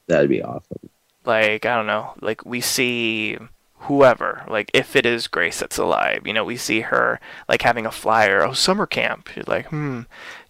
That'd 0.06 0.30
be 0.30 0.42
awesome. 0.42 0.88
like 1.24 1.66
I 1.66 1.76
don't 1.76 1.86
know, 1.86 2.14
like 2.20 2.44
we 2.44 2.60
see 2.60 3.36
whoever, 3.80 4.44
like 4.48 4.70
if 4.74 4.96
it 4.96 5.06
is 5.06 5.28
Grace 5.28 5.60
that's 5.60 5.78
alive, 5.78 6.26
you 6.26 6.32
know, 6.32 6.44
we 6.44 6.56
see 6.56 6.80
her 6.80 7.20
like 7.48 7.62
having 7.62 7.86
a 7.86 7.90
flyer, 7.90 8.42
oh 8.42 8.52
summer 8.52 8.86
camp. 8.86 9.34
You're 9.34 9.44
like, 9.46 9.66
hmm, 9.66 10.02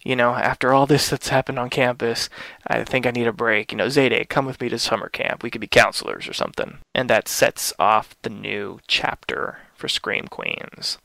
you 0.03 0.15
know, 0.15 0.31
after 0.31 0.73
all 0.73 0.85
this 0.85 1.09
that's 1.09 1.29
happened 1.29 1.59
on 1.59 1.69
campus, 1.69 2.29
I 2.67 2.83
think 2.83 3.05
I 3.05 3.11
need 3.11 3.27
a 3.27 3.33
break. 3.33 3.71
You 3.71 3.77
know, 3.77 3.87
Zayday, 3.87 4.27
come 4.27 4.45
with 4.45 4.59
me 4.61 4.69
to 4.69 4.79
summer 4.79 5.09
camp. 5.09 5.43
We 5.43 5.51
could 5.51 5.61
be 5.61 5.67
counselors 5.67 6.27
or 6.27 6.33
something, 6.33 6.79
and 6.93 7.09
that 7.09 7.27
sets 7.27 7.73
off 7.79 8.15
the 8.21 8.29
new 8.29 8.79
chapter 8.87 9.59
for 9.75 9.87
Scream 9.87 10.27
Queens. 10.27 10.97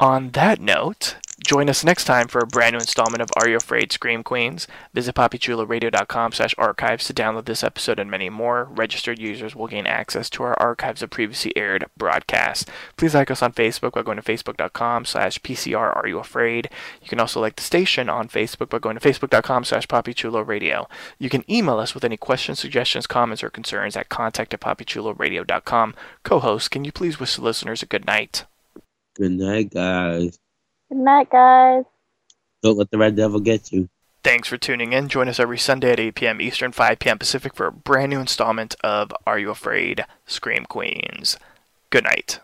On 0.00 0.30
that 0.30 0.60
note, 0.60 1.16
join 1.46 1.68
us 1.68 1.84
next 1.84 2.06
time 2.06 2.26
for 2.26 2.40
a 2.40 2.46
brand 2.46 2.72
new 2.72 2.78
installment 2.78 3.22
of 3.22 3.30
Are 3.36 3.48
You 3.48 3.56
Afraid 3.56 3.92
Scream 3.92 4.24
Queens? 4.24 4.66
Visit 4.94 5.14
poppychularadio.com 5.14 6.32
slash 6.32 6.54
archives 6.58 7.04
to 7.06 7.14
download 7.14 7.44
this 7.44 7.62
episode 7.62 8.00
and 8.00 8.10
many 8.10 8.28
more. 8.28 8.64
Registered 8.64 9.20
users 9.20 9.54
will 9.54 9.68
gain 9.68 9.86
access 9.86 10.28
to 10.30 10.42
our 10.42 10.58
archives 10.58 11.02
of 11.02 11.10
previously 11.10 11.56
aired 11.56 11.86
broadcasts. 11.96 12.68
Please 12.96 13.14
like 13.14 13.30
us 13.30 13.42
on 13.42 13.52
Facebook 13.52 13.92
by 13.92 14.02
going 14.02 14.16
to 14.16 14.22
facebook.com 14.22 15.04
slash 15.04 15.38
PCR 15.40 15.94
Are 15.94 16.08
You 16.08 16.18
Afraid? 16.18 16.68
You 17.00 17.08
can 17.08 17.20
also 17.20 17.40
like 17.40 17.54
the 17.54 17.62
station 17.62 18.08
on 18.08 18.28
Facebook 18.28 18.70
by 18.70 18.80
going 18.80 18.98
to 18.98 19.08
facebook.com 19.08 19.64
slash 19.64 19.86
poppychularadio. 19.86 20.88
You 21.18 21.28
can 21.28 21.48
email 21.48 21.78
us 21.78 21.94
with 21.94 22.02
any 22.02 22.16
questions, 22.16 22.58
suggestions, 22.58 23.06
comments, 23.06 23.44
or 23.44 23.50
concerns 23.50 23.96
at 23.96 24.08
contact 24.08 24.52
at 24.52 24.60
poppychularadio.com. 24.60 25.94
Co-host, 26.24 26.70
can 26.72 26.84
you 26.84 26.90
please 26.90 27.20
wish 27.20 27.36
the 27.36 27.42
listeners 27.42 27.82
a 27.84 27.86
good 27.86 28.06
night? 28.06 28.46
Good 29.14 29.32
night, 29.32 29.70
guys. 29.70 30.38
Good 30.88 30.98
night, 30.98 31.30
guys. 31.30 31.84
Don't 32.62 32.78
let 32.78 32.90
the 32.90 32.98
red 32.98 33.16
devil 33.16 33.40
get 33.40 33.72
you. 33.72 33.88
Thanks 34.24 34.48
for 34.48 34.56
tuning 34.56 34.92
in. 34.92 35.08
Join 35.08 35.28
us 35.28 35.40
every 35.40 35.58
Sunday 35.58 35.92
at 35.92 36.00
8 36.00 36.14
p.m. 36.14 36.40
Eastern, 36.40 36.70
5 36.70 36.98
p.m. 37.00 37.18
Pacific 37.18 37.54
for 37.54 37.66
a 37.66 37.72
brand 37.72 38.10
new 38.10 38.20
installment 38.20 38.76
of 38.84 39.12
Are 39.26 39.38
You 39.38 39.50
Afraid? 39.50 40.04
Scream 40.26 40.64
Queens. 40.66 41.36
Good 41.90 42.04
night. 42.04 42.38